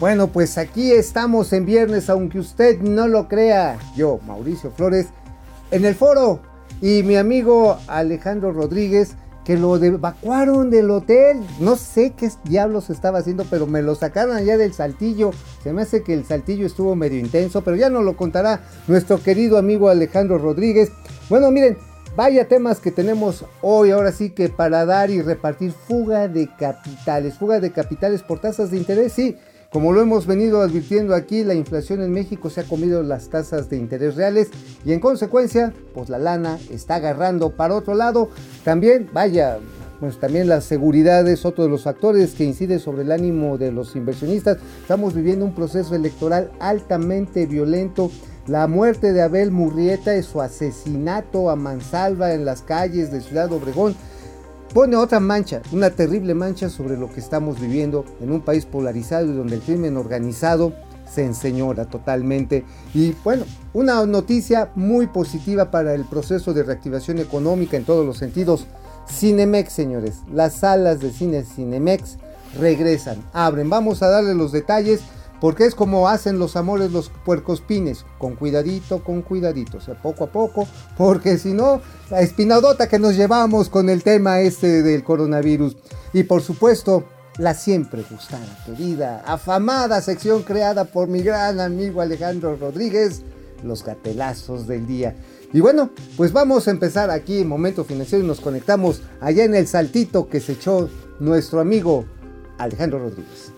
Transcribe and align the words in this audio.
Bueno, 0.00 0.28
pues 0.28 0.56
aquí 0.56 0.92
estamos 0.92 1.52
en 1.52 1.66
viernes, 1.66 2.08
aunque 2.08 2.38
usted 2.38 2.80
no 2.80 3.06
lo 3.06 3.28
crea. 3.28 3.78
Yo, 3.94 4.18
Mauricio 4.26 4.70
Flores, 4.70 5.08
en 5.70 5.84
el 5.84 5.94
foro. 5.94 6.40
Y 6.80 7.02
mi 7.02 7.16
amigo 7.16 7.76
Alejandro 7.86 8.50
Rodríguez, 8.50 9.16
que 9.44 9.58
lo 9.58 9.76
evacuaron 9.76 10.70
del 10.70 10.90
hotel. 10.90 11.42
No 11.58 11.76
sé 11.76 12.14
qué 12.16 12.30
diablos 12.44 12.88
estaba 12.88 13.18
haciendo, 13.18 13.44
pero 13.50 13.66
me 13.66 13.82
lo 13.82 13.94
sacaron 13.94 14.34
allá 14.34 14.56
del 14.56 14.72
saltillo. 14.72 15.32
Se 15.62 15.74
me 15.74 15.82
hace 15.82 16.02
que 16.02 16.14
el 16.14 16.24
saltillo 16.24 16.66
estuvo 16.66 16.96
medio 16.96 17.18
intenso, 17.18 17.62
pero 17.62 17.76
ya 17.76 17.90
nos 17.90 18.02
lo 18.02 18.16
contará 18.16 18.62
nuestro 18.88 19.22
querido 19.22 19.58
amigo 19.58 19.90
Alejandro 19.90 20.38
Rodríguez. 20.38 20.90
Bueno, 21.28 21.50
miren, 21.50 21.76
vaya 22.16 22.48
temas 22.48 22.80
que 22.80 22.90
tenemos 22.90 23.44
hoy, 23.60 23.90
ahora 23.90 24.12
sí 24.12 24.30
que 24.30 24.48
para 24.48 24.86
dar 24.86 25.10
y 25.10 25.20
repartir 25.20 25.72
fuga 25.72 26.26
de 26.26 26.48
capitales. 26.58 27.34
Fuga 27.34 27.60
de 27.60 27.70
capitales 27.70 28.22
por 28.22 28.40
tasas 28.40 28.70
de 28.70 28.78
interés, 28.78 29.12
sí. 29.12 29.36
Como 29.72 29.92
lo 29.92 30.00
hemos 30.00 30.26
venido 30.26 30.62
advirtiendo 30.62 31.14
aquí, 31.14 31.44
la 31.44 31.54
inflación 31.54 32.02
en 32.02 32.10
México 32.10 32.50
se 32.50 32.60
ha 32.60 32.64
comido 32.64 33.04
las 33.04 33.28
tasas 33.28 33.70
de 33.70 33.76
interés 33.76 34.16
reales 34.16 34.48
y 34.84 34.92
en 34.92 34.98
consecuencia, 34.98 35.72
pues 35.94 36.08
la 36.08 36.18
lana 36.18 36.58
está 36.70 36.96
agarrando 36.96 37.50
para 37.50 37.76
otro 37.76 37.94
lado. 37.94 38.30
También, 38.64 39.08
vaya, 39.12 39.58
pues 40.00 40.18
también 40.18 40.48
la 40.48 40.60
seguridad 40.60 41.28
es 41.28 41.44
otro 41.44 41.62
de 41.62 41.70
los 41.70 41.84
factores 41.84 42.32
que 42.32 42.42
incide 42.42 42.80
sobre 42.80 43.02
el 43.02 43.12
ánimo 43.12 43.58
de 43.58 43.70
los 43.70 43.94
inversionistas. 43.94 44.58
Estamos 44.82 45.14
viviendo 45.14 45.44
un 45.44 45.54
proceso 45.54 45.94
electoral 45.94 46.50
altamente 46.58 47.46
violento. 47.46 48.10
La 48.48 48.66
muerte 48.66 49.12
de 49.12 49.22
Abel 49.22 49.52
Murrieta 49.52 50.16
y 50.16 50.24
su 50.24 50.40
asesinato 50.40 51.48
a 51.48 51.54
mansalva 51.54 52.34
en 52.34 52.44
las 52.44 52.62
calles 52.62 53.12
de 53.12 53.20
Ciudad 53.20 53.52
Obregón 53.52 53.94
pone 54.72 54.96
otra 54.96 55.20
mancha, 55.20 55.62
una 55.72 55.90
terrible 55.90 56.34
mancha 56.34 56.68
sobre 56.68 56.96
lo 56.96 57.10
que 57.10 57.20
estamos 57.20 57.60
viviendo 57.60 58.04
en 58.20 58.30
un 58.30 58.40
país 58.40 58.66
polarizado 58.66 59.26
y 59.26 59.36
donde 59.36 59.56
el 59.56 59.62
crimen 59.62 59.96
organizado 59.96 60.72
se 61.12 61.24
enseñora 61.24 61.86
totalmente. 61.86 62.64
Y 62.94 63.12
bueno, 63.24 63.44
una 63.72 64.04
noticia 64.06 64.70
muy 64.74 65.08
positiva 65.08 65.70
para 65.70 65.94
el 65.94 66.04
proceso 66.04 66.54
de 66.54 66.62
reactivación 66.62 67.18
económica 67.18 67.76
en 67.76 67.84
todos 67.84 68.06
los 68.06 68.18
sentidos. 68.18 68.66
Cinemex, 69.08 69.72
señores, 69.72 70.18
las 70.32 70.54
salas 70.54 71.00
de 71.00 71.10
cine 71.10 71.42
Cinemex 71.42 72.18
regresan, 72.58 73.18
abren. 73.32 73.68
Vamos 73.68 74.02
a 74.02 74.08
darle 74.08 74.34
los 74.34 74.52
detalles 74.52 75.00
porque 75.40 75.64
es 75.64 75.74
como 75.74 76.08
hacen 76.08 76.38
los 76.38 76.56
amores 76.56 76.92
los 76.92 77.10
puercos 77.24 77.60
pines, 77.60 78.04
con 78.18 78.36
cuidadito, 78.36 79.02
con 79.02 79.22
cuidadito, 79.22 79.78
o 79.78 79.80
sea, 79.80 80.00
poco 80.00 80.24
a 80.24 80.32
poco, 80.32 80.68
porque 80.96 81.38
si 81.38 81.52
no, 81.52 81.80
la 82.10 82.20
espinadota 82.20 82.88
que 82.88 82.98
nos 82.98 83.16
llevamos 83.16 83.68
con 83.68 83.88
el 83.88 84.02
tema 84.02 84.40
este 84.40 84.82
del 84.82 85.02
coronavirus. 85.02 85.76
Y 86.12 86.24
por 86.24 86.42
supuesto, 86.42 87.04
la 87.38 87.54
siempre 87.54 88.04
gustada, 88.10 88.62
querida, 88.66 89.22
afamada 89.26 90.02
sección 90.02 90.42
creada 90.42 90.84
por 90.84 91.08
mi 91.08 91.22
gran 91.22 91.60
amigo 91.60 92.00
Alejandro 92.00 92.56
Rodríguez, 92.56 93.22
los 93.62 93.84
gatelazos 93.84 94.66
del 94.66 94.86
día. 94.86 95.16
Y 95.52 95.60
bueno, 95.60 95.90
pues 96.16 96.32
vamos 96.32 96.68
a 96.68 96.70
empezar 96.70 97.10
aquí 97.10 97.40
en 97.40 97.48
Momento 97.48 97.84
Financiero 97.84 98.24
y 98.24 98.28
nos 98.28 98.40
conectamos 98.40 99.02
allá 99.20 99.44
en 99.44 99.54
el 99.54 99.66
saltito 99.66 100.28
que 100.28 100.40
se 100.40 100.52
echó 100.52 100.88
nuestro 101.18 101.60
amigo 101.60 102.04
Alejandro 102.58 102.98
Rodríguez. 102.98 103.52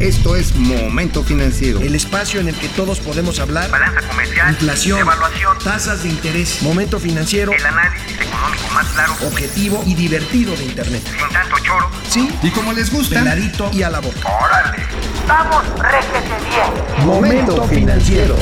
Esto 0.00 0.36
es 0.36 0.54
Momento 0.54 1.24
Financiero. 1.24 1.80
El 1.80 1.96
espacio 1.96 2.38
en 2.38 2.46
el 2.46 2.54
que 2.54 2.68
todos 2.68 3.00
podemos 3.00 3.40
hablar. 3.40 3.68
Balanza 3.68 4.08
comercial. 4.08 4.50
Inflación. 4.50 5.00
Evaluación. 5.00 5.58
Tasas 5.58 6.04
de 6.04 6.10
interés. 6.10 6.62
Momento 6.62 7.00
Financiero. 7.00 7.50
El 7.50 7.66
análisis 7.66 8.12
económico 8.12 8.62
más 8.72 8.86
claro. 8.90 9.14
Objetivo 9.26 9.82
y 9.86 9.94
divertido 9.94 10.54
de 10.54 10.66
Internet. 10.66 11.02
Sin 11.04 11.28
tanto 11.32 11.56
choro. 11.64 11.90
Sí. 12.08 12.30
Y 12.44 12.50
como 12.50 12.72
les 12.74 12.92
gusta. 12.92 13.18
Peladito 13.18 13.70
y 13.72 13.82
a 13.82 13.90
la 13.90 13.98
boca. 13.98 14.20
¡Órale! 14.40 14.84
¡Vamos, 15.26 15.64
réjete 15.80 16.44
bien! 16.48 17.04
Momento 17.04 17.64
Financiero. 17.64 18.36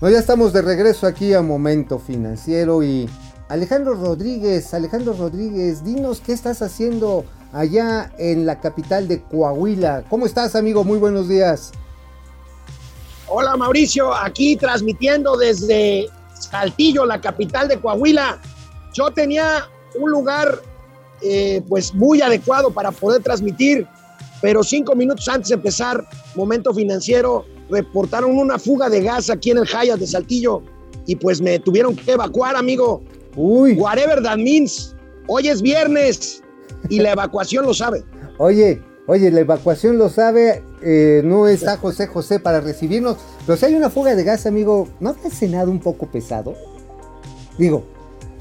Bueno, 0.00 0.14
ya 0.14 0.20
estamos 0.20 0.54
de 0.54 0.62
regreso 0.62 1.06
aquí 1.06 1.34
a 1.34 1.42
Momento 1.42 1.98
Financiero 1.98 2.82
y 2.82 3.06
Alejandro 3.50 3.94
Rodríguez, 3.94 4.72
Alejandro 4.72 5.12
Rodríguez, 5.12 5.84
dinos 5.84 6.22
qué 6.24 6.32
estás 6.32 6.62
haciendo 6.62 7.26
allá 7.56 8.12
en 8.18 8.44
la 8.44 8.60
capital 8.60 9.08
de 9.08 9.22
Coahuila. 9.22 10.04
¿Cómo 10.10 10.26
estás, 10.26 10.54
amigo? 10.54 10.84
Muy 10.84 10.98
buenos 10.98 11.28
días. 11.28 11.72
Hola, 13.28 13.56
Mauricio, 13.56 14.14
aquí 14.14 14.56
transmitiendo 14.56 15.36
desde 15.36 16.06
Saltillo, 16.38 17.06
la 17.06 17.20
capital 17.20 17.66
de 17.66 17.80
Coahuila. 17.80 18.38
Yo 18.92 19.10
tenía 19.10 19.68
un 19.98 20.10
lugar 20.10 20.60
eh, 21.22 21.62
pues 21.68 21.94
muy 21.94 22.20
adecuado 22.20 22.70
para 22.70 22.90
poder 22.92 23.22
transmitir, 23.22 23.86
pero 24.42 24.62
cinco 24.62 24.94
minutos 24.94 25.26
antes 25.26 25.48
de 25.48 25.54
empezar, 25.54 26.06
momento 26.34 26.74
financiero, 26.74 27.46
reportaron 27.70 28.36
una 28.36 28.58
fuga 28.58 28.90
de 28.90 29.02
gas 29.02 29.30
aquí 29.30 29.50
en 29.50 29.58
el 29.58 29.68
Hayat 29.74 29.98
de 29.98 30.06
Saltillo 30.06 30.62
y 31.06 31.16
pues 31.16 31.40
me 31.40 31.58
tuvieron 31.58 31.96
que 31.96 32.12
evacuar, 32.12 32.54
amigo. 32.54 33.02
Uy. 33.34 33.72
Whatever 33.74 34.22
that 34.22 34.36
means. 34.36 34.94
Hoy 35.26 35.48
es 35.48 35.62
viernes 35.62 36.42
y 36.88 37.00
la 37.00 37.12
evacuación 37.12 37.64
lo 37.66 37.74
sabe. 37.74 38.04
Oye, 38.38 38.82
oye, 39.06 39.30
la 39.30 39.40
evacuación 39.40 39.98
lo 39.98 40.08
sabe, 40.08 40.62
eh, 40.82 41.22
no 41.24 41.46
está 41.48 41.76
José 41.76 42.06
José 42.06 42.38
para 42.40 42.60
recibirnos, 42.60 43.16
pero 43.46 43.56
si 43.56 43.66
hay 43.66 43.74
una 43.74 43.90
fuga 43.90 44.14
de 44.14 44.24
gas, 44.24 44.46
amigo, 44.46 44.88
¿no 45.00 45.14
te 45.14 45.28
has 45.28 45.34
cenado 45.34 45.70
un 45.70 45.80
poco 45.80 46.06
pesado? 46.06 46.54
Digo, 47.58 47.84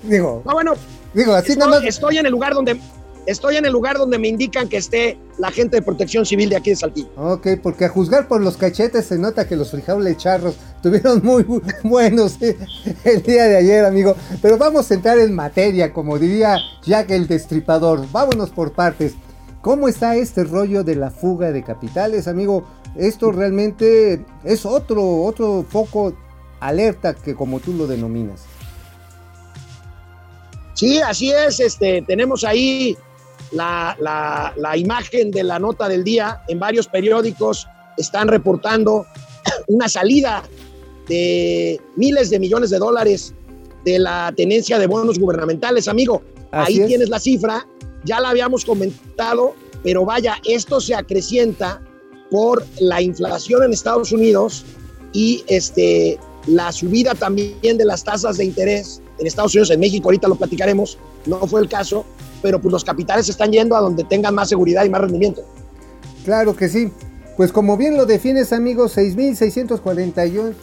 digo, 0.04 0.42
No, 0.46 0.54
bueno, 0.54 0.74
digo, 1.14 1.34
así 1.34 1.54
estoy, 1.54 1.68
nada 1.68 1.80
más. 1.80 1.88
estoy 1.90 2.18
en 2.18 2.26
el 2.26 2.32
lugar 2.32 2.54
donde 2.54 2.80
estoy 3.26 3.58
en 3.58 3.66
el 3.66 3.72
lugar 3.74 3.98
donde 3.98 4.18
me 4.20 4.28
indican 4.28 4.68
que 4.70 4.78
esté 4.78 5.18
la 5.38 5.52
gente 5.52 5.78
de 5.78 5.82
Protección 5.82 6.26
Civil 6.26 6.50
de 6.50 6.56
aquí 6.58 6.70
de 6.72 6.76
Saltillo. 6.76 7.10
Ok, 7.18 7.48
porque 7.62 7.86
a 7.86 7.90
juzgar 7.90 8.28
por 8.28 8.42
los 8.42 8.58
cachetes 8.58 9.06
se 9.06 9.18
nota 9.18 9.48
que 9.48 9.56
los 9.56 9.72
frijoles 9.72 10.18
charros 10.18 10.56
estuvieron 10.76 11.22
muy 11.24 11.44
bu- 11.44 11.62
buenos 11.84 12.42
eh, 12.42 12.58
el 13.04 13.22
día 13.24 13.46
de 13.46 13.58
ayer, 13.58 13.86
amigo. 13.86 14.16
Pero 14.42 14.58
vamos 14.58 14.90
a 14.90 14.94
entrar 14.94 15.18
en 15.20 15.34
materia, 15.34 15.92
como 15.92 16.18
diría 16.20 16.58
Jack 16.86 17.12
el 17.12 17.28
Destripador. 17.28 18.06
Vámonos 18.12 18.50
por 18.52 18.72
partes. 18.74 19.14
¿Cómo 19.62 19.88
está 19.88 20.16
este 20.16 20.44
rollo 20.44 20.84
de 20.84 20.96
la 20.96 21.10
fuga 21.10 21.52
de 21.52 21.64
capitales, 21.64 22.28
amigo? 22.28 22.66
Esto 22.96 23.32
realmente 23.32 24.24
es 24.44 24.66
otro, 24.66 25.24
otro 25.24 25.66
foco 25.68 26.14
alerta 26.60 27.14
que 27.16 27.34
como 27.36 27.60
tú 27.60 27.74
lo 27.74 27.88
denominas. 27.88 28.44
Sí, 30.76 31.00
así 31.00 31.32
es. 31.32 31.60
Este, 31.60 32.04
tenemos 32.06 32.44
ahí 32.44 32.98
la, 33.52 33.96
la- 34.00 34.54
la 34.58 34.78
imagen 34.78 35.32
de 35.32 35.44
la 35.44 35.60
nota 35.60 35.88
del 35.88 36.04
día. 36.04 36.42
En 36.48 36.60
varios 36.60 36.88
periódicos 36.88 37.68
están 37.98 38.28
reportando 38.28 39.06
una 39.68 39.88
salida 39.90 40.44
de 41.08 41.80
miles 41.96 42.30
de 42.30 42.40
millones 42.40 42.70
de 42.70 42.78
dólares 42.80 43.34
de 43.84 44.00
la 44.00 44.34
tenencia 44.36 44.80
de 44.80 44.88
bonos 44.88 45.20
gubernamentales, 45.20 45.88
amigo. 45.88 46.24
Así 46.52 46.74
ahí 46.74 46.80
es. 46.82 46.88
tienes 46.88 47.10
la 47.10 47.20
cifra. 47.20 47.68
Ya 48.04 48.20
la 48.20 48.30
habíamos 48.30 48.66
comentado, 48.66 49.56
pero 49.84 50.06
vaya, 50.06 50.38
esto 50.46 50.80
se 50.82 50.96
acrecienta 50.96 51.82
por 52.32 52.66
la 52.80 53.02
inflación 53.02 53.64
en 53.64 53.74
Estados 53.74 54.12
Unidos 54.12 54.64
y 55.14 55.44
este, 55.48 56.20
la 56.48 56.72
subida 56.72 57.14
también 57.16 57.78
de 57.78 57.86
las 57.86 58.04
tasas 58.04 58.38
de 58.38 58.46
interés 58.46 59.02
en 59.20 59.28
Estados 59.28 59.54
Unidos, 59.54 59.70
en 59.72 59.80
México, 59.80 60.08
ahorita 60.10 60.28
lo 60.28 60.36
platicaremos, 60.36 60.98
no 61.26 61.40
fue 61.48 61.62
el 61.62 61.70
caso, 61.70 62.06
pero 62.42 62.60
pues 62.62 62.72
los 62.72 62.84
capitales 62.84 63.28
están 63.30 63.52
yendo 63.52 63.76
a 63.76 63.82
donde 63.82 64.04
tengan 64.04 64.36
más 64.36 64.50
seguridad 64.50 64.86
y 64.86 64.90
más 64.90 65.02
rendimiento. 65.02 65.42
Claro 66.24 66.56
que 66.56 66.70
sí. 66.70 66.92
Pues 67.38 67.52
como 67.52 67.76
bien 67.76 67.98
lo 67.98 68.06
defines, 68.06 68.54
amigo, 68.54 68.86
6.648 68.86 70.54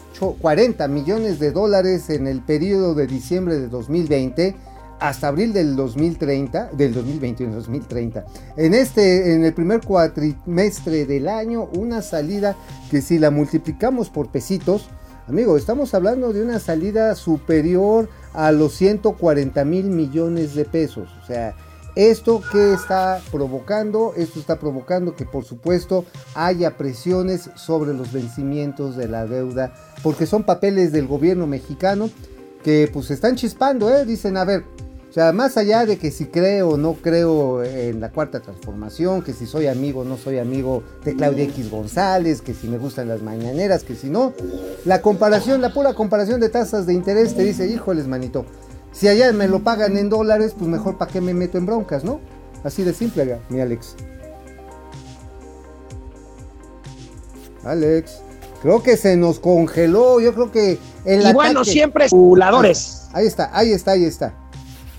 40 0.40 0.88
millones 0.88 1.38
de 1.38 1.52
dólares 1.52 2.08
en 2.08 2.26
el 2.26 2.40
periodo 2.40 2.94
de 2.94 3.06
diciembre 3.06 3.58
de 3.58 3.68
2020 3.68 4.56
hasta 5.02 5.28
abril 5.28 5.52
del 5.52 5.74
2030, 5.74 6.70
del 6.72 6.94
2021, 6.94 7.56
2030. 7.56 8.24
En 8.56 8.72
este, 8.72 9.34
en 9.34 9.44
el 9.44 9.52
primer 9.52 9.80
cuatrimestre 9.80 11.06
del 11.06 11.26
año, 11.26 11.68
una 11.76 12.02
salida 12.02 12.56
que 12.90 13.02
si 13.02 13.18
la 13.18 13.32
multiplicamos 13.32 14.10
por 14.10 14.28
pesitos, 14.28 14.88
amigo, 15.26 15.56
estamos 15.56 15.92
hablando 15.92 16.32
de 16.32 16.42
una 16.42 16.60
salida 16.60 17.16
superior 17.16 18.08
a 18.34 18.52
los 18.52 18.74
140 18.74 19.64
mil 19.64 19.86
millones 19.86 20.54
de 20.54 20.64
pesos. 20.64 21.08
O 21.22 21.26
sea, 21.26 21.54
¿Esto 21.94 22.42
qué 22.50 22.72
está 22.72 23.20
provocando? 23.30 24.14
Esto 24.16 24.40
está 24.40 24.58
provocando 24.58 25.14
que 25.14 25.26
por 25.26 25.44
supuesto 25.44 26.06
haya 26.34 26.78
presiones 26.78 27.50
sobre 27.54 27.92
los 27.92 28.12
vencimientos 28.12 28.96
de 28.96 29.08
la 29.08 29.26
deuda, 29.26 29.74
porque 30.02 30.24
son 30.24 30.44
papeles 30.44 30.90
del 30.92 31.06
gobierno 31.06 31.46
mexicano 31.46 32.08
que 32.64 32.88
pues 32.90 33.10
están 33.10 33.36
chispando, 33.36 33.94
¿eh? 33.94 34.06
Dicen, 34.06 34.38
a 34.38 34.44
ver, 34.44 34.64
o 35.12 35.14
sea, 35.14 35.30
más 35.34 35.58
allá 35.58 35.84
de 35.84 35.98
que 35.98 36.10
si 36.10 36.24
creo 36.24 36.70
o 36.70 36.76
no 36.78 36.94
creo 36.94 37.62
en 37.62 38.00
la 38.00 38.10
cuarta 38.10 38.40
transformación, 38.40 39.20
que 39.20 39.34
si 39.34 39.44
soy 39.44 39.66
amigo 39.66 40.00
o 40.00 40.04
no 40.04 40.16
soy 40.16 40.38
amigo 40.38 40.82
de 41.04 41.14
Claudia 41.14 41.44
X 41.44 41.70
González, 41.70 42.40
que 42.40 42.54
si 42.54 42.66
me 42.66 42.78
gustan 42.78 43.08
las 43.08 43.20
mañaneras, 43.20 43.84
que 43.84 43.94
si 43.94 44.08
no, 44.08 44.32
la 44.86 45.02
comparación, 45.02 45.60
la 45.60 45.74
pura 45.74 45.92
comparación 45.92 46.40
de 46.40 46.48
tasas 46.48 46.86
de 46.86 46.94
interés 46.94 47.34
te 47.34 47.44
dice, 47.44 47.66
híjoles, 47.68 48.06
manito, 48.06 48.46
si 48.90 49.06
allá 49.06 49.30
me 49.34 49.48
lo 49.48 49.62
pagan 49.62 49.98
en 49.98 50.08
dólares, 50.08 50.54
pues 50.58 50.70
mejor 50.70 50.96
para 50.96 51.12
qué 51.12 51.20
me 51.20 51.34
meto 51.34 51.58
en 51.58 51.66
broncas, 51.66 52.04
¿no? 52.04 52.18
Así 52.64 52.82
de 52.82 52.94
simple, 52.94 53.38
mi 53.50 53.60
Alex. 53.60 53.94
Alex. 57.64 58.22
Creo 58.62 58.82
que 58.82 58.96
se 58.96 59.16
nos 59.18 59.40
congeló. 59.40 60.20
Yo 60.20 60.32
creo 60.32 60.50
que 60.50 60.78
el 61.04 61.20
y 61.20 61.32
bueno, 61.34 61.60
ataque- 61.60 61.70
siempre 61.70 62.06
voladores. 62.10 63.08
Ahí 63.12 63.26
está, 63.26 63.50
ahí 63.52 63.72
está, 63.72 63.90
ahí 63.90 64.04
está. 64.04 64.38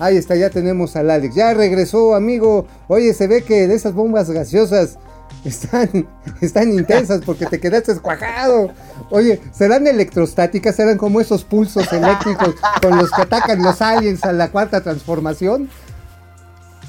Ahí 0.04 0.18
está, 0.18 0.36
ya 0.36 0.50
tenemos 0.50 0.98
al 0.98 1.10
Alex. 1.10 1.34
Ya 1.34 1.54
regresó, 1.54 2.14
amigo. 2.14 2.68
Oye, 2.90 3.14
se 3.14 3.26
ve 3.26 3.42
que 3.42 3.70
de 3.70 3.74
esas 3.74 3.94
bombas 3.94 4.30
gaseosas 4.30 4.98
están, 5.46 6.10
están 6.42 6.74
intensas 6.74 7.22
porque 7.26 7.46
te 7.46 7.58
quedaste 7.58 7.94
escuajado. 7.94 8.70
Oye, 9.12 9.40
¿serán 9.54 9.88
electrostáticas? 9.88 10.76
¿Serán 10.76 10.98
como 10.98 11.22
esos 11.22 11.46
pulsos 11.46 11.92
eléctricos 11.94 12.54
con 12.82 12.98
los 12.98 13.12
que 13.12 13.22
atacan 13.22 13.64
los 13.64 13.82
aliens 13.82 14.26
a 14.26 14.34
la 14.34 14.52
cuarta 14.52 14.82
transformación? 14.84 15.70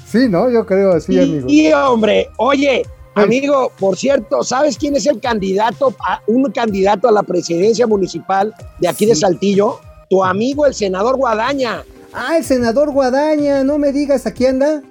Sí, 0.05 0.27
¿no? 0.27 0.49
Yo 0.49 0.65
creo 0.65 0.91
así, 0.91 1.13
y, 1.13 1.19
amigo. 1.19 1.47
y, 1.47 1.71
hombre, 1.71 2.27
oye, 2.35 2.83
amigo, 3.15 3.71
por 3.79 3.95
cierto, 3.95 4.43
¿sabes 4.43 4.77
quién 4.77 4.97
es 4.97 5.05
el 5.05 5.21
candidato, 5.21 5.95
a, 6.05 6.19
un 6.27 6.51
candidato 6.51 7.07
a 7.07 7.13
la 7.13 7.23
presidencia 7.23 7.87
municipal 7.87 8.53
de 8.79 8.89
aquí 8.89 9.05
de 9.05 9.15
Sí. 9.15 9.21
Saltillo? 9.21 9.79
Tu 10.09 10.21
amigo, 10.21 10.65
el 10.65 10.73
senador 10.73 11.15
Guadaña. 11.15 11.85
Ah, 12.17 12.37
el 12.37 12.43
senador 12.45 12.91
Guadaña, 12.91 13.63
no 13.63 13.77
me 13.77 13.91
digas, 13.91 14.25
¿aquí 14.25 14.45
anda? 14.45 14.81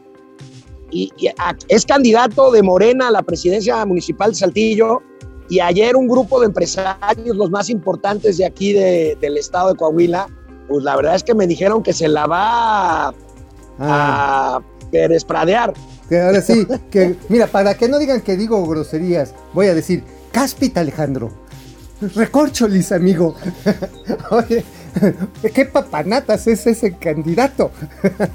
y, 0.90 1.10
y 1.16 1.26
a- 1.28 1.56
es 1.68 1.84
candidato 1.86 2.52
de 2.52 2.62
Morena 2.62 3.08
a 3.08 3.10
la 3.10 3.22
presidencia 3.22 3.84
municipal 3.84 4.30
de 4.30 4.36
Saltillo. 4.36 5.02
Y 5.48 5.58
ayer 5.60 5.96
un 5.96 6.06
grupo 6.06 6.38
de 6.40 6.46
empresarios, 6.46 7.36
los 7.36 7.50
más 7.50 7.68
importantes 7.68 8.36
de 8.38 8.46
aquí 8.46 8.72
de- 8.72 9.16
del 9.20 9.36
estado 9.36 9.70
de 9.70 9.76
Coahuila, 9.76 10.28
pues 10.68 10.84
la 10.84 10.94
verdad 10.96 11.16
es 11.16 11.24
que 11.24 11.34
me 11.34 11.46
dijeron 11.48 11.82
que 11.82 11.92
se 11.92 12.06
la 12.08 12.26
va 12.26 13.08
a, 13.08 13.14
Ah. 13.80 14.56
a 14.60 14.62
perespradear. 14.92 15.72
Que 16.08 16.20
ahora 16.20 16.40
sí, 16.42 16.64
que 16.92 17.16
mira, 17.28 17.46
para 17.48 17.74
que 17.76 17.88
no 17.88 17.98
digan 17.98 18.20
que 18.20 18.36
digo 18.36 18.64
groserías, 18.66 19.34
voy 19.52 19.66
a 19.66 19.74
decir, 19.74 20.04
cáspita 20.30 20.80
Alejandro, 20.80 21.30
recorcholis 22.14 22.92
amigo. 22.92 23.34
Oye, 24.30 24.64
qué 25.54 25.64
papanatas 25.64 26.46
es 26.46 26.66
ese 26.66 26.92
candidato. 26.96 27.70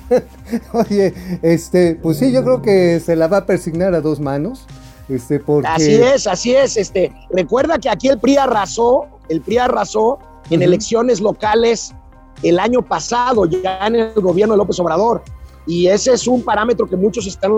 Oye, 0.74 1.14
este, 1.42 1.96
pues 1.96 2.18
sí, 2.18 2.32
yo 2.32 2.44
creo 2.44 2.62
que 2.62 3.00
se 3.00 3.16
la 3.16 3.28
va 3.28 3.38
a 3.38 3.46
persignar 3.46 3.94
a 3.94 4.02
dos 4.02 4.20
manos. 4.20 4.66
Este, 5.08 5.40
porque... 5.40 5.68
Así 5.68 5.94
es, 5.94 6.28
así 6.28 6.56
es. 6.56 6.78
Este, 6.78 7.12
recuerda 7.32 7.80
que 7.80 7.90
aquí 7.90 8.08
el 8.08 8.20
PRI 8.20 8.38
arrasó, 8.38 9.08
el 9.30 9.42
PRI 9.42 9.58
arrasó 9.58 10.20
en 10.50 10.62
elecciones 10.62 11.20
locales 11.20 11.94
el 12.44 12.60
año 12.60 12.82
pasado, 12.82 13.46
ya 13.46 13.88
en 13.88 13.96
el 13.96 14.14
gobierno 14.14 14.54
de 14.54 14.60
López 14.60 14.80
Obrador. 14.80 15.24
Y 15.66 15.88
ese 15.88 16.14
es 16.14 16.28
un 16.28 16.42
parámetro 16.44 16.88
que 16.88 16.96
muchos 16.96 17.28
están 17.28 17.52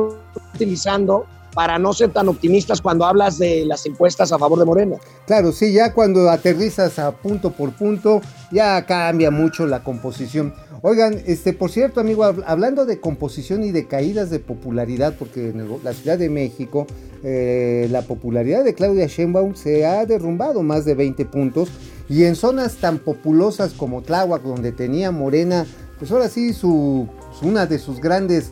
utilizando 0.54 1.25
para 1.53 1.77
no 1.80 1.94
ser 1.94 2.12
tan 2.12 2.27
optimistas 2.30 2.81
cuando 2.81 3.06
hablas 3.06 3.38
de 3.38 3.65
las 3.65 3.86
encuestas 3.86 4.31
a 4.31 4.39
favor 4.39 4.57
de 4.59 4.65
Morena. 4.65 4.98
Claro, 5.27 5.51
sí, 5.51 5.74
ya 5.74 5.94
cuando 5.94 6.30
aterrizas 6.30 6.98
a 7.00 7.12
punto 7.12 7.51
por 7.51 7.71
punto, 7.74 8.21
ya 8.51 8.86
cambia 8.86 9.31
mucho 9.31 9.65
la 9.68 9.83
composición. 9.83 10.53
Oigan, 10.83 11.21
este, 11.27 11.53
por 11.53 11.69
cierto, 11.69 12.00
amigo, 12.00 12.24
hab- 12.24 12.44
hablando 12.48 12.86
de 12.86 13.00
composición 13.00 13.63
y 13.63 13.71
de 13.71 13.88
caídas 13.88 14.30
de 14.30 14.39
popularidad, 14.39 15.13
porque 15.19 15.50
en 15.50 15.68
la 15.83 15.94
Ciudad 15.94 16.18
de 16.18 16.30
México 16.30 16.88
eh, 17.24 17.88
la 17.92 18.01
popularidad 18.01 18.63
de 18.63 18.74
Claudia 18.74 19.06
Sheinbaum 19.06 19.54
se 19.56 19.86
ha 19.86 20.06
derrumbado 20.07 20.63
más 20.63 20.86
de 20.86 20.95
20 20.95 21.25
puntos 21.25 21.69
y 22.09 22.24
en 22.24 22.36
zonas 22.36 22.77
tan 22.77 22.97
populosas 22.97 23.74
como 23.74 24.01
Tláhuac, 24.01 24.42
donde 24.42 24.71
tenía 24.71 25.12
Morena, 25.12 25.68
pues 26.00 26.12
ahora 26.12 26.30
sí 26.30 26.51
su, 26.54 27.07
una 27.44 27.68
de 27.68 27.77
sus 27.77 28.00
grandes 28.00 28.51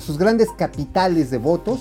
sus 0.00 0.18
grandes 0.18 0.48
capitales 0.56 1.30
de 1.30 1.38
votos, 1.38 1.80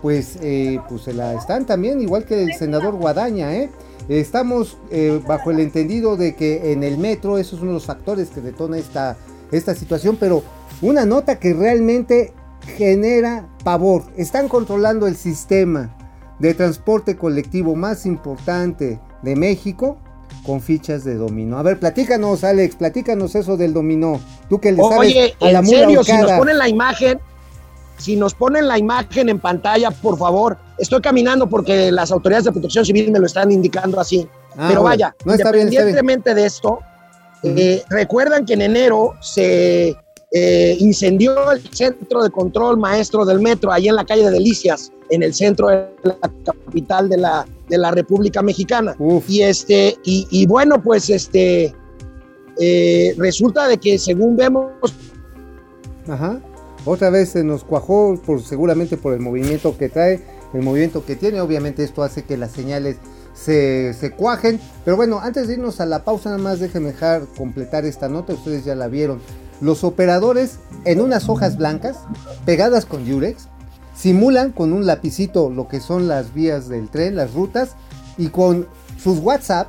pues, 0.00 0.36
eh, 0.42 0.80
pues 0.88 1.02
se 1.02 1.12
la 1.12 1.34
están 1.34 1.64
también, 1.64 2.00
igual 2.00 2.24
que 2.24 2.42
el 2.42 2.54
senador 2.54 2.94
Guadaña, 2.96 3.54
¿eh? 3.54 3.70
Estamos 4.08 4.78
eh, 4.90 5.22
bajo 5.26 5.52
el 5.52 5.60
entendido 5.60 6.16
de 6.16 6.34
que 6.34 6.72
en 6.72 6.82
el 6.82 6.98
metro, 6.98 7.38
eso 7.38 7.54
es 7.54 7.62
uno 7.62 7.70
de 7.70 7.74
los 7.74 7.86
factores 7.86 8.30
que 8.30 8.40
detona 8.40 8.78
esta, 8.78 9.16
esta 9.52 9.76
situación, 9.76 10.16
pero 10.18 10.42
una 10.80 11.06
nota 11.06 11.38
que 11.38 11.54
realmente 11.54 12.32
genera 12.76 13.48
pavor. 13.62 14.02
Están 14.16 14.48
controlando 14.48 15.06
el 15.06 15.16
sistema 15.16 15.96
de 16.40 16.54
transporte 16.54 17.16
colectivo 17.16 17.76
más 17.76 18.04
importante 18.04 19.00
de 19.22 19.36
México 19.36 19.98
con 20.44 20.60
fichas 20.60 21.04
de 21.04 21.14
dominó. 21.14 21.58
A 21.58 21.62
ver, 21.62 21.78
platícanos, 21.78 22.44
Alex, 22.44 22.76
platícanos 22.76 23.34
eso 23.34 23.56
del 23.56 23.72
dominó. 23.72 24.20
Tú 24.48 24.60
que 24.60 24.72
le 24.72 24.82
sabes 24.82 24.98
Oye, 24.98 25.34
a 25.40 25.52
la 25.52 25.58
en 25.60 25.66
serio, 25.66 26.04
si 26.04 26.12
nos 26.12 26.32
ponen 26.32 26.58
la 26.58 26.68
imagen, 26.68 27.20
si 27.98 28.16
nos 28.16 28.34
ponen 28.34 28.66
la 28.66 28.78
imagen 28.78 29.28
en 29.28 29.38
pantalla, 29.38 29.90
por 29.90 30.18
favor. 30.18 30.58
Estoy 30.78 31.00
caminando 31.00 31.48
porque 31.48 31.92
las 31.92 32.10
autoridades 32.10 32.44
de 32.46 32.52
protección 32.52 32.84
civil 32.84 33.12
me 33.12 33.20
lo 33.20 33.26
están 33.26 33.52
indicando 33.52 34.00
así. 34.00 34.26
Ah, 34.56 34.66
Pero 34.68 34.82
vaya, 34.82 35.14
No, 35.24 35.32
está 35.32 35.52
bien, 35.52 35.68
está 35.68 35.82
bien. 35.84 35.88
independientemente 35.94 36.34
de 36.34 36.46
esto, 36.46 36.80
eh, 37.44 37.82
recuerdan 37.88 38.44
que 38.44 38.54
en 38.54 38.62
enero 38.62 39.14
se 39.20 39.96
eh, 40.32 40.76
incendió 40.80 41.52
el 41.52 41.62
centro 41.74 42.22
de 42.22 42.30
control 42.30 42.78
maestro 42.78 43.24
del 43.24 43.40
metro, 43.40 43.72
ahí 43.72 43.88
en 43.88 43.96
la 43.96 44.04
calle 44.04 44.24
de 44.24 44.30
Delicias, 44.30 44.90
en 45.10 45.22
el 45.22 45.34
centro 45.34 45.68
de 45.68 45.88
la 46.02 46.16
capital 46.44 47.08
de 47.08 47.18
la, 47.18 47.46
de 47.72 47.78
la 47.78 47.90
República 47.90 48.42
Mexicana. 48.42 48.94
Uf. 48.98 49.24
Y 49.30 49.42
este, 49.42 49.96
y, 50.04 50.28
y 50.30 50.46
bueno, 50.46 50.82
pues 50.82 51.08
este 51.08 51.74
eh, 52.60 53.14
resulta 53.16 53.66
de 53.66 53.78
que 53.78 53.98
según 53.98 54.36
vemos, 54.36 54.70
Ajá. 56.06 56.38
Otra 56.84 57.10
vez 57.10 57.30
se 57.30 57.44
nos 57.44 57.64
cuajó 57.64 58.20
por, 58.26 58.42
seguramente 58.42 58.96
por 58.96 59.14
el 59.14 59.20
movimiento 59.20 59.78
que 59.78 59.88
trae, 59.88 60.20
el 60.52 60.62
movimiento 60.62 61.06
que 61.06 61.16
tiene. 61.16 61.40
Obviamente 61.40 61.82
esto 61.82 62.02
hace 62.02 62.24
que 62.24 62.36
las 62.36 62.50
señales 62.50 62.96
se, 63.32 63.94
se 63.94 64.10
cuajen. 64.10 64.60
Pero 64.84 64.96
bueno, 64.96 65.20
antes 65.20 65.46
de 65.46 65.54
irnos 65.54 65.80
a 65.80 65.86
la 65.86 66.04
pausa, 66.04 66.30
nada 66.30 66.42
más 66.42 66.60
déjenme 66.60 66.88
dejar 66.88 67.22
completar 67.38 67.86
esta 67.86 68.08
nota. 68.08 68.34
Ustedes 68.34 68.64
ya 68.64 68.74
la 68.74 68.88
vieron. 68.88 69.20
Los 69.60 69.84
operadores 69.84 70.58
en 70.84 71.00
unas 71.00 71.28
hojas 71.28 71.56
blancas 71.56 71.96
pegadas 72.44 72.84
con 72.84 73.08
Durex 73.08 73.48
simulan 73.94 74.52
con 74.52 74.72
un 74.72 74.86
lapicito 74.86 75.50
lo 75.50 75.68
que 75.68 75.80
son 75.80 76.08
las 76.08 76.34
vías 76.34 76.68
del 76.68 76.88
tren, 76.88 77.16
las 77.16 77.32
rutas, 77.34 77.76
y 78.18 78.28
con 78.28 78.66
sus 79.02 79.18
WhatsApp 79.18 79.68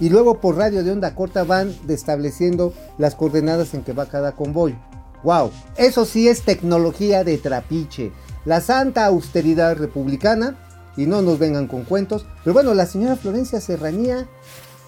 y 0.00 0.08
luego 0.08 0.40
por 0.40 0.56
radio 0.56 0.82
de 0.82 0.90
onda 0.90 1.14
corta 1.14 1.44
van 1.44 1.72
estableciendo 1.88 2.72
las 2.98 3.14
coordenadas 3.14 3.72
en 3.74 3.82
que 3.82 3.92
va 3.92 4.06
cada 4.06 4.32
convoy. 4.32 4.76
Wow, 5.22 5.52
eso 5.76 6.04
sí 6.04 6.28
es 6.28 6.42
tecnología 6.42 7.22
de 7.22 7.38
trapiche. 7.38 8.10
La 8.44 8.60
santa 8.60 9.06
austeridad 9.06 9.76
republicana, 9.76 10.56
y 10.96 11.06
no 11.06 11.22
nos 11.22 11.38
vengan 11.38 11.68
con 11.68 11.84
cuentos, 11.84 12.26
pero 12.42 12.52
bueno, 12.52 12.74
la 12.74 12.86
señora 12.86 13.14
Florencia 13.14 13.60
Serranía, 13.60 14.26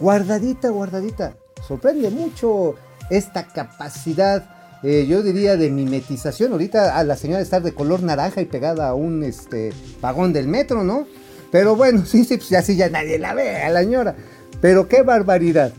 guardadita, 0.00 0.70
guardadita, 0.70 1.36
sorprende 1.66 2.10
mucho 2.10 2.74
esta 3.08 3.46
capacidad, 3.46 4.53
eh, 4.84 5.06
yo 5.08 5.22
diría, 5.22 5.56
de 5.56 5.70
mimetización. 5.70 6.52
Ahorita 6.52 6.98
a 6.98 7.04
la 7.04 7.16
señora 7.16 7.40
estar 7.40 7.62
de 7.62 7.72
color 7.72 8.02
naranja 8.02 8.42
y 8.42 8.44
pegada 8.44 8.88
a 8.88 8.94
un 8.94 9.22
este, 9.22 9.72
vagón 10.02 10.34
del 10.34 10.46
metro, 10.46 10.84
¿no? 10.84 11.06
Pero 11.50 11.74
bueno, 11.74 12.04
sí, 12.06 12.24
sí, 12.24 12.36
pues 12.36 12.52
así 12.52 12.76
ya 12.76 12.90
nadie 12.90 13.18
la 13.18 13.32
ve 13.32 13.62
a 13.62 13.70
la 13.70 13.80
señora. 13.80 14.14
Pero 14.60 14.86
qué 14.86 15.02
barbaridad. 15.02 15.72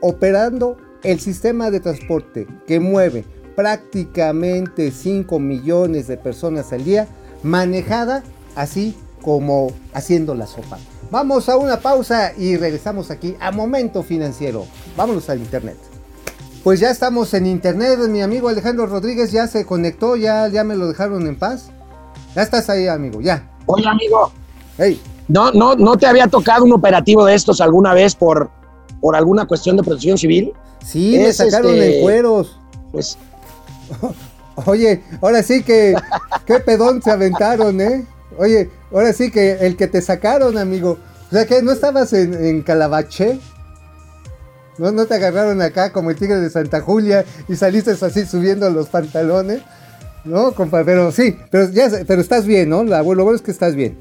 Operando 0.00 0.78
el 1.02 1.20
sistema 1.20 1.70
de 1.70 1.80
transporte 1.80 2.46
que 2.66 2.80
mueve 2.80 3.24
prácticamente 3.54 4.92
5 4.92 5.38
millones 5.38 6.06
de 6.06 6.16
personas 6.16 6.72
al 6.72 6.84
día, 6.84 7.06
manejada 7.42 8.22
así 8.54 8.96
como 9.20 9.72
haciendo 9.92 10.34
la 10.34 10.46
sopa. 10.46 10.78
Vamos 11.10 11.48
a 11.48 11.56
una 11.56 11.80
pausa 11.80 12.32
y 12.38 12.56
regresamos 12.56 13.10
aquí 13.10 13.36
a 13.40 13.50
Momento 13.50 14.02
Financiero. 14.02 14.64
Vámonos 14.96 15.28
al 15.28 15.40
internet. 15.40 15.97
Pues 16.68 16.80
ya 16.80 16.90
estamos 16.90 17.32
en 17.32 17.46
internet, 17.46 17.98
mi 18.10 18.20
amigo 18.20 18.50
Alejandro 18.50 18.84
Rodríguez 18.84 19.32
ya 19.32 19.46
se 19.46 19.64
conectó, 19.64 20.16
ya, 20.16 20.48
ya 20.48 20.64
me 20.64 20.76
lo 20.76 20.86
dejaron 20.86 21.26
en 21.26 21.34
paz. 21.34 21.70
Ya 22.36 22.42
estás 22.42 22.68
ahí, 22.68 22.86
amigo, 22.88 23.22
ya. 23.22 23.50
oye 23.64 23.88
amigo, 23.88 24.30
Hey, 24.76 25.00
¿no, 25.28 25.50
no, 25.50 25.76
¿no 25.76 25.96
te 25.96 26.06
había 26.06 26.26
tocado 26.28 26.66
un 26.66 26.74
operativo 26.74 27.24
de 27.24 27.34
estos 27.34 27.62
alguna 27.62 27.94
vez 27.94 28.14
por, 28.14 28.50
por 29.00 29.16
alguna 29.16 29.46
cuestión 29.46 29.78
de 29.78 29.82
protección 29.82 30.18
civil? 30.18 30.52
sí, 30.84 31.12
me 31.16 31.28
Es, 31.28 31.38
sacaron 31.38 31.72
este, 31.72 31.96
en 31.96 32.02
cueros. 32.02 32.60
Pues 32.92 33.16
Oye, 34.66 35.02
ahora 35.22 35.42
sí 35.42 35.62
que, 35.62 35.94
qué 36.44 36.60
pedón 36.60 37.00
se 37.00 37.10
aventaron, 37.10 37.80
¿eh? 37.80 38.04
Oye, 38.36 38.70
ahora 38.92 39.14
sí 39.14 39.30
que 39.30 39.52
el 39.52 39.74
que 39.74 39.86
te 39.86 40.02
sacaron, 40.02 40.58
amigo. 40.58 40.98
O 41.28 41.34
sea 41.34 41.46
que 41.46 41.62
no 41.62 41.72
estabas 41.72 42.12
en, 42.12 42.34
en 42.34 42.60
Calabaché. 42.60 43.40
¿No, 44.78 44.92
no 44.92 45.06
te 45.06 45.14
agarraron 45.14 45.60
acá 45.60 45.92
como 45.92 46.10
el 46.10 46.16
tigre 46.16 46.36
de 46.36 46.50
Santa 46.50 46.80
Julia 46.80 47.24
y 47.48 47.56
saliste 47.56 47.90
así 47.90 48.24
subiendo 48.24 48.70
los 48.70 48.88
pantalones. 48.88 49.62
No, 50.24 50.52
compa, 50.52 50.84
pero 50.84 51.10
sí, 51.10 51.36
pero 51.50 51.68
ya, 51.70 51.90
pero 52.06 52.20
estás 52.20 52.46
bien, 52.46 52.68
¿no? 52.68 52.84
La, 52.84 52.98
lo 52.98 53.04
bueno 53.04 53.34
es 53.34 53.42
que 53.42 53.50
estás 53.50 53.74
bien. 53.74 53.96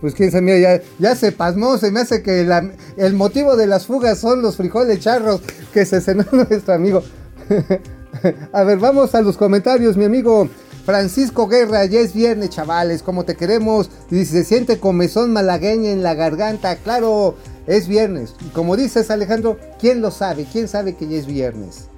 Pues 0.00 0.14
quién 0.14 0.30
sabe, 0.30 0.42
mira, 0.42 0.80
ya, 0.98 1.16
se 1.16 1.32
pasmó, 1.32 1.76
se 1.78 1.90
me 1.90 2.00
hace 2.00 2.22
que 2.22 2.46
el 2.96 3.14
motivo 3.14 3.56
de 3.56 3.66
las 3.66 3.86
fugas 3.86 4.18
son 4.18 4.42
los 4.42 4.56
frijoles 4.56 5.00
charros 5.00 5.40
que 5.72 5.84
se 5.84 6.00
cenó 6.00 6.24
nuestro 6.32 6.74
amigo. 6.74 7.02
a 8.52 8.62
ver, 8.62 8.78
vamos 8.78 9.14
a 9.14 9.22
los 9.22 9.36
comentarios, 9.36 9.96
mi 9.96 10.04
amigo 10.04 10.48
Francisco 10.84 11.48
Guerra, 11.48 11.84
ya 11.84 12.00
es 12.00 12.14
viernes, 12.14 12.50
chavales, 12.50 13.02
como 13.02 13.24
te 13.24 13.34
queremos. 13.34 13.90
Dice, 14.08 14.38
se 14.38 14.44
siente 14.44 14.78
comezón 14.78 15.32
malagueña 15.32 15.90
en 15.90 16.02
la 16.02 16.14
garganta. 16.14 16.76
Claro, 16.76 17.34
es 17.68 17.86
viernes. 17.86 18.34
Como 18.54 18.76
dices, 18.76 19.10
Alejandro, 19.10 19.58
¿quién 19.78 20.00
lo 20.00 20.10
sabe? 20.10 20.46
¿Quién 20.50 20.66
sabe 20.66 20.96
que 20.96 21.06
ya 21.06 21.18
es 21.18 21.26
viernes? 21.26 21.88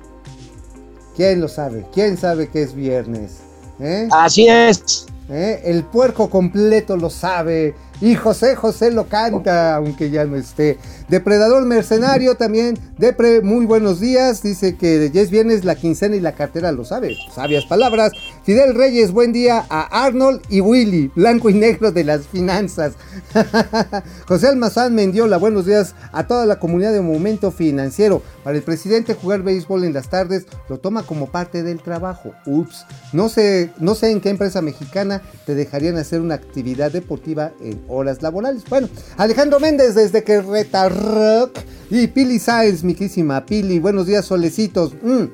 ¿Quién 1.16 1.40
lo 1.40 1.48
sabe? 1.48 1.86
¿Quién 1.94 2.16
sabe 2.16 2.48
que 2.48 2.62
es 2.62 2.74
viernes? 2.74 3.38
¿Eh? 3.78 4.08
Así 4.10 4.48
es. 4.48 5.06
¿Eh? 5.30 5.62
El 5.64 5.84
puerco 5.84 6.28
completo 6.28 6.96
lo 6.96 7.08
sabe. 7.08 7.74
Y 8.00 8.14
José 8.14 8.56
José 8.56 8.90
lo 8.90 9.08
canta, 9.08 9.76
aunque 9.76 10.10
ya 10.10 10.24
no 10.24 10.36
esté. 10.36 10.78
Depredador 11.08 11.66
Mercenario 11.66 12.34
también. 12.34 12.78
Depre, 12.96 13.42
muy 13.42 13.66
buenos 13.66 14.00
días. 14.00 14.42
Dice 14.42 14.76
que 14.76 15.10
ya 15.12 15.20
es 15.20 15.30
viernes, 15.30 15.64
la 15.64 15.74
quincena 15.74 16.16
y 16.16 16.20
la 16.20 16.32
cartera 16.32 16.72
lo 16.72 16.84
sabe. 16.84 17.16
Sabias 17.34 17.66
palabras. 17.66 18.12
Fidel 18.44 18.74
Reyes, 18.74 19.12
buen 19.12 19.32
día 19.32 19.66
a 19.68 20.04
Arnold 20.04 20.40
y 20.48 20.60
Willy, 20.60 21.10
blanco 21.14 21.50
y 21.50 21.54
negro 21.54 21.92
de 21.92 22.04
las 22.04 22.26
finanzas. 22.26 22.94
José 24.26 24.48
Almazán 24.48 24.94
Mendiola, 24.94 25.36
buenos 25.36 25.66
días 25.66 25.94
a 26.12 26.26
toda 26.26 26.46
la 26.46 26.58
comunidad 26.58 26.92
de 26.92 27.02
Momento 27.02 27.50
Financiero. 27.50 28.22
Para 28.42 28.56
el 28.56 28.62
presidente 28.62 29.14
jugar 29.14 29.42
béisbol 29.42 29.84
en 29.84 29.92
las 29.92 30.08
tardes 30.08 30.46
lo 30.68 30.78
toma 30.78 31.02
como 31.02 31.26
parte 31.26 31.62
del 31.62 31.82
trabajo. 31.82 32.32
Ups, 32.46 32.86
no 33.12 33.28
sé, 33.28 33.70
no 33.78 33.94
sé 33.94 34.10
en 34.10 34.20
qué 34.20 34.30
empresa 34.30 34.62
mexicana 34.62 35.20
te 35.44 35.54
dejarían 35.54 35.96
hacer 35.96 36.20
una 36.20 36.34
actividad 36.36 36.90
deportiva 36.90 37.52
en 37.60 37.80
horas 37.90 38.22
laborales. 38.22 38.64
Bueno, 38.68 38.88
Alejandro 39.16 39.60
Méndez 39.60 39.94
desde 39.94 40.22
que 40.24 40.40
Rock 40.40 41.58
y 41.90 42.06
Pili 42.06 42.38
Sáenz, 42.38 42.84
mi 42.84 42.94
quísima 42.94 43.44
Pili, 43.44 43.78
buenos 43.78 44.06
días 44.06 44.24
solecitos. 44.24 44.94
Mm, 45.02 45.24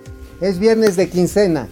es 0.41 0.59
viernes 0.59 0.97
de 0.97 1.09
quincena 1.09 1.69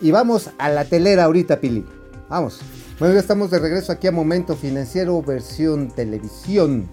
y 0.00 0.10
vamos 0.10 0.50
a 0.58 0.68
la 0.68 0.84
telera 0.84 1.24
ahorita, 1.24 1.60
Pili. 1.60 1.84
Vamos. 2.28 2.60
Bueno, 2.98 3.14
ya 3.14 3.20
estamos 3.20 3.50
de 3.50 3.58
regreso 3.58 3.92
aquí 3.92 4.06
a 4.06 4.12
Momento 4.12 4.56
Financiero 4.56 5.20
versión 5.22 5.88
televisión. 5.88 6.88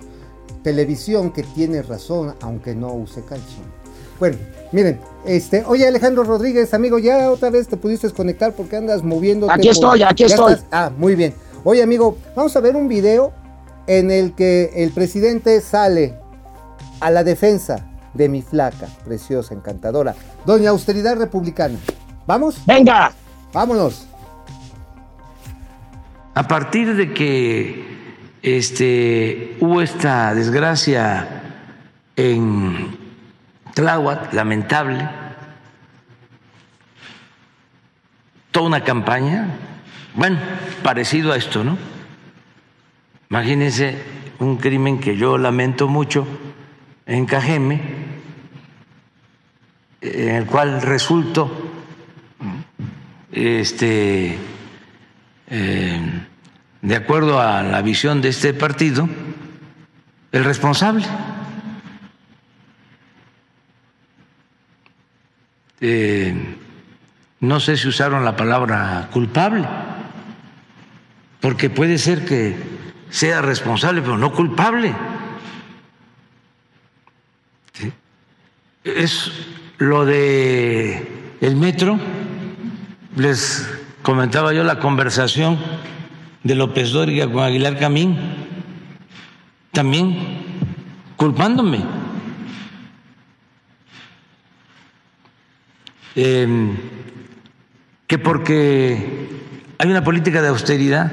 Televisión 0.64 1.32
que 1.32 1.44
tiene 1.44 1.82
razón, 1.82 2.36
aunque 2.42 2.76
no 2.76 2.94
use 2.94 3.24
calzón. 3.24 3.80
Bueno, 4.20 4.38
miren, 4.74 5.00
este, 5.26 5.64
oye 5.66 5.88
Alejandro 5.88 6.24
Rodríguez, 6.24 6.74
amigo, 6.74 7.00
ya 7.00 7.32
otra 7.32 7.50
vez 7.50 7.70
te 7.70 7.78
pudiste 7.78 8.10
conectar 8.12 8.52
porque 8.54 8.76
andas 8.76 9.02
moviendo. 9.02 9.50
Aquí 9.50 9.70
estoy, 9.70 10.04
aquí 10.04 10.26
estoy. 10.26 10.56
Ah, 10.72 10.92
muy 10.96 11.16
bien. 11.16 11.34
Oye, 11.64 11.84
amigo, 11.84 12.18
vamos 12.36 12.56
a 12.56 12.62
ver 12.62 12.76
un 12.76 12.88
video 12.88 13.34
en 13.88 14.12
el 14.12 14.34
que 14.34 14.72
el 14.76 14.92
presidente 14.92 15.60
sale 15.62 16.16
a 17.00 17.10
la 17.12 17.24
defensa 17.24 17.88
de 18.14 18.30
mi 18.30 18.42
flaca, 18.42 18.88
preciosa, 19.06 19.54
encantadora, 19.54 20.16
doña 20.46 20.70
Austeridad 20.70 21.18
Republicana. 21.18 21.78
¿Vamos? 22.26 22.64
Venga. 22.66 23.12
Vámonos. 23.52 24.08
A 26.36 26.48
partir 26.48 26.96
de 26.96 27.14
que 27.14 27.84
este, 28.42 29.58
hubo 29.60 29.82
esta 29.82 30.34
desgracia 30.34 31.28
en 32.16 32.98
Tláhuac, 33.74 34.34
lamentable, 34.34 35.10
toda 38.52 38.68
una 38.68 38.84
campaña, 38.84 39.69
bueno, 40.16 40.40
parecido 40.84 41.32
a 41.32 41.38
esto, 41.38 41.64
¿no? 41.64 41.78
Imagínense 43.30 43.96
un 44.40 44.58
crimen 44.58 45.00
que 45.00 45.16
yo 45.16 45.38
lamento 45.38 45.88
mucho 45.88 46.26
en 47.06 47.26
Cajeme, 47.26 47.82
en 50.02 50.36
el 50.36 50.46
cual 50.46 50.82
resultó 50.82 51.52
este, 53.32 54.38
eh, 55.48 56.26
de 56.82 56.96
acuerdo 56.96 57.40
a 57.40 57.62
la 57.64 57.82
visión 57.82 58.22
de 58.22 58.30
este 58.30 58.54
partido, 58.54 59.08
el 60.32 60.44
responsable. 60.44 61.06
Eh, 65.82 66.56
no 67.42 67.60
sé 67.60 67.78
si 67.78 67.88
usaron 67.88 68.26
la 68.26 68.36
palabra 68.36 69.10
culpable, 69.12 69.66
porque 71.42 71.70
puede 71.70 71.98
ser 71.98 72.26
que 72.26 72.56
sea 73.10 73.42
responsable, 73.42 74.02
pero 74.02 74.18
no 74.18 74.34
culpable. 74.34 74.94
Es 78.84 79.32
lo 79.78 80.06
de 80.06 81.36
el 81.42 81.56
metro, 81.56 82.00
les 83.16 83.70
comentaba 84.02 84.54
yo 84.54 84.64
la 84.64 84.80
conversación 84.80 85.58
de 86.44 86.56
López 86.56 86.92
Dóriga 86.92 87.32
con 87.32 87.44
Aguilar 87.44 87.78
Camín, 87.78 88.18
también 89.72 90.16
culpándome. 91.16 91.84
Em, 96.16 96.76
que 98.08 98.18
porque 98.18 99.30
hay 99.80 99.90
una 99.90 100.04
política 100.04 100.42
de 100.42 100.50
austeridad, 100.50 101.10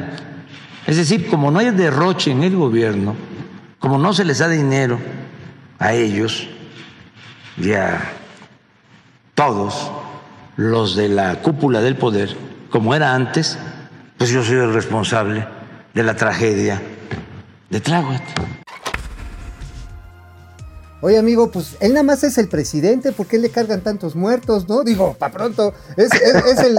es 0.87 0.97
decir, 0.97 1.29
como 1.29 1.53
no 1.53 1.61
hay 1.61 1.71
derroche 1.71 2.33
en 2.33 2.43
el 2.43 2.57
gobierno, 2.57 3.15
como 3.79 3.97
no 3.97 4.13
se 4.13 4.25
les 4.25 4.39
da 4.39 4.49
dinero 4.49 4.99
a 5.79 5.95
ellos 5.95 6.49
y 7.57 7.73
a 7.73 8.01
todos 9.35 9.93
los 10.57 10.97
de 10.97 11.09
la 11.09 11.37
cúpula 11.37 11.81
del 11.81 11.95
poder, 11.95 12.37
como 12.69 12.93
era 12.93 13.15
antes, 13.15 13.57
pues 14.19 14.31
yo 14.31 14.43
soy 14.43 14.57
el 14.57 14.75
responsable 14.75 15.47
de 15.95 16.03
la 16.03 16.17
tragedia 16.17 16.83
de 17.71 17.81
Tláhuac. 17.81 18.66
Oye, 21.03 21.19
amigo, 21.19 21.51
pues 21.51 21.77
él 21.81 21.93
nada 21.93 22.03
más 22.03 22.25
es 22.25 22.39
el 22.39 22.49
presidente, 22.49 23.13
¿por 23.13 23.27
qué 23.27 23.39
le 23.39 23.51
cargan 23.51 23.83
tantos 23.83 24.17
muertos, 24.17 24.69
no? 24.69 24.83
Digo, 24.83 25.15
para 25.19 25.33
pronto, 25.33 25.75
es, 25.97 26.11
el, 26.13 26.79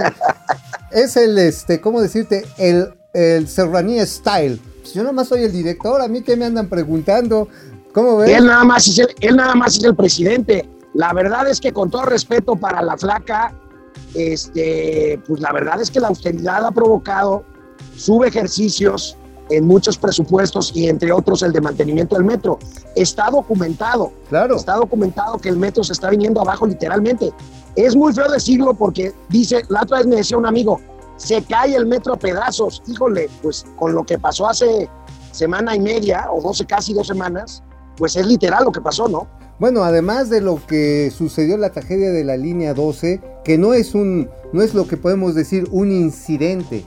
es 0.90 1.16
el, 1.16 1.38
este, 1.38 1.80
¿cómo 1.80 2.00
decirte? 2.00 2.44
El, 2.58 2.94
el 3.12 3.48
Serranía 3.48 4.04
Style. 4.04 4.60
Pues 4.80 4.94
yo 4.94 5.02
nada 5.02 5.12
más 5.12 5.28
soy 5.28 5.42
el 5.42 5.52
director, 5.52 6.00
a 6.00 6.08
mí 6.08 6.22
que 6.22 6.36
me 6.36 6.46
andan 6.46 6.68
preguntando, 6.68 7.48
¿cómo 7.92 8.18
ves? 8.18 8.30
Él 8.30 8.46
nada 8.46 8.64
más 8.64 8.88
es 8.88 8.98
el, 8.98 9.08
él 9.20 9.36
nada 9.36 9.54
más 9.54 9.76
es 9.76 9.84
el 9.84 9.94
presidente. 9.94 10.68
La 10.94 11.12
verdad 11.12 11.48
es 11.48 11.60
que 11.60 11.72
con 11.72 11.90
todo 11.90 12.02
respeto 12.02 12.56
para 12.56 12.82
la 12.82 12.96
flaca, 12.98 13.54
este, 14.14 15.20
pues 15.28 15.40
la 15.40 15.52
verdad 15.52 15.80
es 15.80 15.90
que 15.90 16.00
la 16.00 16.08
austeridad 16.08 16.64
ha 16.64 16.70
provocado 16.72 17.44
sube 17.96 18.28
ejercicios 18.28 19.16
en 19.50 19.66
muchos 19.66 19.96
presupuestos 19.98 20.72
y 20.74 20.88
entre 20.88 21.12
otros 21.12 21.42
el 21.42 21.52
de 21.52 21.60
mantenimiento 21.60 22.16
del 22.16 22.24
metro. 22.24 22.58
Está 22.94 23.30
documentado. 23.30 24.12
Claro. 24.28 24.56
Está 24.56 24.76
documentado 24.76 25.38
que 25.38 25.48
el 25.48 25.56
metro 25.56 25.84
se 25.84 25.92
está 25.92 26.10
viniendo 26.10 26.40
abajo 26.40 26.66
literalmente. 26.66 27.32
Es 27.76 27.94
muy 27.94 28.12
feo 28.12 28.30
decirlo 28.30 28.74
porque 28.74 29.12
dice, 29.28 29.62
la 29.68 29.82
otra 29.82 29.98
vez 29.98 30.06
me 30.06 30.16
decía 30.16 30.36
un 30.36 30.46
amigo, 30.46 30.80
se 31.16 31.42
cae 31.42 31.74
el 31.74 31.86
metro 31.86 32.14
a 32.14 32.18
pedazos. 32.18 32.82
Híjole, 32.86 33.28
pues 33.42 33.64
con 33.76 33.94
lo 33.94 34.04
que 34.04 34.18
pasó 34.18 34.48
hace 34.48 34.88
semana 35.32 35.76
y 35.76 35.80
media 35.80 36.28
o 36.32 36.40
doce, 36.40 36.64
casi 36.64 36.92
dos 36.94 37.06
semanas, 37.06 37.62
pues 37.96 38.16
es 38.16 38.26
literal 38.26 38.64
lo 38.64 38.72
que 38.72 38.80
pasó, 38.80 39.08
¿no? 39.08 39.26
Bueno, 39.58 39.82
además 39.82 40.30
de 40.30 40.40
lo 40.40 40.64
que 40.64 41.10
sucedió 41.10 41.56
la 41.56 41.70
tragedia 41.70 42.10
de 42.10 42.22
la 42.22 42.36
línea 42.36 42.74
12, 42.74 43.20
que 43.44 43.58
no 43.58 43.74
es 43.74 43.94
un, 43.94 44.30
no 44.52 44.62
es 44.62 44.72
lo 44.72 44.86
que 44.86 44.96
podemos 44.96 45.34
decir 45.34 45.66
un 45.72 45.90
incidente, 45.90 46.84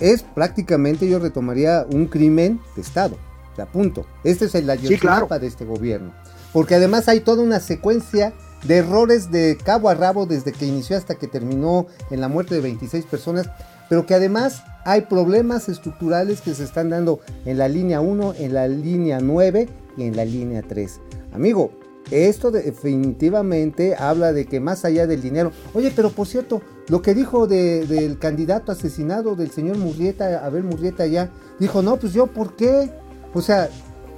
es 0.00 0.22
prácticamente, 0.22 1.08
yo 1.08 1.18
retomaría, 1.18 1.86
un 1.92 2.06
crimen 2.06 2.60
de 2.74 2.82
Estado. 2.82 3.16
Sea, 3.54 3.66
punto. 3.66 4.06
Este 4.24 4.46
es 4.46 4.54
el 4.54 4.66
la 4.66 4.76
sí, 4.76 4.96
claro. 4.96 5.26
de 5.26 5.46
este 5.46 5.64
gobierno. 5.64 6.12
Porque 6.52 6.74
además 6.74 7.08
hay 7.08 7.20
toda 7.20 7.42
una 7.42 7.60
secuencia 7.60 8.32
de 8.64 8.78
errores 8.78 9.30
de 9.30 9.56
cabo 9.62 9.88
a 9.88 9.94
rabo 9.94 10.26
desde 10.26 10.52
que 10.52 10.66
inició 10.66 10.96
hasta 10.96 11.14
que 11.14 11.26
terminó 11.26 11.86
en 12.10 12.20
la 12.20 12.28
muerte 12.28 12.54
de 12.54 12.60
26 12.60 13.06
personas, 13.06 13.48
pero 13.88 14.06
que 14.06 14.14
además 14.14 14.62
hay 14.84 15.02
problemas 15.02 15.68
estructurales 15.68 16.40
que 16.40 16.54
se 16.54 16.64
están 16.64 16.90
dando 16.90 17.20
en 17.44 17.58
la 17.58 17.68
línea 17.68 18.00
1, 18.00 18.34
en 18.38 18.54
la 18.54 18.68
línea 18.68 19.20
9 19.20 19.68
y 19.96 20.02
en 20.04 20.16
la 20.16 20.24
línea 20.24 20.62
3. 20.62 21.00
Amigo, 21.32 21.72
esto 22.10 22.50
definitivamente 22.50 23.94
habla 23.96 24.32
de 24.32 24.46
que 24.46 24.60
más 24.60 24.84
allá 24.84 25.06
del 25.06 25.22
dinero, 25.22 25.52
oye, 25.74 25.92
pero 25.94 26.10
por 26.10 26.26
cierto, 26.26 26.62
lo 26.88 27.02
que 27.02 27.14
dijo 27.14 27.46
del 27.46 28.18
candidato 28.18 28.72
asesinado 28.72 29.36
del 29.36 29.50
señor 29.50 29.78
Murrieta, 29.78 30.44
Abel 30.44 30.64
Murrieta 30.64 31.06
ya, 31.06 31.30
dijo, 31.58 31.82
no, 31.82 31.96
pues 31.96 32.12
yo, 32.12 32.26
¿por 32.26 32.56
qué? 32.56 32.90
O 33.34 33.40
sea, 33.40 33.68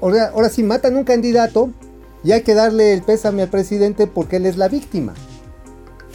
ahora, 0.00 0.28
ahora 0.34 0.48
sí 0.48 0.62
matan 0.62 0.96
un 0.96 1.04
candidato 1.04 1.70
y 2.24 2.32
hay 2.32 2.42
que 2.42 2.54
darle 2.54 2.92
el 2.92 3.02
pésame 3.02 3.42
al 3.42 3.48
presidente 3.48 4.06
porque 4.06 4.36
él 4.36 4.46
es 4.46 4.56
la 4.56 4.68
víctima, 4.68 5.12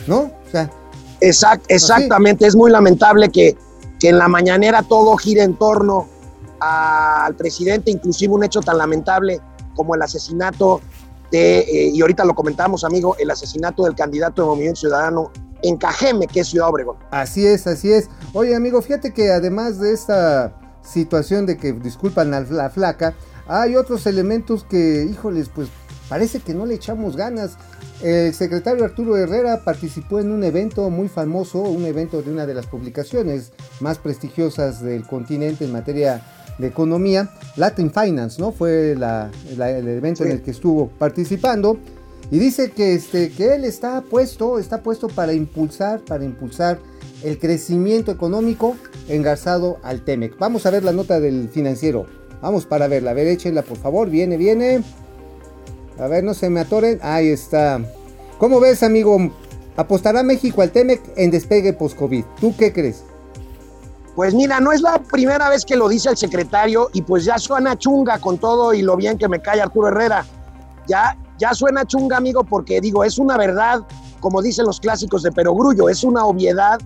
¿no? 0.07 0.31
O 0.47 0.51
sea, 0.51 0.71
Exact, 1.19 1.65
exactamente, 1.69 2.45
es 2.45 2.55
muy 2.55 2.69
lamentable 2.69 3.29
que, 3.29 3.57
que 3.99 4.09
en 4.09 4.19
la 4.19 4.27
mañanera 4.27 4.83
todo 4.83 5.17
gire 5.17 5.41
en 5.41 5.55
torno 5.55 6.07
al 6.59 7.35
presidente, 7.35 7.91
inclusive 7.91 8.33
un 8.33 8.43
hecho 8.43 8.61
tan 8.61 8.77
lamentable 8.77 9.39
como 9.75 9.95
el 9.95 10.01
asesinato 10.01 10.81
de, 11.31 11.59
eh, 11.59 11.91
y 11.93 12.01
ahorita 12.01 12.25
lo 12.25 12.35
comentamos, 12.35 12.83
amigo, 12.83 13.15
el 13.19 13.29
asesinato 13.29 13.83
del 13.83 13.95
candidato 13.95 14.41
de 14.41 14.47
Movimiento 14.47 14.81
Ciudadano 14.81 15.31
en 15.63 15.77
Cajeme, 15.77 16.27
que 16.27 16.41
es 16.41 16.47
Ciudad 16.47 16.69
Obregón. 16.69 16.97
Así 17.11 17.45
es, 17.45 17.67
así 17.67 17.91
es. 17.91 18.09
Oye, 18.33 18.55
amigo, 18.55 18.81
fíjate 18.81 19.13
que 19.13 19.31
además 19.31 19.79
de 19.79 19.93
esta 19.93 20.53
situación 20.83 21.45
de 21.45 21.57
que 21.57 21.73
disculpan 21.73 22.33
a 22.33 22.41
la 22.41 22.69
flaca, 22.69 23.13
hay 23.47 23.75
otros 23.75 24.05
elementos 24.05 24.63
que, 24.63 25.07
híjoles, 25.09 25.49
pues 25.49 25.69
parece 26.09 26.39
que 26.39 26.53
no 26.53 26.65
le 26.65 26.75
echamos 26.75 27.15
ganas. 27.15 27.57
El 28.01 28.33
secretario 28.33 28.85
Arturo 28.85 29.17
Herrera 29.17 29.63
participó 29.63 30.19
en 30.19 30.31
un 30.31 30.43
evento 30.43 30.89
muy 30.89 31.07
famoso, 31.07 31.59
un 31.61 31.85
evento 31.85 32.21
de 32.21 32.31
una 32.31 32.45
de 32.45 32.53
las 32.53 32.67
publicaciones 32.67 33.51
más 33.79 33.97
prestigiosas 33.97 34.81
del 34.81 35.05
continente 35.07 35.65
en 35.65 35.71
materia 35.71 36.21
de 36.57 36.67
economía, 36.67 37.29
Latin 37.55 37.91
Finance, 37.91 38.41
¿no? 38.41 38.51
Fue 38.51 38.95
la- 38.97 39.29
la- 39.57 39.69
el 39.71 39.87
evento 39.87 40.23
en 40.23 40.31
el 40.31 40.41
que 40.41 40.51
estuvo 40.51 40.87
participando. 40.87 41.77
Y 42.31 42.39
dice 42.39 42.71
que, 42.71 42.93
este, 42.93 43.29
que 43.31 43.55
él 43.55 43.63
está 43.63 44.01
puesto, 44.01 44.59
está 44.59 44.81
puesto 44.83 45.07
para 45.07 45.33
impulsar, 45.33 46.01
para 46.01 46.25
impulsar 46.25 46.79
el 47.23 47.39
crecimiento 47.39 48.11
económico 48.11 48.75
engarzado 49.07 49.77
al 49.83 50.03
TEMEC. 50.03 50.37
Vamos 50.37 50.65
a 50.65 50.71
ver 50.71 50.83
la 50.83 50.91
nota 50.91 51.19
del 51.19 51.47
financiero. 51.49 52.05
Vamos 52.41 52.65
para 52.65 52.87
verla. 52.87 53.11
A 53.11 53.13
ver, 53.13 53.27
échenla 53.27 53.61
por 53.61 53.77
favor. 53.77 54.09
Viene, 54.09 54.37
viene. 54.37 54.83
A 55.99 56.07
ver, 56.07 56.23
no 56.23 56.33
se 56.33 56.49
me 56.49 56.59
atoren. 56.59 56.99
Ahí 57.01 57.29
está. 57.29 57.81
¿Cómo 58.37 58.59
ves, 58.59 58.83
amigo? 58.83 59.31
¿Apostará 59.77 60.21
México 60.21 60.61
al 60.61 60.71
TEMEC 60.71 61.01
en 61.15 61.31
despegue 61.31 61.73
post-COVID? 61.73 62.23
¿Tú 62.41 62.53
qué 62.57 62.73
crees? 62.73 63.03
Pues 64.17 64.33
mira, 64.33 64.59
no 64.59 64.71
es 64.71 64.81
la 64.81 64.97
primera 64.97 65.47
vez 65.47 65.63
que 65.63 65.75
lo 65.75 65.87
dice 65.87 66.09
el 66.09 66.17
secretario 66.17 66.89
y 66.91 67.03
pues 67.03 67.23
ya 67.23 67.37
suena 67.37 67.77
chunga 67.77 68.17
con 68.17 68.39
todo 68.39 68.73
y 68.73 68.81
lo 68.81 68.97
bien 68.97 69.15
que 69.15 69.27
me 69.27 69.39
cae 69.39 69.61
Arturo 69.61 69.89
Herrera. 69.89 70.25
Ya, 70.87 71.15
ya 71.37 71.53
suena 71.53 71.85
chunga, 71.85 72.17
amigo, 72.17 72.43
porque 72.43 72.81
digo, 72.81 73.03
es 73.03 73.19
una 73.19 73.37
verdad, 73.37 73.81
como 74.19 74.41
dicen 74.41 74.65
los 74.65 74.79
clásicos 74.79 75.21
de 75.21 75.31
Perogrullo, 75.31 75.87
es 75.87 76.03
una 76.03 76.25
obviedad 76.25 76.79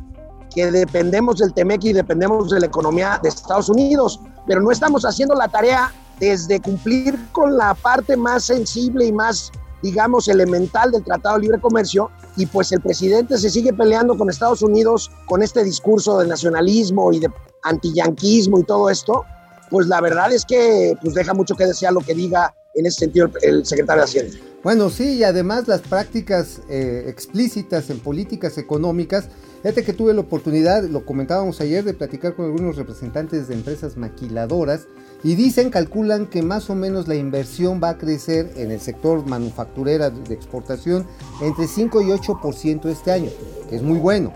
que 0.54 0.70
dependemos 0.72 1.38
del 1.38 1.54
Temec 1.54 1.86
y 1.86 1.94
dependemos 1.94 2.50
de 2.50 2.60
la 2.60 2.66
economía 2.66 3.18
de 3.24 3.30
Estados 3.30 3.70
Unidos, 3.70 4.20
pero 4.46 4.60
no 4.60 4.70
estamos 4.70 5.06
haciendo 5.06 5.34
la 5.34 5.48
tarea 5.48 5.90
desde 6.20 6.60
cumplir 6.60 7.18
con 7.32 7.56
la 7.56 7.76
parte 7.76 8.18
más 8.18 8.44
sensible 8.44 9.06
y 9.06 9.14
más, 9.14 9.54
digamos, 9.82 10.28
elemental 10.28 10.92
del 10.92 11.04
Tratado 11.04 11.36
de 11.36 11.42
Libre 11.42 11.60
Comercio, 11.60 12.10
y 12.38 12.46
pues 12.46 12.72
el 12.72 12.82
presidente 12.82 13.38
se 13.38 13.50
sigue 13.50 13.74
peleando 13.74 14.18
con 14.18 14.30
Estados 14.30 14.62
Unidos 14.62 15.12
con 15.26 15.44
este 15.44 15.64
discurso 15.64 16.20
de 16.20 16.28
nacionalismo 16.28 17.12
y 17.12 17.20
de 17.20 17.30
antiyanquismo 17.64 18.60
y 18.60 18.64
todo 18.64 18.90
esto, 18.90 19.26
pues 19.70 19.88
la 19.88 20.02
verdad 20.02 20.32
es 20.32 20.46
que 20.46 20.96
pues 21.02 21.14
deja 21.14 21.34
mucho 21.34 21.56
que 21.56 21.66
desear 21.66 21.94
lo 21.94 22.02
que 22.02 22.14
diga 22.14 22.54
en 22.74 22.86
ese 22.86 23.00
sentido 23.00 23.30
el, 23.42 23.66
secretario 23.66 24.02
de 24.02 24.06
Hacienda. 24.06 24.38
Bueno, 24.64 24.90
sí, 24.90 25.16
y 25.16 25.24
además 25.24 25.68
las 25.68 25.82
prácticas 25.82 26.62
eh, 26.70 27.06
explícitas 27.08 27.90
en 27.90 28.00
políticas 28.00 28.58
económicas. 28.58 29.28
Fíjate 29.64 29.84
que 29.84 29.94
tuve 29.94 30.14
la 30.14 30.22
oportunidad, 30.22 30.84
lo 30.84 31.06
comentábamos 31.06 31.62
ayer, 31.62 31.84
de 31.84 31.94
platicar 31.94 32.36
con 32.36 32.46
algunos 32.46 32.76
representantes 32.76 33.48
de 33.48 33.56
empresas 33.56 33.98
maquiladoras 33.98 34.88
y 35.24 35.36
dicen, 35.36 35.70
calculan 35.70 36.26
que 36.26 36.42
más 36.42 36.70
o 36.70 36.76
menos 36.76 37.08
la 37.08 37.16
inversión 37.16 37.80
va 37.82 37.90
a 37.90 37.98
crecer 37.98 38.52
en 38.56 38.72
el 38.72 38.80
sector 38.80 39.26
manufacturera 39.28 40.10
de 40.10 40.34
exportación 40.34 41.06
entre 41.42 41.68
5 41.68 42.02
y 42.02 42.06
8% 42.06 42.86
este 42.90 43.12
año, 43.12 43.30
que 43.70 43.76
es 43.76 43.84
muy 43.84 44.00
bueno. 44.00 44.34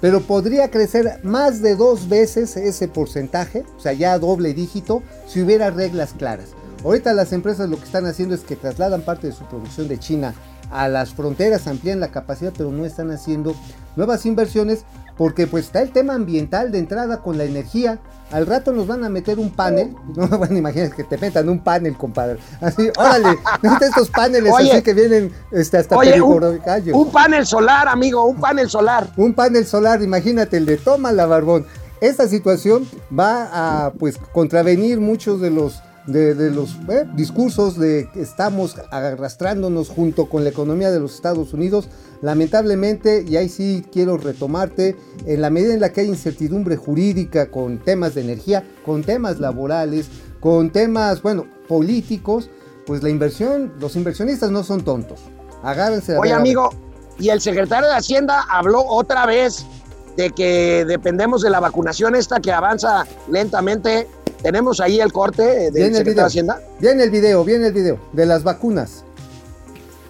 Pero 0.00 0.20
podría 0.20 0.70
crecer 0.70 1.20
más 1.22 1.62
de 1.62 1.76
dos 1.76 2.08
veces 2.08 2.56
ese 2.56 2.88
porcentaje, 2.88 3.64
o 3.76 3.80
sea, 3.80 3.92
ya 3.92 4.18
doble 4.18 4.54
dígito, 4.54 5.02
si 5.26 5.42
hubiera 5.42 5.70
reglas 5.70 6.12
claras. 6.12 6.50
Ahorita 6.84 7.12
las 7.12 7.32
empresas 7.32 7.68
lo 7.68 7.78
que 7.78 7.84
están 7.84 8.06
haciendo 8.06 8.34
es 8.34 8.42
que 8.42 8.56
trasladan 8.56 9.02
parte 9.02 9.28
de 9.28 9.32
su 9.32 9.44
producción 9.44 9.86
de 9.86 9.98
China 9.98 10.34
a 10.72 10.88
las 10.88 11.14
fronteras, 11.14 11.66
amplían 11.66 12.00
la 12.00 12.10
capacidad, 12.10 12.52
pero 12.56 12.72
no 12.72 12.84
están 12.84 13.10
haciendo 13.10 13.54
nuevas 13.94 14.26
inversiones 14.26 14.84
porque 15.16 15.46
pues 15.46 15.66
está 15.66 15.82
el 15.82 15.92
tema 15.92 16.14
ambiental 16.14 16.72
de 16.72 16.78
entrada 16.78 17.22
con 17.22 17.38
la 17.38 17.44
energía. 17.44 17.98
Al 18.30 18.46
rato 18.46 18.72
nos 18.72 18.86
van 18.86 19.04
a 19.04 19.08
meter 19.08 19.38
un 19.38 19.50
panel, 19.50 19.94
no 20.16 20.26
me 20.26 20.36
van 20.36 20.54
a 20.54 20.58
imaginar 20.58 20.94
que 20.94 21.04
te 21.04 21.18
metan 21.18 21.48
un 21.48 21.60
panel, 21.60 21.96
compadre. 21.96 22.38
Así, 22.60 22.90
órale, 22.96 23.38
mete 23.62 23.86
estos 23.86 24.10
paneles 24.10 24.52
Oye. 24.52 24.72
así 24.72 24.82
que 24.82 24.94
vienen 24.94 25.32
este, 25.50 25.78
hasta 25.78 25.96
Oye, 25.96 26.20
un, 26.20 26.60
un 26.92 27.10
panel 27.10 27.46
solar, 27.46 27.88
amigo, 27.88 28.24
un 28.24 28.40
panel 28.40 28.68
solar. 28.68 29.12
Un 29.16 29.34
panel 29.34 29.66
solar, 29.66 30.02
imagínate 30.02 30.56
el 30.56 30.66
de 30.66 30.76
toma 30.78 31.12
la 31.12 31.26
barbón. 31.26 31.66
Esta 32.00 32.26
situación 32.26 32.88
va 33.16 33.86
a 33.86 33.92
pues 33.92 34.18
contravenir 34.32 34.98
muchos 34.98 35.40
de 35.40 35.50
los 35.50 35.82
de, 36.06 36.34
de 36.34 36.50
los 36.50 36.76
eh, 36.88 37.06
discursos 37.14 37.78
de 37.78 38.08
que 38.12 38.22
estamos 38.22 38.76
arrastrándonos 38.90 39.88
junto 39.88 40.28
con 40.28 40.44
la 40.44 40.50
economía 40.50 40.90
de 40.90 41.00
los 41.00 41.14
Estados 41.14 41.52
Unidos. 41.52 41.88
Lamentablemente, 42.20 43.24
y 43.28 43.36
ahí 43.36 43.48
sí 43.48 43.84
quiero 43.92 44.16
retomarte, 44.16 44.96
en 45.26 45.40
la 45.40 45.50
medida 45.50 45.74
en 45.74 45.80
la 45.80 45.92
que 45.92 46.02
hay 46.02 46.08
incertidumbre 46.08 46.76
jurídica 46.76 47.50
con 47.50 47.78
temas 47.78 48.14
de 48.14 48.22
energía, 48.22 48.64
con 48.84 49.02
temas 49.02 49.40
laborales, 49.40 50.08
con 50.40 50.70
temas, 50.70 51.22
bueno, 51.22 51.46
políticos, 51.68 52.50
pues 52.86 53.02
la 53.02 53.08
inversión, 53.08 53.72
los 53.78 53.96
inversionistas 53.96 54.50
no 54.50 54.64
son 54.64 54.82
tontos. 54.82 55.20
Agárrense. 55.62 56.16
Oye, 56.16 56.32
amigo, 56.32 56.70
y 57.18 57.28
el 57.28 57.40
secretario 57.40 57.88
de 57.88 57.94
Hacienda 57.94 58.44
habló 58.50 58.84
otra 58.84 59.26
vez 59.26 59.64
de 60.16 60.30
que 60.30 60.84
dependemos 60.86 61.42
de 61.42 61.50
la 61.50 61.60
vacunación 61.60 62.14
esta 62.14 62.40
que 62.40 62.52
avanza 62.52 63.06
lentamente. 63.30 64.08
Tenemos 64.42 64.80
ahí 64.80 64.98
el 64.98 65.12
corte 65.12 65.42
del 65.42 65.72
Viene 65.72 65.88
el 65.88 65.94
secretario 65.94 66.04
video. 66.04 66.14
de 66.14 66.26
Hacienda. 66.26 66.60
Viene 66.80 67.04
el 67.04 67.10
video, 67.10 67.44
viene 67.44 67.66
el 67.68 67.72
video 67.72 68.00
de 68.12 68.26
las 68.26 68.42
vacunas. 68.42 69.04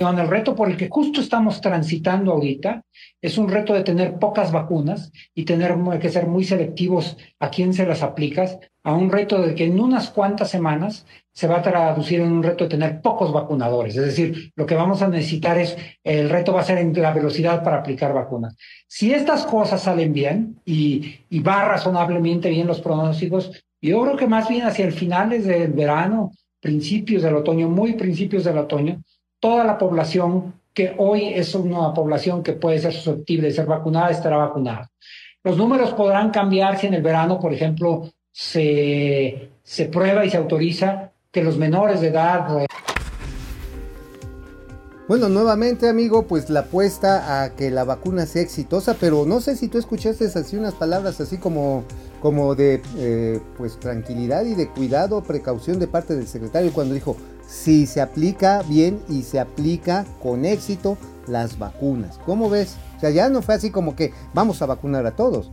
El 0.01 0.27
reto 0.27 0.57
por 0.57 0.69
el 0.69 0.77
que 0.77 0.89
justo 0.89 1.21
estamos 1.21 1.61
transitando 1.61 2.33
ahorita 2.33 2.83
es 3.21 3.39
un 3.39 3.49
reto 3.49 3.73
de 3.73 3.85
tener 3.85 4.19
pocas 4.19 4.51
vacunas 4.51 5.13
y 5.33 5.45
tener 5.45 5.77
que 6.01 6.09
ser 6.09 6.27
muy 6.27 6.45
selectivos 6.45 7.17
a 7.39 7.51
quién 7.51 7.73
se 7.73 7.87
las 7.87 8.03
aplicas, 8.03 8.59
a 8.83 8.95
un 8.95 9.13
reto 9.13 9.41
de 9.41 9.55
que 9.55 9.67
en 9.67 9.79
unas 9.79 10.11
cuantas 10.11 10.51
semanas 10.51 11.07
se 11.33 11.47
va 11.47 11.59
a 11.59 11.63
traducir 11.63 12.21
en 12.21 12.33
un 12.33 12.43
reto 12.43 12.65
de 12.65 12.71
tener 12.71 13.01
pocos 13.01 13.33
vacunadores. 13.33 13.95
Es 13.95 14.07
decir, 14.07 14.51
lo 14.57 14.67
que 14.67 14.75
vamos 14.75 15.03
a 15.03 15.09
necesitar 15.09 15.57
es, 15.59 15.77
el 16.03 16.31
reto 16.31 16.53
va 16.53 16.63
a 16.63 16.65
ser 16.65 16.79
en 16.79 17.01
la 17.01 17.13
velocidad 17.13 17.63
para 17.63 17.79
aplicar 17.79 18.13
vacunas. 18.13 18.57
Si 18.89 19.13
estas 19.13 19.45
cosas 19.47 19.83
salen 19.83 20.13
bien 20.13 20.61
y, 20.65 21.21
y 21.31 21.41
va 21.41 21.65
razonablemente 21.65 22.49
bien 22.49 22.67
los 22.67 22.81
pronósticos, 22.81 23.53
yo 23.89 24.03
creo 24.03 24.17
que 24.17 24.27
más 24.27 24.49
bien 24.49 24.67
hacia 24.67 24.87
el 24.87 24.93
finales 24.93 25.45
del 25.45 25.73
verano, 25.73 26.33
principios 26.61 27.23
del 27.23 27.35
otoño, 27.35 27.69
muy 27.69 27.95
principios 27.95 28.45
del 28.45 28.59
otoño, 28.59 29.03
toda 29.41 29.65
la 29.65 29.77
población 29.77 30.55
que 30.73 30.95
hoy 30.97 31.25
es 31.35 31.55
una 31.55 31.93
población 31.93 32.43
que 32.43 32.53
puede 32.53 32.79
ser 32.79 32.93
susceptible 32.93 33.49
de 33.49 33.55
ser 33.55 33.67
vacunada 33.67 34.11
estará 34.11 34.37
vacunada. 34.37 34.91
Los 35.43 35.57
números 35.57 35.93
podrán 35.93 36.31
cambiar 36.31 36.79
si 36.79 36.87
en 36.87 36.95
el 36.95 37.03
verano, 37.03 37.41
por 37.41 37.53
ejemplo, 37.53 38.09
se, 38.31 39.51
se 39.63 39.87
prueba 39.87 40.25
y 40.25 40.31
se 40.31 40.37
autoriza 40.37 41.11
que 41.31 41.43
los 41.43 41.59
menores 41.59 42.01
de 42.01 42.09
edad 42.09 42.67
Bueno, 45.09 45.29
nuevamente, 45.29 45.89
amigo, 45.89 46.29
pues 46.29 46.49
la 46.49 46.61
apuesta 46.61 47.43
a 47.43 47.51
que 47.57 47.73
la 47.73 47.83
vacuna 47.83 48.25
sea 48.25 48.41
exitosa, 48.41 48.97
pero 49.01 49.27
no 49.27 49.41
sé 49.41 49.57
si 49.57 49.67
tú 49.67 49.79
escuchaste 49.79 50.27
así 50.27 50.57
unas 50.57 50.75
palabras 50.75 51.21
así 51.21 51.39
como, 51.39 51.83
como 52.21 52.55
de 52.55 52.81
eh, 52.97 53.41
pues 53.59 53.81
tranquilidad 53.81 54.45
y 54.45 54.55
de 54.55 54.69
cuidado, 54.69 55.21
precaución 55.25 55.81
de 55.81 55.89
parte 55.89 56.15
del 56.15 56.29
secretario 56.29 56.73
cuando 56.73 56.95
dijo 56.95 57.17
si 57.49 57.87
se 57.87 58.01
aplica 58.01 58.63
bien 58.69 59.03
y 59.09 59.23
se 59.23 59.41
aplica 59.41 60.07
con 60.23 60.45
éxito 60.45 60.97
las 61.27 61.59
vacunas. 61.59 62.21
¿Cómo 62.25 62.49
ves? 62.49 62.77
O 62.97 63.01
sea, 63.01 63.11
ya 63.11 63.29
no 63.29 63.43
fue 63.43 63.57
así 63.57 63.71
como 63.71 63.97
que 63.97 64.13
vamos 64.35 64.63
a 64.63 64.67
vacunar 64.67 65.05
a 65.07 65.17
todos. 65.17 65.51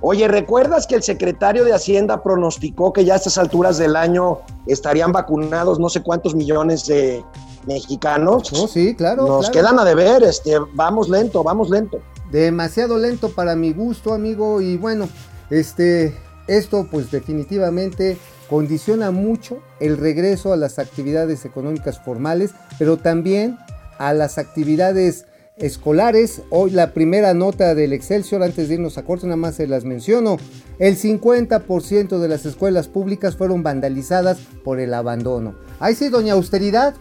Oye, 0.00 0.26
¿recuerdas 0.28 0.86
que 0.86 0.94
el 0.94 1.02
secretario 1.02 1.62
de 1.62 1.74
Hacienda 1.74 2.22
pronosticó 2.22 2.94
que 2.94 3.04
ya 3.04 3.12
a 3.12 3.16
estas 3.16 3.36
alturas 3.36 3.76
del 3.76 3.96
año 3.96 4.38
estarían 4.66 5.12
vacunados 5.12 5.78
no 5.78 5.90
sé 5.90 6.02
cuántos 6.02 6.34
millones 6.34 6.86
de 6.86 7.22
mexicanos? 7.66 8.52
Oh, 8.52 8.68
sí, 8.68 8.94
claro. 8.94 9.26
Nos 9.26 9.50
claro. 9.50 9.52
quedan 9.52 9.78
a 9.80 9.84
deber, 9.84 10.22
este, 10.22 10.56
vamos 10.74 11.08
lento, 11.08 11.42
vamos 11.42 11.70
lento. 11.70 12.00
demasiado 12.30 12.98
lento 12.98 13.30
para 13.30 13.56
mi 13.56 13.72
gusto, 13.72 14.12
amigo. 14.12 14.60
Y 14.60 14.76
bueno, 14.76 15.08
este, 15.50 16.14
esto 16.46 16.86
pues 16.90 17.10
definitivamente 17.10 18.16
condiciona 18.48 19.10
mucho 19.12 19.58
el 19.78 19.96
regreso 19.96 20.52
a 20.52 20.56
las 20.56 20.78
actividades 20.78 21.44
económicas 21.44 22.00
formales, 22.04 22.50
pero 22.78 22.96
también 22.96 23.58
a 23.98 24.12
las 24.12 24.38
actividades 24.38 25.26
escolares. 25.56 26.42
Hoy 26.50 26.70
la 26.70 26.92
primera 26.92 27.34
nota 27.34 27.74
del 27.74 27.92
Excelsior, 27.92 28.42
antes 28.42 28.68
de 28.68 28.74
irnos 28.74 28.98
a 28.98 29.04
corte, 29.04 29.26
nada 29.26 29.36
más 29.36 29.54
se 29.56 29.66
las 29.66 29.84
menciono. 29.84 30.38
El 30.78 30.96
50% 30.96 32.18
de 32.18 32.28
las 32.28 32.46
escuelas 32.46 32.88
públicas 32.88 33.36
fueron 33.36 33.62
vandalizadas 33.62 34.38
por 34.64 34.80
el 34.80 34.94
abandono. 34.94 35.54
Ahí 35.78 35.94
sí, 35.94 36.08
doña 36.08 36.32
Austeridad 36.32 36.94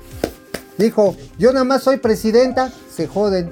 dijo, 0.86 1.16
yo 1.38 1.52
nada 1.54 1.66
más 1.66 1.84
soy 1.84 1.98
presidenta, 1.98 2.72
se 2.96 3.08
joden. 3.08 3.52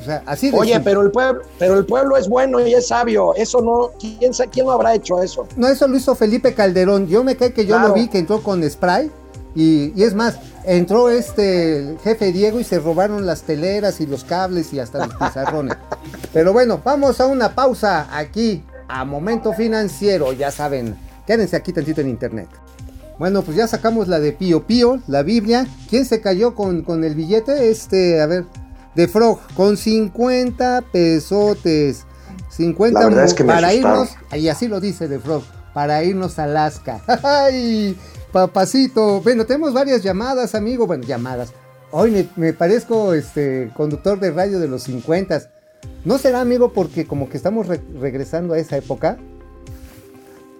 O 0.00 0.04
sea, 0.04 0.22
así 0.26 0.50
de 0.50 0.56
Oye, 0.58 0.74
simple. 0.74 0.84
pero 0.90 1.02
el 1.02 1.10
pueblo, 1.10 1.42
pero 1.58 1.76
el 1.76 1.84
pueblo 1.84 2.16
es 2.16 2.28
bueno 2.28 2.64
y 2.64 2.72
es 2.72 2.86
sabio. 2.88 3.34
Eso 3.34 3.60
no, 3.60 3.90
¿quién, 3.98 4.32
quién 4.52 4.66
no 4.66 4.72
habrá 4.72 4.94
hecho 4.94 5.20
eso? 5.22 5.46
No, 5.56 5.66
eso 5.68 5.88
lo 5.88 5.96
hizo 5.96 6.14
Felipe 6.14 6.54
Calderón. 6.54 7.08
Yo 7.08 7.24
me 7.24 7.36
cae 7.36 7.52
que 7.52 7.66
yo 7.66 7.74
Claro. 7.74 7.88
lo 7.88 7.94
vi 7.94 8.08
que 8.08 8.18
entró 8.18 8.42
con 8.42 8.62
spray 8.70 9.10
Y, 9.56 9.92
y 9.96 10.04
es 10.04 10.14
más, 10.14 10.38
entró 10.64 11.10
este 11.10 11.78
el 11.78 11.98
jefe 11.98 12.30
Diego 12.32 12.60
y 12.60 12.64
se 12.64 12.78
robaron 12.78 13.26
las 13.26 13.42
teleras 13.42 14.00
y 14.00 14.06
los 14.06 14.22
cables 14.24 14.72
y 14.72 14.78
hasta 14.78 15.04
los 15.04 15.14
pizarrones. 15.16 15.76
Pero 16.32 16.52
bueno, 16.52 16.80
vamos 16.84 17.20
a 17.20 17.26
una 17.26 17.54
pausa 17.54 18.06
aquí 18.16 18.62
a 18.86 19.04
Momento 19.04 19.52
Financiero, 19.52 20.32
ya 20.32 20.50
saben, 20.52 20.96
quédense 21.26 21.56
aquí 21.56 21.72
tantito 21.72 22.00
en 22.02 22.08
internet. 22.08 22.48
Bueno, 23.18 23.42
pues 23.42 23.56
ya 23.56 23.66
sacamos 23.66 24.06
la 24.08 24.20
de 24.20 24.32
Pío 24.32 24.64
Pío, 24.66 25.00
la 25.08 25.22
Biblia. 25.22 25.66
¿Quién 25.90 26.04
se 26.04 26.20
cayó 26.20 26.54
con, 26.54 26.82
con 26.82 27.02
el 27.04 27.14
billete? 27.14 27.70
Este, 27.70 28.20
a 28.20 28.26
ver, 28.26 28.44
de 28.94 29.08
Frog, 29.08 29.40
con 29.54 29.76
50 29.76 30.82
pesotes. 30.92 32.04
50 32.50 33.10
La 33.10 33.24
es 33.24 33.34
que 33.34 33.44
para 33.44 33.72
irnos, 33.74 34.10
y 34.32 34.48
así 34.48 34.68
lo 34.68 34.80
dice 34.80 35.06
de 35.08 35.18
Frog, 35.18 35.42
para 35.74 36.02
irnos 36.04 36.38
a 36.38 36.44
Alaska. 36.44 37.00
¡Ay! 37.22 37.96
Papacito. 38.32 39.20
Bueno, 39.22 39.46
tenemos 39.46 39.72
varias 39.72 40.02
llamadas, 40.02 40.54
amigo. 40.54 40.86
Bueno, 40.86 41.04
llamadas. 41.04 41.52
Hoy 41.90 42.10
me, 42.10 42.28
me 42.36 42.52
parezco 42.52 43.14
este 43.14 43.70
conductor 43.74 44.20
de 44.20 44.30
radio 44.30 44.60
de 44.60 44.68
los 44.68 44.82
50. 44.84 45.42
¿No 46.04 46.18
será, 46.18 46.40
amigo, 46.40 46.72
porque 46.72 47.06
como 47.06 47.28
que 47.28 47.36
estamos 47.36 47.66
re- 47.66 47.80
regresando 48.00 48.54
a 48.54 48.58
esa 48.58 48.76
época? 48.76 49.16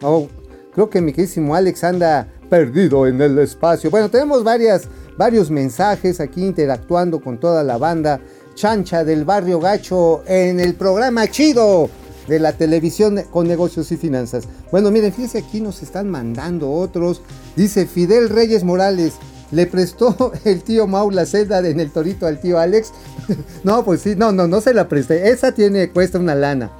Oh, 0.03 0.29
creo 0.75 0.88
que 0.90 1.01
mi 1.01 1.12
queridísimo 1.12 1.55
Alex 1.55 1.85
anda 1.85 2.29
perdido 2.48 3.06
en 3.06 3.20
el 3.20 3.38
espacio. 3.38 3.90
Bueno, 3.90 4.08
tenemos 4.08 4.44
varias, 4.44 4.88
varios 5.16 5.50
mensajes 5.50 6.20
aquí 6.20 6.44
interactuando 6.44 7.20
con 7.20 7.38
toda 7.38 7.62
la 7.62 7.78
banda 7.78 8.20
chancha 8.54 9.04
del 9.04 9.24
barrio 9.24 9.61
gacho 9.61 10.22
en 10.26 10.58
el 10.58 10.74
programa 10.74 11.28
chido 11.28 11.88
de 12.26 12.38
la 12.38 12.52
televisión 12.52 13.22
con 13.30 13.48
negocios 13.48 13.90
y 13.92 13.96
finanzas. 13.96 14.44
Bueno, 14.70 14.90
miren, 14.90 15.12
fíjense 15.12 15.38
aquí 15.38 15.61
nos 15.61 15.82
están 15.82 16.11
mandando 16.11 16.70
otros. 16.70 17.22
Dice 17.56 17.87
Fidel 17.87 18.28
Reyes 18.28 18.64
Morales. 18.64 19.14
Le 19.50 19.66
prestó 19.66 20.32
el 20.44 20.62
tío 20.62 20.87
Mau 20.87 21.11
la 21.11 21.24
celda 21.24 21.66
en 21.66 21.80
el 21.80 21.90
torito 21.90 22.26
al 22.26 22.40
tío 22.40 22.58
Alex. 22.58 22.92
no, 23.64 23.84
pues 23.84 24.02
sí, 24.02 24.14
no, 24.16 24.32
no, 24.32 24.46
no 24.46 24.61
se 24.61 24.74
la 24.74 24.88
presté. 24.88 25.30
Esa 25.30 25.52
tiene, 25.52 25.90
cuesta 25.90 26.18
una 26.18 26.34
lana. 26.34 26.70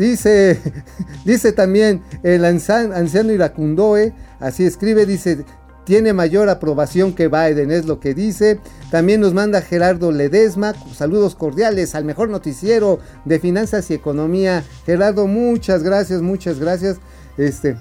Dice, 0.00 0.58
dice 1.26 1.52
también 1.52 2.02
el 2.22 2.46
anza- 2.46 2.90
anciano 2.94 3.32
Iracundoe, 3.32 4.14
así 4.38 4.64
escribe, 4.64 5.04
dice, 5.04 5.44
tiene 5.84 6.14
mayor 6.14 6.48
aprobación 6.48 7.12
que 7.12 7.28
Biden, 7.28 7.70
es 7.70 7.84
lo 7.84 8.00
que 8.00 8.14
dice. 8.14 8.60
También 8.90 9.20
nos 9.20 9.34
manda 9.34 9.60
Gerardo 9.60 10.10
Ledesma, 10.10 10.74
saludos 10.94 11.34
cordiales 11.34 11.94
al 11.94 12.06
mejor 12.06 12.30
noticiero 12.30 12.98
de 13.26 13.38
finanzas 13.40 13.90
y 13.90 13.94
economía. 13.94 14.64
Gerardo, 14.86 15.26
muchas 15.26 15.82
gracias, 15.82 16.22
muchas 16.22 16.58
gracias. 16.58 16.96
Este, 17.36 17.76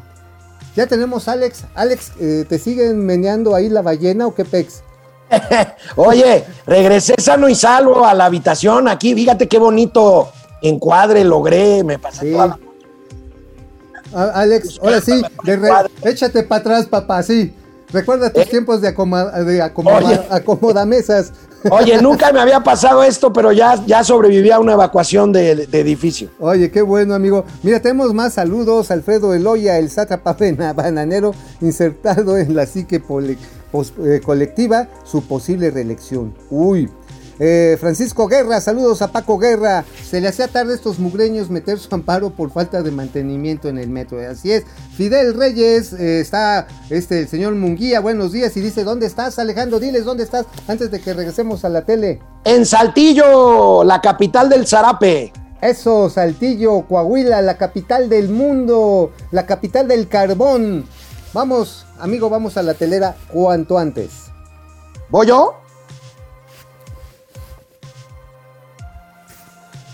ya 0.76 0.88
tenemos 0.88 1.30
Alex. 1.30 1.64
Alex, 1.74 2.12
eh, 2.20 2.44
¿te 2.50 2.60
siguen 2.60 3.06
meneando 3.06 3.56
ahí 3.56 3.70
la 3.70 3.82
ballena 3.82 4.28
o 4.28 4.36
qué 4.36 4.44
pex? 4.44 4.84
Oye, 5.96 6.44
regresé 6.68 7.16
sano 7.18 7.48
y 7.48 7.56
salvo 7.56 8.06
a 8.06 8.14
la 8.14 8.26
habitación 8.26 8.90
aquí. 8.90 9.16
Fíjate 9.16 9.48
qué 9.48 9.58
bonito 9.58 10.34
encuadre 10.62 11.24
logré. 11.24 11.84
Me 11.84 11.98
pasé 12.00 12.28
Sí. 12.28 12.32
toda 12.32 12.48
la- 12.48 12.60
Alex, 14.34 14.80
ahora 14.82 15.02
sí, 15.02 15.22
de 15.44 15.56
re- 15.56 15.70
échate 16.04 16.42
para 16.44 16.62
atrás, 16.62 16.86
papá, 16.88 17.22
sí. 17.22 17.54
Recuerda 17.92 18.32
tus 18.32 18.48
tiempos 18.48 18.82
de, 18.82 18.88
acoma- 18.88 19.32
de 19.32 19.62
acomodamesas. 20.30 21.32
Oye, 21.72 22.00
nunca 22.02 22.32
me 22.32 22.40
había 22.40 22.60
pasado 22.62 23.04
esto, 23.04 23.34
pero 23.34 23.52
ya, 23.52 23.84
ya 23.86 24.04
sobreviví 24.04 24.52
a 24.52 24.60
una 24.60 24.74
evacuación 24.74 25.32
de, 25.32 25.68
de 25.68 25.80
edificio. 25.80 26.30
Oye, 26.40 26.72
qué 26.72 26.82
bueno, 26.82 27.14
amigo. 27.16 27.46
Mira, 27.64 27.80
tenemos 27.82 28.14
más 28.14 28.34
saludos. 28.34 28.92
Alfredo 28.92 29.34
Eloya, 29.34 29.78
el 29.80 29.90
sátrapa 29.90 30.34
bana- 30.40 30.74
bananero, 30.74 31.34
insertado 31.62 32.38
en 32.38 32.56
la 32.56 32.66
psique 32.66 33.00
pole- 33.00 33.38
pos- 33.72 33.94
eh, 34.04 34.22
colectiva, 34.24 34.88
su 35.04 35.24
posible 35.24 35.72
reelección. 35.72 36.34
Uy. 36.50 36.90
Eh, 37.40 37.78
Francisco 37.80 38.28
Guerra, 38.28 38.60
saludos 38.60 39.02
a 39.02 39.12
Paco 39.12 39.38
Guerra. 39.38 39.86
Se 40.04 40.20
le 40.20 40.28
hacía 40.28 40.50
tarde 40.50 40.74
a 40.74 40.76
estos 40.76 41.00
mugreños 41.00 41.50
meter 41.50 41.80
su 41.80 41.94
amparo 41.96 42.32
por 42.32 42.52
falta 42.52 42.84
de 42.84 42.92
mantenimiento 42.92 43.70
en 43.70 43.78
el 43.78 43.90
metro. 43.90 44.20
Así 44.30 44.52
es. 44.52 44.66
Fidel 44.96 45.34
Reyes, 45.34 45.94
eh, 45.94 46.20
está 46.20 46.68
este, 46.90 47.22
el 47.22 47.28
señor 47.30 47.56
Munguía, 47.56 48.02
buenos 48.02 48.34
días. 48.34 48.56
Y 48.58 48.62
dice, 48.62 48.84
¿dónde 48.84 49.06
estás, 49.08 49.40
Alejandro? 49.40 49.80
Diles, 49.80 50.04
¿dónde 50.04 50.24
estás? 50.24 50.46
Antes 50.68 50.92
de 50.92 51.00
que 51.00 51.14
regresemos 51.14 51.64
a 51.64 51.70
la 51.70 51.86
tele. 51.86 52.20
En 52.44 52.66
Saltillo, 52.66 53.84
la 53.86 54.02
capital 54.02 54.50
del 54.50 54.68
Zarape. 54.68 55.32
Eso, 55.62 56.10
Saltillo, 56.10 56.86
Coahuila, 56.88 57.42
la 57.42 57.58
capital 57.58 58.10
del 58.10 58.30
mundo, 58.30 59.12
la 59.32 59.46
capital 59.46 59.88
del 59.88 60.08
carbón. 60.08 60.86
Vamos, 61.34 61.86
amigo, 62.00 62.30
vamos 62.30 62.58
a 62.58 62.64
la 62.64 62.74
telera 62.74 63.16
cuanto 63.32 63.78
antes. 63.78 64.28
¿Voy 65.10 65.28
yo? 65.28 65.59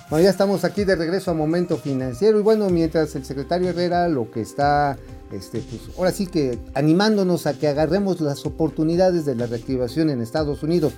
Bueno, 0.07 0.23
ya 0.25 0.29
estamos 0.29 0.63
aquí 0.63 0.83
de 0.83 0.95
regreso 0.95 1.31
a 1.31 1.33
Momento 1.33 1.77
Financiero 1.77 2.37
y 2.39 2.43
bueno, 2.43 2.69
mientras 2.69 3.15
el 3.15 3.25
secretario 3.25 3.69
Herrera 3.69 4.07
lo 4.07 4.29
que 4.29 4.41
está, 4.41 4.99
este, 5.31 5.61
pues 5.61 5.97
ahora 5.97 6.11
sí 6.11 6.27
que 6.27 6.59
animándonos 6.75 7.47
a 7.47 7.55
que 7.57 7.67
agarremos 7.67 8.21
las 8.21 8.45
oportunidades 8.45 9.25
de 9.25 9.33
la 9.33 9.47
reactivación 9.47 10.11
en 10.11 10.21
Estados 10.21 10.61
Unidos. 10.61 10.93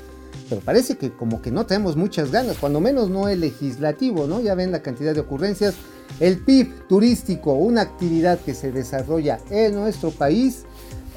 Pero 0.49 0.59
parece 0.59 0.97
que 0.97 1.13
como 1.13 1.41
que 1.41 1.51
no 1.51 1.65
tenemos 1.65 1.95
muchas 1.95 2.31
ganas, 2.31 2.57
cuando 2.57 2.81
menos 2.81 3.09
no 3.09 3.29
el 3.29 3.39
legislativo, 3.39 4.27
¿no? 4.27 4.41
Ya 4.41 4.55
ven 4.55 4.73
la 4.73 4.81
cantidad 4.81 5.13
de 5.13 5.21
ocurrencias. 5.21 5.75
El 6.19 6.39
PIB 6.39 6.87
turístico, 6.89 7.53
una 7.53 7.83
actividad 7.83 8.39
que 8.39 8.53
se 8.53 8.73
desarrolla 8.73 9.39
en 9.49 9.75
nuestro 9.75 10.11
país, 10.11 10.65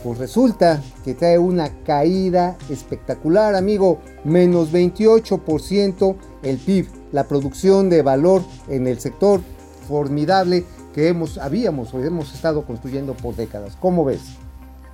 pues 0.04 0.18
resulta 0.18 0.80
que 1.04 1.14
trae 1.14 1.38
una 1.38 1.82
caída 1.82 2.56
espectacular, 2.68 3.56
amigo. 3.56 4.00
Menos 4.24 4.72
28% 4.72 6.16
el 6.42 6.56
PIB, 6.58 6.99
la 7.12 7.24
producción 7.24 7.88
de 7.90 8.02
valor 8.02 8.42
en 8.68 8.86
el 8.86 9.00
sector 9.00 9.40
formidable 9.88 10.64
que 10.94 11.08
hemos, 11.08 11.38
habíamos 11.38 11.92
o 11.94 12.00
hemos 12.00 12.34
estado 12.34 12.62
construyendo 12.62 13.14
por 13.14 13.34
décadas. 13.36 13.76
¿Cómo 13.80 14.04
ves? 14.04 14.20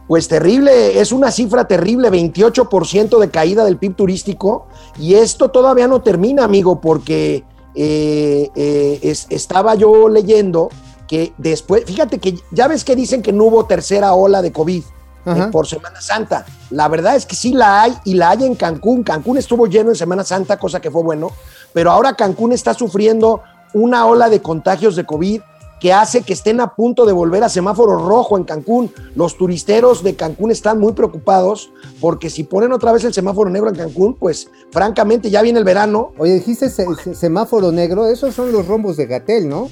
Pues 0.09 0.29
terrible, 0.29 1.01
es 1.01 1.11
una 1.11 1.31
cifra 1.33 1.67
terrible, 1.67 2.11
28% 2.11 3.19
de 3.19 3.31
caída 3.31 3.65
del 3.65 3.77
PIB 3.77 3.97
turístico. 3.97 4.67
Y 4.99 5.15
esto 5.15 5.51
todavía 5.51 5.89
no 5.89 6.01
termina, 6.03 6.45
amigo, 6.45 6.81
porque 6.81 7.45
eh, 7.75 8.51
eh, 8.55 9.01
es- 9.03 9.27
estaba 9.31 9.75
yo 9.75 10.09
leyendo 10.09 10.71
que 11.09 11.33
después, 11.39 11.85
fíjate 11.85 12.19
que 12.19 12.39
ya 12.51 12.69
ves 12.69 12.85
que 12.85 12.97
dicen 12.97 13.21
que 13.23 13.33
no 13.33 13.45
hubo 13.45 13.67
tercera 13.67 14.15
ola 14.15 14.43
de 14.43 14.53
COVID 14.53 14.83
eh, 14.83 15.49
por 15.51 15.67
Semana 15.67 16.01
Santa. 16.01 16.47
La 16.71 16.87
verdad 16.89 17.17
es 17.17 17.27
que 17.27 17.35
sí 17.35 17.53
la 17.53 17.83
hay 17.83 17.93
y 18.05 18.15
la 18.15 18.31
hay 18.31 18.45
en 18.45 18.55
Cancún. 18.55 19.03
Cancún 19.03 19.39
estuvo 19.39 19.67
lleno 19.67 19.91
en 19.91 19.97
Semana 19.97 20.23
Santa, 20.25 20.57
cosa 20.57 20.81
que 20.81 20.91
fue 20.91 21.03
bueno, 21.03 21.33
pero 21.77 21.91
ahora 21.91 22.15
Cancún 22.15 22.53
está 22.53 22.73
sufriendo 22.73 23.43
una 23.75 24.07
ola 24.07 24.31
de 24.31 24.41
contagios 24.41 24.97
de 24.97 25.05
COVID 25.05 25.43
que 25.79 25.93
hace 25.93 26.23
que 26.23 26.33
estén 26.33 26.59
a 26.63 26.75
punto 26.75 27.05
de 27.05 27.13
volver 27.13 27.45
a 27.45 27.51
semáforo 27.51 27.99
rojo 28.09 28.39
en 28.39 28.45
Cancún. 28.45 28.91
Los 29.15 29.37
turisteros 29.37 30.03
de 30.03 30.17
Cancún 30.17 30.51
están 30.51 30.81
muy 30.81 30.95
preocupados 30.95 31.71
porque 32.01 32.31
si 32.31 32.45
ponen 32.45 32.73
otra 32.73 32.93
vez 32.93 33.05
el 33.05 33.13
semáforo 33.13 33.51
negro 33.51 33.69
en 33.69 33.75
Cancún, 33.77 34.15
pues 34.15 34.49
francamente 34.73 35.29
ya 35.29 35.43
viene 35.43 35.59
el 35.59 35.67
verano, 35.67 36.13
Oye, 36.17 36.33
dijiste 36.37 36.71
se- 36.71 36.87
se- 37.05 37.15
semáforo 37.15 37.71
negro, 37.73 38.07
esos 38.07 38.35
son 38.35 38.53
los 38.53 38.67
rombos 38.67 38.97
de 38.97 39.05
Gatel, 39.05 39.47
¿no? 39.47 39.69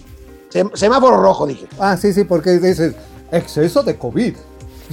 sem- 0.53 0.77
semáforo 0.77 1.17
rojo, 1.17 1.47
dije. 1.47 1.67
Ah, 1.79 1.97
sí, 1.97 2.13
sí, 2.13 2.25
porque 2.25 2.51
dices 2.59 2.95
exceso 3.33 3.83
de 3.83 3.97
COVID. 3.97 4.35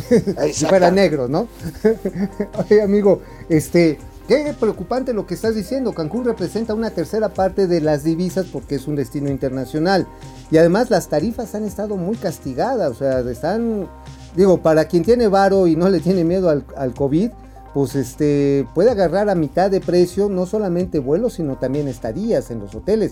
Si 0.54 0.66
fuera 0.66 0.90
negro, 0.90 1.28
¿no? 1.28 1.50
Oye, 2.70 2.82
amigo, 2.82 3.20
este, 3.50 4.00
qué 4.32 4.56
preocupante 4.58 5.12
lo 5.12 5.28
que 5.28 5.34
estás 5.34 5.56
diciendo. 5.56 5.92
Cancún 5.92 6.24
representa 6.24 6.74
una 6.74 6.92
tercera 6.92 7.34
parte 7.34 7.68
de 7.68 7.82
las 7.82 8.06
divisas 8.06 8.46
porque 8.46 8.76
es 8.76 8.88
un 8.88 8.96
destino 8.96 9.30
internacional. 9.30 10.08
Y 10.50 10.58
además 10.58 10.90
las 10.90 11.10
tarifas 11.10 11.54
han 11.54 11.66
estado 11.66 11.98
muy 11.98 12.16
castigadas, 12.16 12.92
o 12.92 12.96
sea, 12.96 13.20
están, 13.20 13.90
digo, 14.34 14.62
para 14.62 14.86
quien 14.86 15.04
tiene 15.04 15.28
varo 15.28 15.68
y 15.68 15.76
no 15.76 15.90
le 15.90 16.00
tiene 16.00 16.24
miedo 16.24 16.50
al, 16.50 16.64
al 16.78 16.94
COVID, 16.94 17.32
pues 17.74 17.96
este, 17.96 18.66
puede 18.74 18.92
agarrar 18.92 19.30
a 19.30 19.36
mitad 19.36 19.70
de 19.70 19.82
precio 19.82 20.30
no 20.30 20.46
solamente 20.46 21.00
vuelos, 21.00 21.34
sino 21.34 21.58
también 21.58 21.90
estadías 21.90 22.52
en 22.52 22.60
los 22.60 22.74
hoteles. 22.74 23.12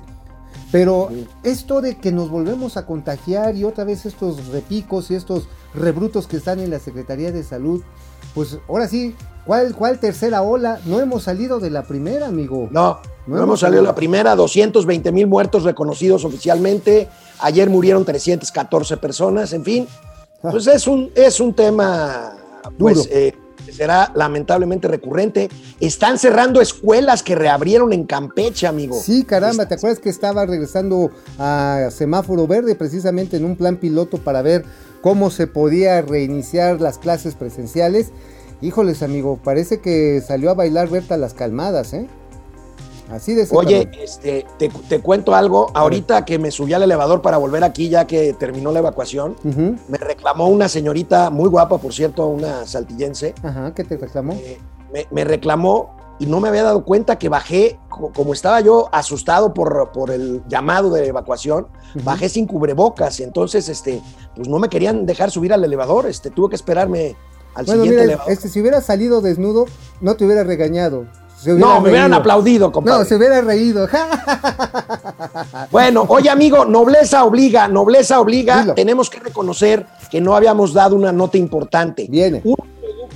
Pero 0.72 1.10
esto 1.44 1.82
de 1.82 1.98
que 1.98 2.14
nos 2.14 2.30
volvemos 2.30 2.78
a 2.78 2.86
contagiar 2.86 3.58
y 3.58 3.66
otra 3.66 3.84
vez 3.84 4.06
estos 4.06 4.48
repicos 4.48 5.12
y 5.12 5.16
estos 5.16 5.50
rebrutos 5.74 6.28
que 6.28 6.38
están 6.38 6.60
en 6.60 6.70
la 6.70 6.80
Secretaría 6.80 7.34
de 7.34 7.44
Salud, 7.44 7.82
pues 8.40 8.58
ahora 8.70 8.88
sí, 8.88 9.14
¿cuál, 9.46 9.76
cuál 9.76 10.00
tercera 10.00 10.42
ola? 10.44 10.80
No 10.86 11.02
hemos 11.02 11.24
salido 11.24 11.60
de 11.60 11.70
la 11.70 11.84
primera, 11.84 12.28
amigo. 12.28 12.70
No, 12.72 13.00
No 13.28 13.36
no, 13.36 13.44
hemos 13.44 13.60
salido 13.60 13.80
salido. 13.80 13.84
la 13.84 13.96
primera, 13.96 14.34
220 14.34 15.12
mil 15.12 15.28
muertos 15.28 15.64
reconocidos 15.64 16.24
oficialmente. 16.24 17.10
Ayer 17.40 17.70
murieron 17.70 18.06
314 18.06 18.96
personas, 18.96 19.52
en 19.52 19.66
fin. 19.66 19.88
Pues 20.42 20.68
es 20.68 20.88
un, 20.88 21.12
es 21.16 21.42
un 21.42 21.54
tema, 21.54 22.32
pues, 22.78 22.96
Duro. 22.96 23.10
eh, 23.12 23.34
será 23.74 24.10
lamentablemente 24.16 24.88
recurrente. 24.88 25.50
Están 25.82 26.18
cerrando 26.18 26.62
escuelas 26.62 27.22
que 27.22 27.36
reabrieron 27.36 27.92
en 27.92 28.06
Campeche, 28.06 28.68
amigo. 28.68 28.98
Sí, 29.04 29.26
caramba, 29.26 29.68
¿te 29.68 29.76
acuerdas 29.76 30.00
que 30.00 30.10
estaba 30.10 30.46
regresando 30.46 31.12
a 31.38 31.90
semáforo 31.92 32.48
verde 32.48 32.76
precisamente 32.76 33.36
en 33.36 33.44
un 33.44 33.58
plan 33.58 33.76
piloto 33.76 34.18
para 34.18 34.42
ver 34.42 34.64
cómo 35.02 35.30
se 35.30 35.48
podía 35.48 36.02
reiniciar 36.02 36.80
las 36.82 36.98
clases 36.98 37.36
presenciales? 37.36 38.12
Híjoles, 38.62 39.04
amigo, 39.04 39.40
parece 39.44 39.80
que 39.80 40.22
salió 40.26 40.50
a 40.50 40.54
bailar 40.54 40.90
Berta 40.90 41.16
las 41.18 41.34
calmadas, 41.34 41.94
¿eh? 41.94 42.08
Así 43.10 43.34
de 43.34 43.48
Oye, 43.52 43.86
cabrón. 43.86 44.02
este, 44.04 44.46
te, 44.60 44.70
te 44.88 45.00
cuento 45.00 45.34
algo. 45.34 45.72
Ahorita 45.74 46.26
que 46.26 46.38
me 46.38 46.52
subí 46.52 46.74
al 46.74 46.84
elevador 46.84 47.24
para 47.24 47.38
volver 47.38 47.64
aquí, 47.64 47.90
ya 47.90 48.06
que 48.06 48.34
terminó 48.34 48.72
la 48.72 48.80
evacuación, 48.80 49.36
me 49.88 49.98
reclamó 49.98 50.48
una 50.48 50.70
señorita 50.70 51.32
muy 51.32 51.50
guapa, 51.50 51.80
por 51.80 51.92
cierto, 51.92 52.28
una 52.28 52.68
saltillense. 52.68 53.34
Ajá, 53.42 53.74
¿qué 53.74 53.84
te 53.84 53.98
reclamó? 53.98 54.34
eh, 54.34 54.60
me, 54.94 55.08
me 55.10 55.24
reclamó 55.24 55.98
y 56.20 56.26
no 56.26 56.40
me 56.40 56.50
había 56.50 56.64
dado 56.64 56.84
cuenta 56.84 57.18
que 57.18 57.30
bajé, 57.30 57.80
co- 57.90 58.12
como 58.14 58.34
estaba 58.34 58.60
yo 58.62 58.90
asustado 58.92 59.54
por, 59.54 59.92
por 59.92 60.12
el 60.12 60.44
llamado 60.48 60.90
de 60.92 61.08
evacuación, 61.08 61.68
bajé 62.04 62.30
sin 62.30 62.46
cubrebocas. 62.46 63.20
Entonces, 63.22 63.70
este, 63.70 64.02
pues 64.36 64.48
no 64.48 64.60
me 64.60 64.70
querían 64.70 65.06
dejar 65.06 65.32
subir 65.32 65.54
al 65.54 65.64
elevador. 65.64 66.06
Este, 66.08 66.30
tuve 66.30 66.50
que 66.50 66.56
esperarme 66.56 67.16
al 67.56 67.66
Bueno, 67.66 67.84
siguiente 67.84 67.90
mira, 67.90 68.04
elevador. 68.04 68.32
este, 68.34 68.50
si 68.50 68.60
hubiera 68.62 68.82
salido 68.82 69.22
desnudo, 69.22 69.66
no 70.02 70.16
te 70.16 70.26
hubiera 70.26 70.44
regañado. 70.44 71.06
Hubiera 71.42 71.60
no, 71.60 71.80
me 71.80 71.90
hubieran 71.92 72.14
aplaudido, 72.14 72.70
compadre. 72.70 73.00
No, 73.00 73.06
se 73.06 73.16
hubiera 73.16 73.40
reído. 73.42 73.88
Bueno, 75.72 76.06
oye 76.08 76.30
amigo, 76.30 76.66
nobleza 76.66 77.24
obliga, 77.24 77.68
nobleza 77.68 78.20
obliga. 78.20 78.62
Dilo. 78.62 78.74
Tenemos 78.74 79.10
que 79.10 79.20
reconocer 79.20 79.86
que 80.10 80.20
no 80.22 80.36
habíamos 80.36 80.74
dado 80.74 80.96
una 80.96 81.12
nota 81.12 81.38
importante. 81.38 82.08
Viene. 82.10 82.42
Un 82.44 82.56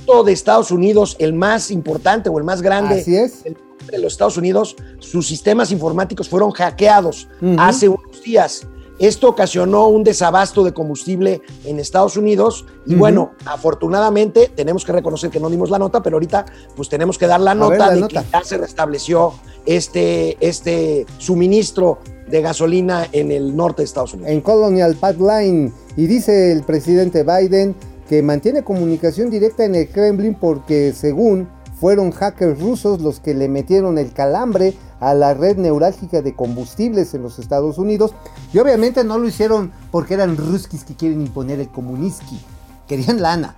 producto 0.04 0.24
de 0.24 0.32
Estados 0.32 0.70
Unidos, 0.70 1.16
el 1.18 1.32
más 1.32 1.70
importante 1.70 2.28
o 2.28 2.38
el 2.38 2.44
más 2.44 2.62
grande 2.62 3.00
Así 3.00 3.16
es. 3.16 3.42
de 3.44 3.98
los 3.98 4.12
Estados 4.14 4.36
Unidos, 4.36 4.76
sus 4.98 5.26
sistemas 5.26 5.70
informáticos 5.72 6.28
fueron 6.28 6.50
hackeados 6.52 7.28
Ujú. 7.40 7.56
hace 7.58 7.88
unos 7.88 8.22
días. 8.22 8.66
Esto 8.98 9.28
ocasionó 9.28 9.88
un 9.88 10.04
desabasto 10.04 10.62
de 10.62 10.72
combustible 10.72 11.42
en 11.64 11.80
Estados 11.80 12.16
Unidos 12.16 12.64
y 12.86 12.90
Ujú. 12.92 13.00
bueno, 13.00 13.32
afortunadamente 13.44 14.52
tenemos 14.54 14.84
que 14.84 14.92
reconocer 14.92 15.30
que 15.30 15.40
no 15.40 15.50
dimos 15.50 15.68
la 15.68 15.78
nota, 15.80 16.00
pero 16.02 16.16
ahorita 16.16 16.46
pues 16.76 16.88
tenemos 16.88 17.18
que 17.18 17.26
dar 17.26 17.40
la 17.40 17.54
ver, 17.54 17.60
nota 17.60 17.76
la 17.78 17.90
de 17.94 18.00
nota. 18.00 18.22
que 18.22 18.28
ya 18.32 18.44
se 18.44 18.56
restableció 18.56 19.34
este, 19.66 20.36
este 20.46 21.06
suministro 21.18 21.98
de 22.28 22.40
gasolina 22.40 23.08
en 23.12 23.32
el 23.32 23.56
norte 23.56 23.82
de 23.82 23.86
Estados 23.86 24.14
Unidos. 24.14 24.30
en 24.30 24.40
Colonial 24.42 24.94
Pipeline 24.94 25.72
y 25.96 26.06
dice 26.06 26.52
el 26.52 26.62
presidente 26.62 27.24
Biden 27.24 27.74
que 28.08 28.22
mantiene 28.22 28.64
comunicación 28.64 29.30
directa 29.30 29.64
en 29.64 29.74
el 29.74 29.88
Kremlin 29.88 30.34
porque 30.34 30.92
según 30.92 31.48
fueron 31.78 32.12
hackers 32.12 32.60
rusos 32.60 33.00
los 33.00 33.20
que 33.20 33.34
le 33.34 33.48
metieron 33.48 33.98
el 33.98 34.12
calambre 34.12 34.74
a 35.00 35.12
la 35.14 35.34
red 35.34 35.56
neurálgica 35.56 36.22
de 36.22 36.34
combustibles 36.34 37.14
en 37.14 37.22
los 37.22 37.38
Estados 37.38 37.78
Unidos 37.78 38.14
y 38.52 38.58
obviamente 38.58 39.04
no 39.04 39.18
lo 39.18 39.28
hicieron 39.28 39.72
porque 39.90 40.14
eran 40.14 40.36
ruskis 40.36 40.84
que 40.84 40.94
quieren 40.94 41.20
imponer 41.20 41.60
el 41.60 41.68
comuniski, 41.68 42.40
querían 42.88 43.20
lana, 43.20 43.56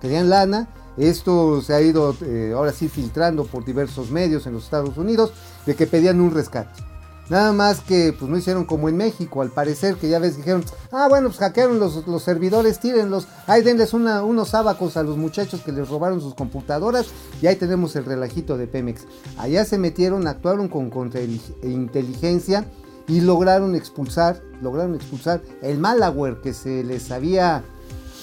querían 0.00 0.30
lana. 0.30 0.68
Esto 0.96 1.60
se 1.60 1.74
ha 1.74 1.82
ido 1.82 2.16
eh, 2.22 2.54
ahora 2.56 2.72
sí 2.72 2.88
filtrando 2.88 3.44
por 3.44 3.66
diversos 3.66 4.10
medios 4.10 4.46
en 4.46 4.54
los 4.54 4.64
Estados 4.64 4.96
Unidos 4.96 5.34
de 5.66 5.74
que 5.74 5.86
pedían 5.86 6.22
un 6.22 6.32
rescate. 6.32 6.82
Nada 7.28 7.52
más 7.52 7.80
que 7.80 8.14
pues 8.16 8.30
no 8.30 8.36
hicieron 8.38 8.64
como 8.64 8.88
en 8.88 8.96
México, 8.96 9.42
al 9.42 9.50
parecer 9.50 9.96
que 9.96 10.08
ya 10.08 10.20
ves 10.20 10.36
dijeron, 10.36 10.64
ah 10.92 11.06
bueno, 11.08 11.28
pues 11.28 11.38
hackearon 11.40 11.80
los, 11.80 12.06
los 12.06 12.22
servidores, 12.22 12.78
tírenlos, 12.78 13.26
ahí 13.48 13.62
denles 13.62 13.92
una- 13.94 14.22
unos 14.22 14.50
sábacos 14.50 14.96
a 14.96 15.02
los 15.02 15.16
muchachos 15.16 15.60
que 15.62 15.72
les 15.72 15.88
robaron 15.88 16.20
sus 16.20 16.34
computadoras 16.36 17.06
y 17.42 17.48
ahí 17.48 17.56
tenemos 17.56 17.96
el 17.96 18.04
relajito 18.04 18.56
de 18.56 18.68
Pemex. 18.68 19.02
Allá 19.38 19.64
se 19.64 19.76
metieron, 19.76 20.28
actuaron 20.28 20.68
con 20.68 20.88
contrainteligencia 20.90 22.64
y 23.08 23.20
lograron 23.20 23.74
expulsar, 23.74 24.40
lograron 24.62 24.94
expulsar 24.94 25.40
el 25.62 25.78
malware 25.78 26.40
que 26.40 26.54
se 26.54 26.82
les 26.84 27.10
había 27.10 27.64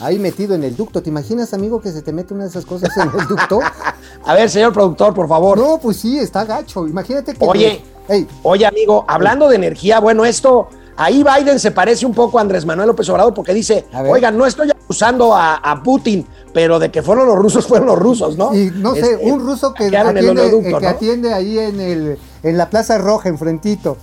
ahí 0.03 0.19
metido 0.19 0.55
en 0.55 0.63
el 0.63 0.75
ducto. 0.75 1.01
¿Te 1.01 1.09
imaginas, 1.09 1.53
amigo, 1.53 1.81
que 1.81 1.91
se 1.91 2.01
te 2.01 2.11
mete 2.11 2.33
una 2.33 2.43
de 2.43 2.49
esas 2.49 2.65
cosas 2.65 2.95
en 2.97 3.09
el 3.19 3.27
ducto? 3.27 3.59
A 4.25 4.33
ver, 4.33 4.49
señor 4.49 4.73
productor, 4.73 5.13
por 5.13 5.27
favor. 5.27 5.57
No, 5.57 5.79
pues 5.79 5.97
sí, 5.97 6.19
está 6.19 6.45
gacho. 6.45 6.87
Imagínate 6.87 7.33
que... 7.33 7.45
Oye. 7.45 7.83
Oye, 8.43 8.65
amigo, 8.65 9.05
hablando 9.07 9.47
de 9.47 9.55
energía, 9.55 9.99
bueno, 9.99 10.25
esto, 10.25 10.67
ahí 10.97 11.23
Biden 11.23 11.57
se 11.57 11.71
parece 11.71 12.05
un 12.05 12.13
poco 12.13 12.37
a 12.37 12.41
Andrés 12.41 12.65
Manuel 12.65 12.87
López 12.87 13.07
Obrador 13.09 13.33
porque 13.33 13.53
dice, 13.53 13.85
oigan, 14.09 14.37
no 14.37 14.45
estoy 14.45 14.71
acusando 14.71 15.33
a, 15.33 15.55
a 15.55 15.81
Putin, 15.81 16.27
pero 16.53 16.79
de 16.79 16.91
que 16.91 17.01
fueron 17.01 17.27
los 17.27 17.37
rusos, 17.37 17.65
fueron 17.67 17.87
los 17.87 17.97
rusos, 17.97 18.37
¿no? 18.37 18.53
Y 18.53 18.71
no 18.75 18.93
sé, 18.93 19.13
Este, 19.13 19.31
un 19.31 19.39
ruso 19.39 19.73
que 19.73 19.87
el 19.87 19.95
atiende, 19.95 20.29
oleoducto, 20.29 20.67
eh, 20.67 20.79
que 20.79 20.85
¿no? 20.85 20.89
atiende 20.89 21.33
ahí 21.33 21.57
en, 21.57 21.79
el, 21.79 22.19
en 22.43 22.57
la 22.57 22.69
Plaza 22.69 22.97
Roja, 22.97 23.29
enfrentito. 23.29 23.95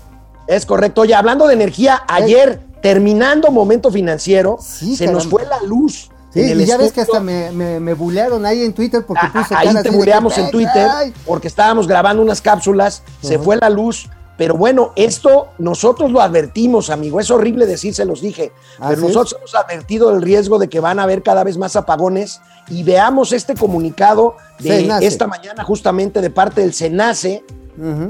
Es 0.47 0.65
correcto. 0.65 1.03
Oye, 1.03 1.15
hablando 1.15 1.47
de 1.47 1.55
energía, 1.55 2.03
ayer, 2.09 2.61
terminando 2.83 3.51
momento 3.51 3.90
financiero, 3.90 4.59
Sí, 4.61 4.97
se 4.97 5.07
nos 5.11 5.27
fue 5.27 5.45
la 5.47 5.61
luz. 5.62 6.11
Sí, 6.33 6.40
el 6.40 6.61
y 6.61 6.64
ya 6.64 6.77
ves 6.77 6.93
que 6.93 7.01
hasta 7.01 7.19
me, 7.19 7.51
me, 7.51 7.81
me 7.81 7.93
bulearon 7.95 8.47
ahí 8.47 8.62
en 8.64 8.73
Twitter 8.73 9.05
porque 9.05 9.27
Ah, 9.27 9.33
puse 9.33 9.55
ahí 9.55 9.69
te 9.83 9.90
buleamos 9.90 10.38
en 10.38 10.49
Twitter 10.53 10.87
"Ay". 10.88 11.12
porque 11.27 11.49
estábamos 11.49 11.88
grabando 11.88 12.23
unas 12.23 12.40
cápsulas, 12.40 13.03
se 13.21 13.38
fue 13.38 13.57
la 13.57 13.69
luz. 13.69 14.09
Pero 14.38 14.55
bueno, 14.55 14.93
esto 14.97 15.49
nosotros 15.59 16.11
lo 16.11 16.23
advertimos, 16.23 16.88
amigo. 16.88 17.21
Es 17.21 17.31
horrible 17.31 17.66
decir, 17.66 17.95
se 17.95 18.07
los 18.07 18.23
dije. 18.23 18.53
Pero 18.88 19.03
nosotros 19.03 19.35
hemos 19.37 19.55
advertido 19.55 20.12
del 20.12 20.23
riesgo 20.23 20.59
de 20.59 20.69
que 20.71 20.81
van 20.81 20.99
a 20.99 21.03
haber 21.03 21.23
cada 21.23 21.45
vez 21.45 21.59
más 21.59 21.77
apagones. 21.77 22.40
Y 22.71 22.83
veamos 22.83 23.33
este 23.33 23.55
comunicado 23.55 24.37
de 24.59 24.79
Cenace. 24.79 25.07
esta 25.07 25.27
mañana, 25.27 25.62
justamente 25.62 26.23
de 26.23 26.31
parte 26.31 26.62
del 26.62 26.73
SENACE. 26.73 27.45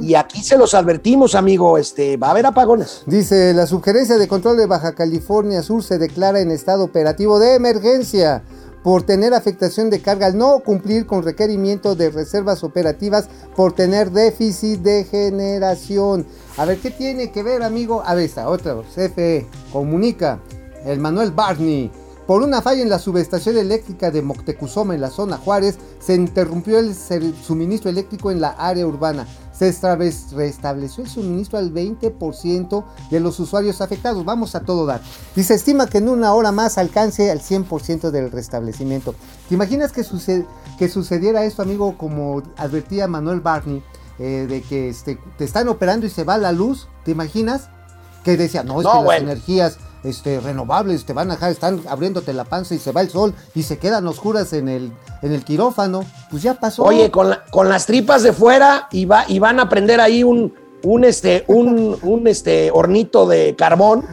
Y 0.01 0.15
aquí 0.15 0.43
se 0.43 0.59
los 0.59 0.75
advertimos, 0.75 1.35
amigo. 1.35 1.79
Este, 1.79 2.17
va 2.17 2.29
a 2.29 2.31
haber 2.31 2.47
apagones. 2.47 3.03
Dice, 3.07 3.55
la 3.55 3.67
sugerencia 3.67 4.19
de 4.19 4.29
control 4.29 4.57
de 4.57 4.67
Baja 4.67 4.95
California 4.95 5.63
Sur 5.63 5.83
se 5.83 5.99
declara 5.99 6.41
en 6.41 6.51
estado 6.51 6.85
operativo 6.85 7.39
de 7.39 7.55
emergencia 7.55 8.43
por 8.83 9.03
tener 9.03 9.35
afectación 9.35 9.91
de 9.91 10.01
carga 10.01 10.27
al 10.27 10.39
no 10.39 10.61
cumplir 10.61 11.07
con 11.07 11.23
requerimiento 11.23 11.95
de 11.95 12.11
reservas 12.11 12.65
operativas 12.65 13.29
por 13.55 13.73
tener 13.73 14.11
déficit 14.11 14.81
de 14.81 15.05
generación. 15.05 16.27
A 16.57 16.65
ver, 16.65 16.79
¿qué 16.79 16.91
tiene 16.91 17.31
que 17.31 17.43
ver, 17.43 17.63
amigo? 17.63 18.03
A 18.05 18.15
ver, 18.15 18.25
está 18.25 18.49
otra, 18.49 18.77
CFE, 18.95 19.47
comunica, 19.73 20.41
el 20.85 20.99
Manuel 20.99 21.31
Barney. 21.31 21.91
Por 22.27 22.43
una 22.43 22.63
falla 22.63 22.83
en 22.83 22.89
la 22.89 23.01
subestación 23.01 23.59
eléctrica 23.59 24.11
de 24.11 24.23
Moctezuma 24.23 24.95
en 24.95 25.01
la 25.01 25.11
zona 25.11 25.37
Juárez, 25.37 25.79
se 25.99 26.15
interrumpió 26.15 26.79
el 26.79 26.95
suministro 26.95 27.91
eléctrico 27.91 28.31
en 28.31 28.41
la 28.41 28.51
área 28.51 28.87
urbana. 28.87 29.27
Se 29.61 29.73
restableció 30.35 31.05
el 31.05 31.11
suministro 31.11 31.59
al 31.59 31.71
20% 31.73 32.85
de 33.11 33.21
los 33.21 33.39
usuarios 33.41 33.83
afectados. 33.83 34.25
Vamos 34.25 34.55
a 34.55 34.61
todo 34.61 34.87
dar. 34.87 35.03
Y 35.37 35.43
se 35.43 35.53
estima 35.55 35.87
que 35.87 35.99
en 35.99 36.09
una 36.09 36.33
hora 36.33 36.51
más 36.51 36.79
alcance 36.79 37.31
al 37.31 37.41
100% 37.43 38.11
del 38.11 38.31
restablecimiento. 38.31 39.15
¿Te 39.51 39.55
imaginas 39.55 39.93
que, 39.93 40.03
suce- 40.03 40.47
que 40.79 40.89
sucediera 40.89 41.45
esto, 41.45 41.61
amigo, 41.61 41.99
como 41.99 42.43
advertía 42.57 43.07
Manuel 43.07 43.41
Barney, 43.41 43.83
eh, 44.19 44.47
de 44.49 44.63
que 44.63 44.89
este, 44.89 45.19
te 45.37 45.45
están 45.45 45.69
operando 45.69 46.07
y 46.07 46.11
se 46.11 46.25
va 46.25 46.39
la 46.39 46.53
luz? 46.53 46.89
¿Te 47.05 47.11
imaginas? 47.11 47.69
Que 48.25 48.39
decía, 48.39 48.63
no, 48.65 48.81
es 48.81 48.85
No, 48.85 49.01
que 49.03 49.09
las 49.09 49.21
energías 49.21 49.79
este, 50.05 50.41
renovables 50.41 51.05
te 51.05 51.13
van 51.13 51.31
a 51.31 51.35
dejar, 51.35 51.51
están 51.53 51.81
abriéndote 51.89 52.33
la 52.33 52.45
panza 52.45 52.75
y 52.75 52.79
se 52.79 52.93
va 52.93 53.01
el 53.03 53.11
sol 53.11 53.35
y 53.55 53.63
se 53.63 53.79
quedan 53.79 54.07
oscuras 54.07 54.53
en 54.53 54.69
el, 54.69 54.93
en 55.23 55.33
el 55.33 55.45
quirófano. 55.45 56.05
Pues 56.31 56.43
ya 56.43 56.55
pasó. 56.55 56.85
Oye, 56.85 57.11
con, 57.11 57.31
la- 57.31 57.45
con 57.51 57.69
las 57.69 57.87
tripas 57.87 58.23
de 58.23 58.33
fuera 58.33 58.89
y, 58.91 59.05
va, 59.05 59.25
y 59.29 59.39
van 59.39 59.61
a 59.61 59.69
prender 59.69 60.01
ahí 60.01 60.23
un, 60.25 60.55
un, 60.83 61.05
este, 61.05 61.45
un, 61.49 61.97
un 62.03 62.27
este, 62.27 62.71
hornito 62.71 63.27
de 63.27 63.55
carbón 63.57 64.05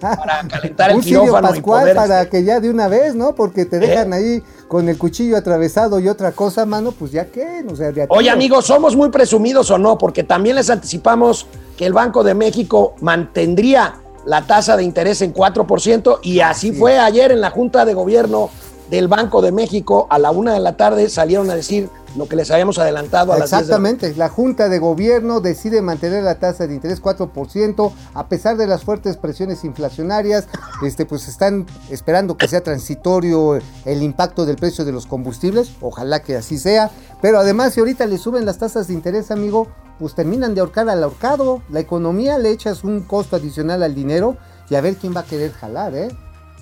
para 0.00 0.46
calentar 0.48 0.90
el 0.90 0.96
un 0.98 1.02
quirófano 1.02 1.54
y 1.54 1.60
poder, 1.60 1.96
para 1.96 2.22
este, 2.22 2.30
que 2.30 2.44
ya 2.44 2.60
de 2.60 2.70
una 2.70 2.86
vez, 2.88 3.14
¿no? 3.14 3.34
Porque 3.34 3.66
te 3.66 3.78
dejan 3.80 4.12
ahí 4.12 4.42
con 4.68 4.88
el 4.88 4.96
cuchillo 4.98 5.36
atravesado 5.36 5.98
y 6.00 6.08
otra 6.08 6.32
cosa, 6.32 6.64
mano, 6.66 6.92
pues 6.92 7.10
ya 7.10 7.26
qué, 7.26 7.64
o 7.68 7.74
sea, 7.76 7.92
Oye, 8.08 8.30
amigos, 8.30 8.66
¿somos 8.66 8.94
muy 8.96 9.08
presumidos 9.10 9.70
o 9.70 9.78
no? 9.78 9.98
Porque 9.98 10.22
también 10.22 10.56
les 10.56 10.70
anticipamos 10.70 11.46
que 11.76 11.86
el 11.86 11.92
Banco 11.92 12.22
de 12.22 12.34
México 12.34 12.94
mantendría 13.00 13.96
la 14.26 14.42
tasa 14.42 14.76
de 14.76 14.84
interés 14.84 15.20
en 15.22 15.34
4% 15.34 16.20
y 16.22 16.40
así 16.40 16.54
Así 16.54 16.72
fue 16.72 16.98
ayer 16.98 17.32
en 17.32 17.40
la 17.40 17.50
Junta 17.50 17.84
de 17.84 17.94
Gobierno 17.94 18.48
del 18.90 19.08
Banco 19.08 19.42
de 19.42 19.52
México 19.52 20.06
a 20.10 20.18
la 20.18 20.30
una 20.30 20.52
de 20.52 20.60
la 20.60 20.76
tarde 20.76 21.08
salieron 21.08 21.50
a 21.50 21.54
decir 21.54 21.88
lo 22.16 22.28
que 22.28 22.36
les 22.36 22.50
habíamos 22.50 22.78
adelantado 22.78 23.32
a 23.32 23.38
las 23.38 23.50
10 23.50 23.50
de 23.50 23.56
la 23.56 23.60
Exactamente, 23.60 24.14
la 24.16 24.28
Junta 24.28 24.68
de 24.68 24.78
Gobierno 24.78 25.40
decide 25.40 25.82
mantener 25.82 26.22
la 26.22 26.36
tasa 26.38 26.66
de 26.66 26.74
interés 26.74 27.02
4% 27.02 27.92
a 28.14 28.28
pesar 28.28 28.56
de 28.56 28.66
las 28.66 28.84
fuertes 28.84 29.16
presiones 29.16 29.64
inflacionarias, 29.64 30.46
este 30.82 31.06
pues 31.06 31.28
están 31.28 31.66
esperando 31.90 32.36
que 32.36 32.46
sea 32.46 32.62
transitorio 32.62 33.58
el 33.84 34.02
impacto 34.02 34.46
del 34.46 34.56
precio 34.56 34.84
de 34.84 34.92
los 34.92 35.06
combustibles, 35.06 35.72
ojalá 35.80 36.22
que 36.22 36.36
así 36.36 36.58
sea, 36.58 36.90
pero 37.20 37.38
además 37.38 37.74
si 37.74 37.80
ahorita 37.80 38.06
le 38.06 38.18
suben 38.18 38.46
las 38.46 38.58
tasas 38.58 38.86
de 38.86 38.94
interés, 38.94 39.30
amigo, 39.30 39.66
pues 39.98 40.14
terminan 40.14 40.54
de 40.54 40.60
ahorcar 40.60 40.88
al 40.88 41.02
ahorcado, 41.02 41.62
la 41.70 41.80
economía 41.80 42.38
le 42.38 42.50
echas 42.50 42.84
un 42.84 43.00
costo 43.00 43.36
adicional 43.36 43.82
al 43.82 43.94
dinero 43.94 44.36
y 44.70 44.76
a 44.76 44.80
ver 44.80 44.96
quién 44.96 45.14
va 45.14 45.20
a 45.20 45.24
querer 45.24 45.52
jalar, 45.52 45.94
¿eh? 45.94 46.08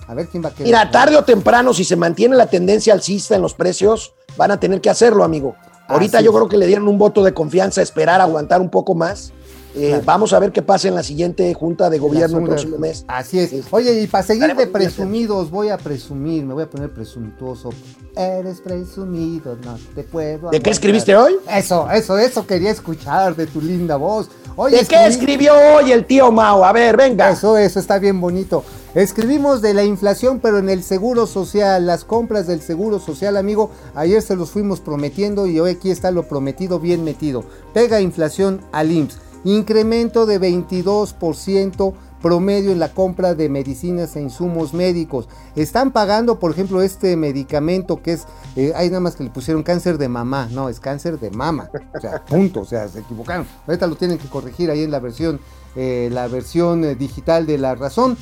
A 0.07 0.13
ver 0.13 0.27
quién 0.27 0.43
va 0.43 0.49
a 0.49 0.51
querer. 0.51 0.65
Mira, 0.67 0.91
tarde 0.91 1.15
o 1.15 1.23
temprano, 1.23 1.73
si 1.73 1.83
se 1.83 1.95
mantiene 1.95 2.35
la 2.35 2.47
tendencia 2.47 2.93
alcista 2.93 3.35
en 3.35 3.41
los 3.41 3.53
precios, 3.53 4.13
van 4.37 4.51
a 4.51 4.59
tener 4.59 4.81
que 4.81 4.89
hacerlo, 4.89 5.23
amigo. 5.23 5.55
Ahorita 5.87 6.17
Así 6.17 6.25
yo 6.25 6.31
es. 6.31 6.35
creo 6.37 6.47
que 6.49 6.57
le 6.57 6.67
dieron 6.67 6.87
un 6.87 6.97
voto 6.97 7.23
de 7.23 7.33
confianza, 7.33 7.81
esperar, 7.81 8.21
aguantar 8.21 8.61
un 8.61 8.69
poco 8.69 8.95
más. 8.95 9.33
Eh, 9.75 9.89
Claro. 9.89 10.03
Vamos 10.05 10.33
a 10.33 10.39
ver 10.39 10.51
qué 10.51 10.61
pasa 10.61 10.87
en 10.87 10.95
la 10.95 11.03
siguiente 11.03 11.51
junta 11.53 11.89
de 11.89 11.97
gobierno 11.97 12.39
el 12.39 12.45
próximo 12.45 12.77
mes. 12.77 13.05
Así 13.07 13.39
es. 13.39 13.49
Sí. 13.49 13.63
Oye, 13.71 14.01
y 14.01 14.07
para 14.07 14.23
seguir 14.23 14.55
de 14.55 14.67
presumidos, 14.67 15.49
voy 15.49 15.69
a 15.69 15.77
presumir, 15.77 16.45
me 16.45 16.53
voy 16.53 16.63
a 16.63 16.69
poner 16.69 16.91
presuntuoso. 16.91 17.69
Eres 18.15 18.61
presumido, 18.61 19.57
no 19.63 19.77
te 19.95 20.03
puedo. 20.03 20.51
¿De 20.51 20.59
qué 20.59 20.69
escribiste 20.69 21.15
hoy? 21.15 21.35
Eso, 21.49 21.89
eso, 21.89 22.17
eso 22.17 22.45
quería 22.45 22.69
escuchar 22.71 23.35
de 23.35 23.47
tu 23.47 23.59
linda 23.61 23.95
voz. 23.95 24.29
Oye, 24.55 24.77
¿De 24.77 24.85
qué 24.85 25.07
escribió 25.07 25.53
hoy 25.55 25.91
el 25.91 26.05
tío 26.05 26.31
Mao? 26.31 26.63
A 26.63 26.71
ver, 26.71 26.95
venga. 26.95 27.31
Eso, 27.31 27.57
eso 27.57 27.79
está 27.79 27.97
bien 27.97 28.21
bonito. 28.21 28.63
Escribimos 28.93 29.63
de 29.63 29.73
la 29.73 29.83
inflación, 29.83 30.39
pero 30.39 30.59
en 30.59 30.69
el 30.69 30.83
seguro 30.83 31.25
social, 31.25 31.87
las 31.87 32.05
compras 32.05 32.45
del 32.45 32.61
seguro 32.61 32.99
social, 32.99 33.35
amigo. 33.37 33.71
Ayer 33.95 34.21
se 34.21 34.35
los 34.35 34.51
fuimos 34.51 34.79
prometiendo 34.79 35.47
y 35.47 35.59
hoy 35.59 35.71
aquí 35.71 35.89
está 35.89 36.11
lo 36.11 36.27
prometido 36.27 36.79
bien 36.79 37.03
metido. 37.03 37.43
Pega 37.73 37.99
inflación 38.01 38.61
al 38.71 38.91
IMSS. 38.91 39.17
Incremento 39.43 40.25
de 40.25 40.39
22% 40.39 41.93
promedio 42.23 42.71
en 42.71 42.79
la 42.79 42.93
compra 42.93 43.35
de 43.35 43.49
medicinas 43.49 44.15
e 44.15 44.21
insumos 44.21 44.73
médicos. 44.73 45.27
Están 45.57 45.91
pagando, 45.91 46.39
por 46.39 46.51
ejemplo, 46.51 46.81
este 46.81 47.17
medicamento 47.17 48.01
que 48.01 48.13
es, 48.13 48.25
eh, 48.55 48.71
hay 48.75 48.87
nada 48.87 49.01
más 49.01 49.15
que 49.15 49.25
le 49.25 49.29
pusieron 49.29 49.61
cáncer 49.61 49.97
de 49.97 50.07
mamá, 50.07 50.47
no, 50.49 50.69
es 50.69 50.79
cáncer 50.79 51.19
de 51.19 51.29
mama. 51.31 51.69
O 51.93 51.99
sea, 51.99 52.23
punto, 52.23 52.61
o 52.61 52.65
sea, 52.65 52.87
se 52.87 53.01
equivocaron. 53.01 53.45
Ahorita 53.67 53.87
lo 53.87 53.95
tienen 53.95 54.17
que 54.17 54.29
corregir 54.29 54.71
ahí 54.71 54.83
en 54.83 54.91
la 54.91 54.99
versión, 54.99 55.41
eh, 55.75 56.09
la 56.11 56.27
versión 56.29 56.85
eh, 56.85 56.95
digital 56.95 57.45
de 57.45 57.57
la 57.57 57.75
razón. 57.75 58.17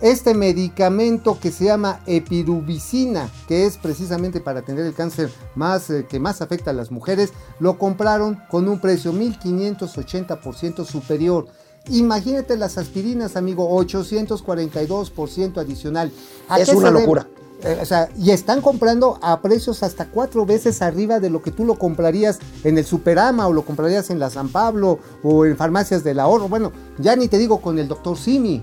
Este 0.00 0.34
medicamento 0.34 1.38
que 1.40 1.50
se 1.50 1.64
llama 1.64 2.00
epirubicina, 2.06 3.30
que 3.48 3.64
es 3.64 3.78
precisamente 3.78 4.40
para 4.40 4.60
atender 4.60 4.84
el 4.84 4.94
cáncer 4.94 5.30
más 5.54 5.88
eh, 5.88 6.06
que 6.06 6.20
más 6.20 6.42
afecta 6.42 6.70
a 6.70 6.74
las 6.74 6.90
mujeres, 6.90 7.32
lo 7.60 7.78
compraron 7.78 8.38
con 8.50 8.68
un 8.68 8.78
precio 8.78 9.14
1580% 9.14 10.84
superior. 10.84 11.46
Imagínate 11.88 12.58
las 12.58 12.76
aspirinas, 12.76 13.36
amigo, 13.36 13.70
842% 13.82 15.58
adicional. 15.58 16.12
¿A 16.48 16.60
Es 16.60 16.68
una 16.68 16.90
locura. 16.90 17.26
Eh, 17.62 17.78
o 17.80 17.86
sea, 17.86 18.10
y 18.18 18.32
están 18.32 18.60
comprando 18.60 19.18
a 19.22 19.40
precios 19.40 19.82
hasta 19.82 20.10
cuatro 20.10 20.44
veces 20.44 20.82
arriba 20.82 21.20
de 21.20 21.30
lo 21.30 21.40
que 21.40 21.50
tú 21.50 21.64
lo 21.64 21.78
comprarías 21.78 22.38
en 22.64 22.76
el 22.76 22.84
Superama 22.84 23.48
o 23.48 23.52
lo 23.54 23.64
comprarías 23.64 24.10
en 24.10 24.18
la 24.18 24.28
San 24.28 24.50
Pablo 24.50 24.98
o 25.22 25.46
en 25.46 25.56
farmacias 25.56 26.04
del 26.04 26.20
ahorro. 26.20 26.48
Bueno, 26.48 26.72
ya 26.98 27.16
ni 27.16 27.28
te 27.28 27.38
digo 27.38 27.62
con 27.62 27.78
el 27.78 27.88
doctor 27.88 28.18
Simi. 28.18 28.62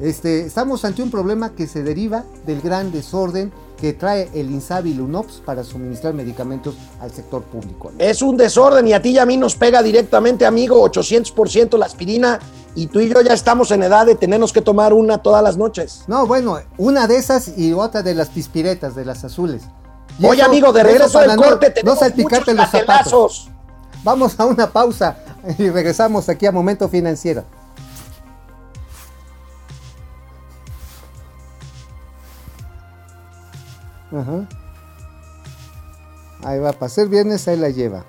Este, 0.00 0.42
estamos 0.42 0.84
ante 0.84 1.02
un 1.02 1.10
problema 1.10 1.50
que 1.54 1.66
se 1.66 1.82
deriva 1.82 2.24
del 2.46 2.60
gran 2.60 2.92
desorden 2.92 3.50
que 3.80 3.92
trae 3.92 4.28
el 4.34 4.50
INSABI 4.50 4.90
y 4.90 4.92
el 4.94 5.00
UNOPS 5.02 5.42
para 5.44 5.62
suministrar 5.64 6.14
medicamentos 6.14 6.76
al 7.00 7.10
sector 7.12 7.42
público. 7.42 7.92
Es 7.98 8.22
un 8.22 8.36
desorden 8.36 8.86
y 8.88 8.92
a 8.92 9.00
ti 9.02 9.10
y 9.10 9.18
a 9.18 9.26
mí 9.26 9.36
nos 9.36 9.54
pega 9.56 9.82
directamente, 9.82 10.46
amigo, 10.46 10.82
800% 10.86 11.76
la 11.78 11.86
aspirina 11.86 12.38
y 12.74 12.86
tú 12.88 13.00
y 13.00 13.08
yo 13.08 13.20
ya 13.22 13.32
estamos 13.34 13.70
en 13.70 13.82
edad 13.82 14.06
de 14.06 14.14
tenernos 14.14 14.52
que 14.52 14.60
tomar 14.62 14.92
una 14.92 15.18
todas 15.18 15.42
las 15.42 15.56
noches. 15.56 16.04
No, 16.08 16.26
bueno, 16.26 16.58
una 16.78 17.06
de 17.06 17.16
esas 17.16 17.56
y 17.56 17.72
otra 17.72 18.02
de 18.02 18.14
las 18.14 18.28
pispiretas, 18.28 18.94
de 18.94 19.04
las 19.04 19.24
azules. 19.24 19.62
Y 20.18 20.24
Oye, 20.26 20.40
eso- 20.40 20.50
amigo, 20.50 20.72
de 20.72 20.80
eso 20.80 20.88
regreso 20.90 21.18
del 21.20 21.36
no- 21.36 21.42
corte 21.42 21.68
no 21.68 21.74
tenemos 21.74 21.98
salpicarte 21.98 22.52
muchos 22.54 22.72
los 22.72 22.80
zapatos. 22.80 23.50
Vamos 24.04 24.38
a 24.38 24.44
una 24.46 24.70
pausa 24.70 25.18
y 25.58 25.68
regresamos 25.68 26.28
aquí 26.28 26.46
a 26.46 26.52
Momento 26.52 26.88
Financiero. 26.88 27.44
Ajá. 34.12 34.46
Ahí 36.44 36.58
va, 36.58 36.72
para 36.72 36.88
ser 36.88 37.08
viernes, 37.08 37.48
ahí 37.48 37.56
la 37.56 37.70
lleva. 37.70 38.04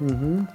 Ujú. 0.00 0.46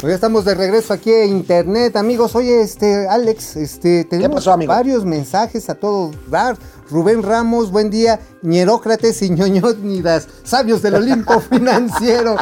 Pues 0.00 0.12
ya 0.12 0.14
estamos 0.14 0.44
de 0.44 0.54
regreso 0.54 0.94
aquí 0.94 1.12
en 1.12 1.30
internet, 1.30 1.96
amigos. 1.96 2.36
Oye, 2.36 2.60
este, 2.60 3.08
Alex, 3.08 3.56
este, 3.56 4.04
tenemos 4.04 4.44
pasó, 4.44 4.56
varios 4.64 5.04
mensajes 5.04 5.68
a 5.68 5.74
todos 5.74 6.14
dar. 6.30 6.56
Rubén 6.90 7.22
Ramos, 7.22 7.70
buen 7.70 7.90
día. 7.90 8.18
Ñerócrates 8.42 9.20
y 9.22 9.30
ñoñónidas, 9.30 10.26
sabios 10.44 10.80
del 10.82 10.94
Olimpo 10.94 11.40
financiero. 11.50 12.36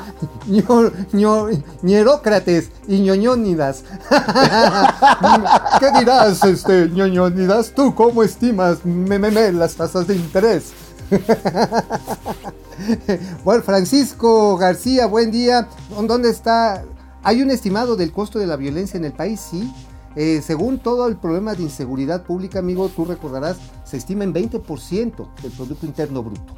Ño- 0.48 0.92
ño- 1.12 1.48
ñerócrates 1.82 2.70
y 2.86 3.00
ñoñónidas. 3.00 3.82
¿Qué 5.80 5.98
dirás, 5.98 6.44
este, 6.44 6.88
ñoñónidas? 6.90 7.72
¿Tú 7.74 7.94
cómo 7.94 8.22
estimas 8.22 8.84
me, 8.84 9.18
me, 9.18 9.30
me, 9.30 9.52
las 9.52 9.74
tasas 9.74 10.06
de 10.06 10.14
interés? 10.16 10.72
Bueno, 13.42 13.62
Francisco 13.62 14.56
García, 14.58 15.06
buen 15.06 15.30
día. 15.30 15.66
¿Dónde 16.06 16.28
está? 16.28 16.84
¿Hay 17.22 17.40
un 17.42 17.50
estimado 17.50 17.96
del 17.96 18.12
costo 18.12 18.38
de 18.38 18.46
la 18.46 18.56
violencia 18.56 18.98
en 18.98 19.06
el 19.06 19.12
país? 19.12 19.40
Sí. 19.50 19.72
Eh, 20.14 20.42
según 20.46 20.78
todo 20.78 21.08
el 21.08 21.16
problema 21.16 21.54
de 21.54 21.62
inseguridad 21.62 22.22
pública, 22.24 22.58
amigo, 22.58 22.90
tú 22.94 23.06
recordarás, 23.06 23.56
se 23.86 23.96
estima 23.96 24.24
en 24.24 24.34
20% 24.34 25.28
del 25.42 25.52
Producto 25.52 25.86
Interno 25.86 26.22
Bruto. 26.22 26.54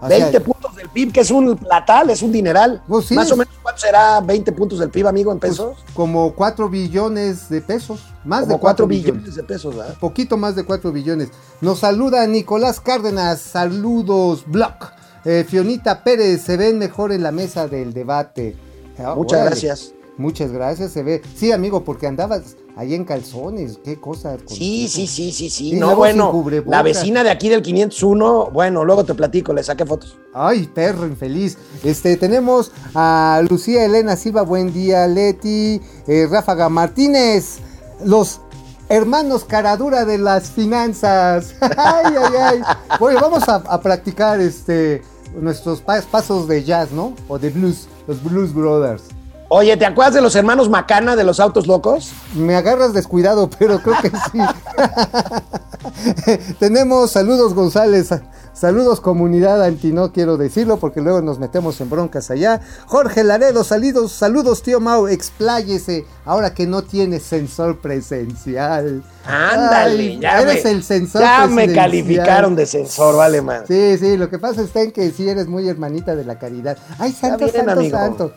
O 0.00 0.06
sea, 0.06 0.16
20 0.16 0.40
puntos 0.42 0.76
del 0.76 0.88
PIB, 0.90 1.12
que 1.12 1.20
es 1.20 1.30
un 1.32 1.56
platal, 1.56 2.10
es 2.10 2.22
un 2.22 2.30
dineral. 2.30 2.82
Pues 2.86 3.06
sí, 3.06 3.14
Más 3.16 3.26
es- 3.26 3.32
o 3.32 3.36
menos, 3.36 3.52
¿cuánto 3.60 3.80
será 3.80 4.20
20 4.20 4.52
puntos 4.52 4.78
del 4.78 4.90
PIB, 4.90 5.08
amigo, 5.08 5.32
en 5.32 5.40
pues, 5.40 5.50
pesos? 5.52 5.76
como 5.92 6.34
4 6.36 6.68
billones 6.68 7.48
de 7.48 7.60
pesos. 7.62 8.00
Más 8.24 8.42
Como 8.42 8.52
de 8.54 8.60
4 8.60 8.60
4 8.60 8.86
billones. 8.86 9.12
billones 9.24 9.34
de 9.34 9.42
pesos, 9.42 9.74
¿verdad? 9.74 9.96
Poquito 9.98 10.36
más 10.36 10.54
de 10.54 10.64
4 10.64 10.92
billones. 10.92 11.30
Nos 11.60 11.80
saluda 11.80 12.24
Nicolás 12.28 12.78
Cárdenas. 12.80 13.40
Saludos, 13.40 14.44
Block. 14.46 14.92
Eh, 15.24 15.44
Fionita 15.48 16.04
Pérez, 16.04 16.42
se 16.42 16.56
ven 16.56 16.78
mejor 16.78 17.10
en 17.10 17.24
la 17.24 17.32
mesa 17.32 17.66
del 17.66 17.92
debate. 17.92 18.56
Ah, 19.00 19.14
Muchas 19.16 19.40
órale. 19.40 19.50
gracias. 19.50 19.94
Muchas 20.18 20.50
gracias, 20.52 20.92
se 20.92 21.02
ve. 21.02 21.22
Sí, 21.36 21.52
amigo, 21.52 21.84
porque 21.84 22.06
andabas 22.08 22.56
ahí 22.76 22.94
en 22.94 23.04
calzones. 23.04 23.78
Qué 23.84 24.00
cosa. 24.00 24.36
Sí, 24.46 24.88
sí, 24.88 25.06
sí, 25.06 25.30
sí, 25.32 25.48
sí. 25.48 25.72
No, 25.74 25.94
bueno, 25.94 26.32
la 26.66 26.82
vecina 26.82 27.22
de 27.22 27.30
aquí 27.30 27.48
del 27.48 27.62
501, 27.62 28.50
bueno, 28.52 28.84
luego 28.84 29.04
te 29.04 29.14
platico, 29.14 29.52
le 29.52 29.62
saqué 29.62 29.86
fotos. 29.86 30.18
Ay, 30.34 30.68
perro 30.74 31.06
infeliz. 31.06 31.56
Este, 31.84 32.16
tenemos 32.16 32.72
a 32.94 33.40
Lucía 33.48 33.84
Elena 33.84 34.16
Silva, 34.16 34.42
buen 34.42 34.72
día, 34.72 35.06
Leti, 35.06 35.80
eh, 36.08 36.26
Ráfaga 36.28 36.68
Martínez, 36.68 37.58
los 38.04 38.40
hermanos 38.88 39.44
caradura 39.44 40.04
de 40.04 40.18
las 40.18 40.50
finanzas. 40.50 41.54
ay, 41.60 42.14
ay, 42.18 42.32
ay. 42.40 42.60
Bueno, 42.98 43.20
vamos 43.20 43.48
a, 43.48 43.56
a 43.56 43.80
practicar 43.80 44.40
este 44.40 45.02
nuestros 45.40 45.84
pas- 45.84 46.04
pasos 46.06 46.48
de 46.48 46.64
jazz, 46.64 46.90
¿no? 46.90 47.12
O 47.28 47.38
de 47.38 47.50
blues, 47.50 47.86
los 48.08 48.20
Blues 48.24 48.52
Brothers. 48.52 49.02
Oye, 49.50 49.78
¿te 49.78 49.86
acuerdas 49.86 50.12
de 50.12 50.20
los 50.20 50.36
hermanos 50.36 50.68
Macana 50.68 51.16
de 51.16 51.24
los 51.24 51.40
autos 51.40 51.66
locos? 51.66 52.12
Me 52.34 52.54
agarras 52.54 52.92
descuidado, 52.92 53.48
pero 53.58 53.80
creo 53.80 53.96
que 54.02 54.10
sí. 54.10 54.38
Tenemos 56.58 57.12
saludos 57.12 57.54
González, 57.54 58.10
saludos 58.52 59.00
comunidad 59.00 59.64
anti, 59.64 59.90
no 59.90 60.12
quiero 60.12 60.36
decirlo 60.36 60.76
porque 60.76 61.00
luego 61.00 61.22
nos 61.22 61.38
metemos 61.38 61.80
en 61.80 61.88
broncas 61.88 62.30
allá. 62.30 62.60
Jorge 62.84 63.24
Laredo, 63.24 63.64
saludos, 63.64 64.12
saludos 64.12 64.62
tío 64.62 64.80
Mau, 64.80 65.08
expláyese 65.08 66.04
ahora 66.26 66.52
que 66.52 66.66
no 66.66 66.82
tiene 66.82 67.18
sensor 67.18 67.78
presencial. 67.78 69.02
Ándale, 69.24 70.02
Ay, 70.02 70.18
ya, 70.20 70.42
eres 70.42 70.62
me, 70.64 70.72
el 70.72 70.82
sensor 70.84 71.22
ya 71.22 71.46
me 71.46 71.72
calificaron 71.72 72.54
de 72.54 72.66
sensor, 72.66 73.16
vale 73.16 73.40
más. 73.40 73.62
Sí, 73.66 73.96
sí, 73.96 74.18
lo 74.18 74.28
que 74.28 74.38
pasa 74.38 74.60
está 74.60 74.82
en 74.82 74.92
que 74.92 75.10
sí 75.10 75.26
eres 75.26 75.46
muy 75.46 75.66
hermanita 75.66 76.14
de 76.14 76.26
la 76.26 76.38
caridad. 76.38 76.76
Ay, 76.98 77.12
santo, 77.12 77.46
bien, 77.46 77.52
santo, 77.52 77.72
amigo. 77.72 77.96
santo. 77.96 78.34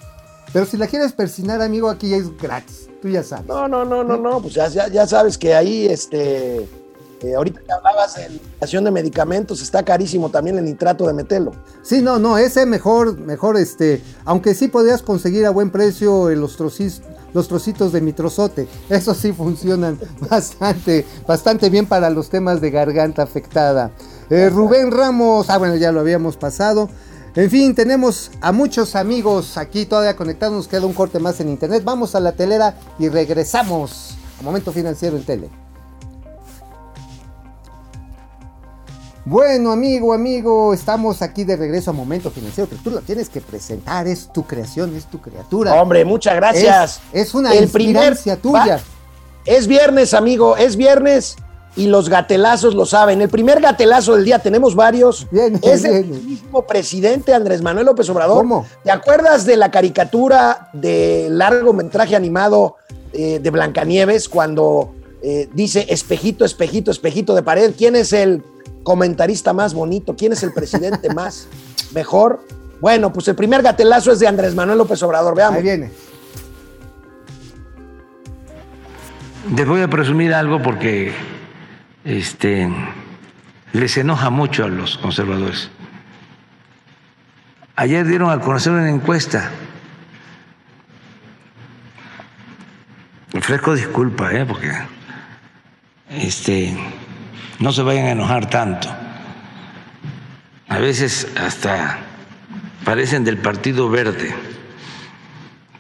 Pero 0.54 0.66
si 0.66 0.78
la 0.78 0.88
quieres 0.88 1.14
persinar, 1.14 1.62
amigo, 1.62 1.90
aquí 1.90 2.14
es 2.14 2.36
gratis. 2.38 2.90
Tú 3.02 3.08
ya 3.10 3.24
sabes. 3.24 3.48
No, 3.48 3.68
no, 3.68 3.86
no, 3.86 4.04
no, 4.04 4.18
no, 4.18 4.42
pues 4.42 4.54
ya, 4.54 4.68
ya, 4.68 4.88
ya 4.88 5.08
sabes 5.08 5.38
que 5.38 5.56
ahí, 5.56 5.88
este, 5.88 6.68
eh, 7.24 7.36
ahorita 7.36 7.62
que 7.62 7.72
hablabas 7.72 8.16
de 8.16 8.40
la 8.60 8.82
de 8.82 8.92
medicamentos, 8.92 9.62
está 9.62 9.84
carísimo 9.84 10.30
también 10.30 10.58
el 10.58 10.66
nitrato 10.66 11.08
de 11.08 11.14
metelo. 11.14 11.52
Sí, 11.84 12.02
no, 12.02 12.20
no, 12.20 12.38
ese 12.38 12.66
mejor, 12.66 13.18
mejor 13.20 13.58
este, 13.58 14.02
aunque 14.26 14.54
sí 14.54 14.68
podrías 14.68 15.02
conseguir 15.02 15.46
a 15.46 15.52
buen 15.52 15.72
precio 15.72 16.30
los, 16.32 16.60
trocis- 16.60 17.02
los 17.34 17.48
trocitos 17.48 17.92
de 17.92 18.02
mitrozote, 18.02 18.68
esos 18.90 19.18
sí 19.18 19.34
funcionan 19.34 20.00
bastante, 20.30 21.06
bastante 21.28 21.70
bien 21.70 21.86
para 21.86 22.10
los 22.10 22.30
temas 22.30 22.60
de 22.62 22.72
garganta 22.72 23.24
afectada. 23.24 23.92
Eh, 24.30 24.50
Rubén 24.50 24.92
Ramos, 24.92 25.50
ah 25.50 25.58
bueno, 25.58 25.76
ya 25.76 25.92
lo 25.92 26.00
habíamos 26.00 26.38
pasado. 26.38 26.90
En 27.36 27.50
fin, 27.50 27.74
tenemos 27.74 28.30
a 28.42 28.52
muchos 28.52 28.96
amigos 28.96 29.58
aquí 29.58 29.86
todavía 29.86 30.16
conectados, 30.18 30.54
nos 30.54 30.68
queda 30.68 30.86
un 30.86 30.94
corte 30.94 31.18
más 31.20 31.40
en 31.40 31.48
internet. 31.50 31.82
Vamos 31.84 32.14
a 32.16 32.20
la 32.20 32.34
telera 32.34 32.76
y 33.00 33.08
regresamos 33.08 34.16
a 34.40 34.44
Momento 34.44 34.74
Financiero 34.74 35.16
en 35.16 35.24
Tele. 35.24 35.50
Bueno, 39.24 39.72
amigo, 39.72 40.14
amigo, 40.14 40.74
estamos 40.74 41.22
aquí 41.22 41.44
de 41.46 41.56
regreso 41.56 41.92
a 41.92 41.94
Momento 41.94 42.32
Financiero, 42.32 42.68
pero 42.70 42.82
tú 42.84 42.90
lo 42.90 43.02
tienes 43.02 43.30
que 43.30 43.40
presentar, 43.40 44.08
es 44.08 44.34
tu 44.34 44.44
creación, 44.44 44.94
es 44.96 45.06
tu 45.06 45.22
criatura. 45.22 45.80
Hombre, 45.82 46.04
muchas 46.04 46.36
gracias. 46.36 47.00
Es, 47.14 47.28
es 47.30 47.34
una 47.36 47.54
El 47.54 47.70
primer- 47.70 48.18
tuya. 48.42 48.76
va- 48.78 48.82
Es 49.46 49.68
viernes, 49.68 50.14
amigo, 50.14 50.58
es 50.58 50.76
viernes 50.76 51.38
y 51.76 51.88
los 51.88 52.10
gatelazos 52.10 52.76
lo 52.76 52.86
saben. 52.86 53.22
El 53.22 53.30
primer 53.30 53.62
gatelazo 53.62 54.16
del 54.16 54.26
día, 54.26 54.40
tenemos 54.40 54.76
varios, 54.76 55.28
es 55.62 55.84
el 55.86 56.06
mismo 56.06 56.66
presidente 56.66 57.34
Andrés 57.34 57.62
Manuel 57.62 57.86
López 57.86 58.10
Obrador. 58.10 58.38
¿Cómo? 58.38 58.66
¿Te 58.84 58.92
acuerdas 58.92 59.46
de 59.46 59.58
la 59.58 59.72
caricatura 59.72 60.70
de 60.74 61.28
largometraje 61.30 62.16
animado 62.16 62.76
eh, 63.14 63.40
de 63.40 63.50
Blancanieves 63.50 64.28
cuando 64.28 64.94
eh, 65.22 65.50
dice 65.54 65.86
espejito, 65.90 66.46
espejito, 66.46 66.92
espejito 66.92 67.36
de 67.36 67.44
pared? 67.44 67.74
¿Quién 67.78 67.96
es 67.96 68.14
el 68.14 68.44
comentarista 68.84 69.54
más 69.54 69.74
bonito? 69.74 70.16
¿Quién 70.16 70.34
es 70.34 70.44
el 70.44 70.54
presidente 70.54 71.10
más 71.14 71.48
mejor? 71.94 72.42
Bueno, 72.82 73.14
pues 73.14 73.28
el 73.28 73.36
primer 73.36 73.62
gatelazo 73.62 74.12
es 74.12 74.20
de 74.20 74.28
Andrés 74.28 74.56
Manuel 74.56 74.80
López 74.80 75.02
Obrador. 75.04 75.36
Veamos. 75.36 75.58
Ahí 75.58 75.64
viene. 75.64 75.92
Les 79.56 79.68
voy 79.68 79.82
a 79.82 79.88
presumir 79.88 80.34
algo 80.34 80.62
porque 80.62 81.12
este, 82.04 82.70
les 83.74 83.98
enoja 83.98 84.30
mucho 84.30 84.66
a 84.66 84.68
los 84.68 84.98
conservadores. 84.98 85.70
Ayer 87.76 88.06
dieron 88.06 88.30
a 88.30 88.40
conocer 88.40 88.74
una 88.74 88.90
encuesta. 88.90 89.50
Ofrezco 93.34 93.76
disculpa, 93.76 94.32
¿eh? 94.34 94.46
porque 94.46 94.72
este, 96.10 96.78
no 97.60 97.72
se 97.72 97.82
vayan 97.82 98.06
a 98.08 98.12
enojar 98.12 98.50
tanto. 98.50 98.90
A 100.68 100.78
veces 100.80 101.28
hasta 101.38 102.00
parecen 102.84 103.24
del 103.24 103.38
Partido 103.38 103.90
Verde, 103.90 104.34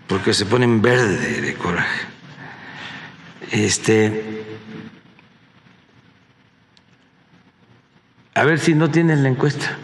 porque 0.07 0.33
se 0.33 0.45
ponen 0.45 0.81
verde 0.81 1.41
de 1.41 1.53
coraje. 1.55 2.01
Este, 3.51 4.40
a 8.41 8.43
ver 8.43 8.57
si 8.57 8.73
no 8.73 8.89
tienen 8.89 9.21
la 9.21 9.29
encuesta. 9.29 9.77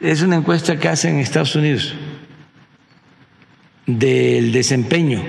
Es 0.00 0.20
una 0.20 0.34
encuesta 0.34 0.76
que 0.76 0.88
hacen 0.88 1.14
en 1.14 1.20
Estados 1.20 1.54
Unidos 1.54 1.94
del 3.86 4.50
desempeño 4.50 5.22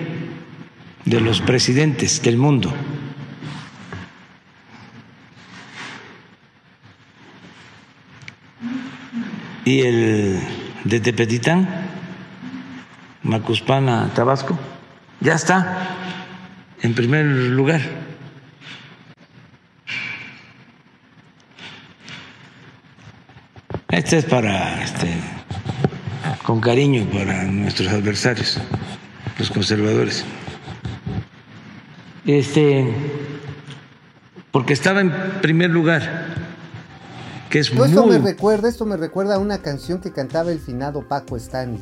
de 1.06 1.22
los 1.22 1.40
presidentes 1.40 2.20
del 2.24 2.38
mundo. 2.38 2.74
Y 9.64 9.82
el 9.82 10.40
de 10.84 11.00
Tepetitán, 11.00 11.70
Macuspana, 13.22 14.10
Tabasco, 14.16 14.58
ya 15.20 15.36
está 15.36 15.96
en 16.82 16.96
primer 16.96 17.24
lugar. 17.24 18.07
Este 23.90 24.18
es 24.18 24.26
para, 24.26 24.84
este, 24.84 25.08
con 26.46 26.60
cariño 26.60 27.08
para 27.12 27.44
nuestros 27.44 27.88
adversarios, 27.90 28.58
los 29.40 29.50
conservadores. 29.50 30.26
Este, 32.26 32.94
porque 34.52 34.74
estaba 34.74 35.00
en 35.00 35.12
primer 35.42 35.70
lugar, 35.70 36.36
que 37.50 37.60
es 37.60 37.72
Todo 37.72 37.86
esto 37.86 38.06
me 38.06 38.20
muy 38.20 38.32
recuerda, 38.32 38.68
esto 38.68 38.86
me 38.86 38.98
recuerda 38.98 39.36
a 39.36 39.40
una 39.40 39.60
canción 39.60 40.02
que 40.02 40.12
cantaba 40.12 40.52
el 40.52 40.60
finado 40.60 41.08
Paco 41.08 41.38
Stanley. 41.38 41.80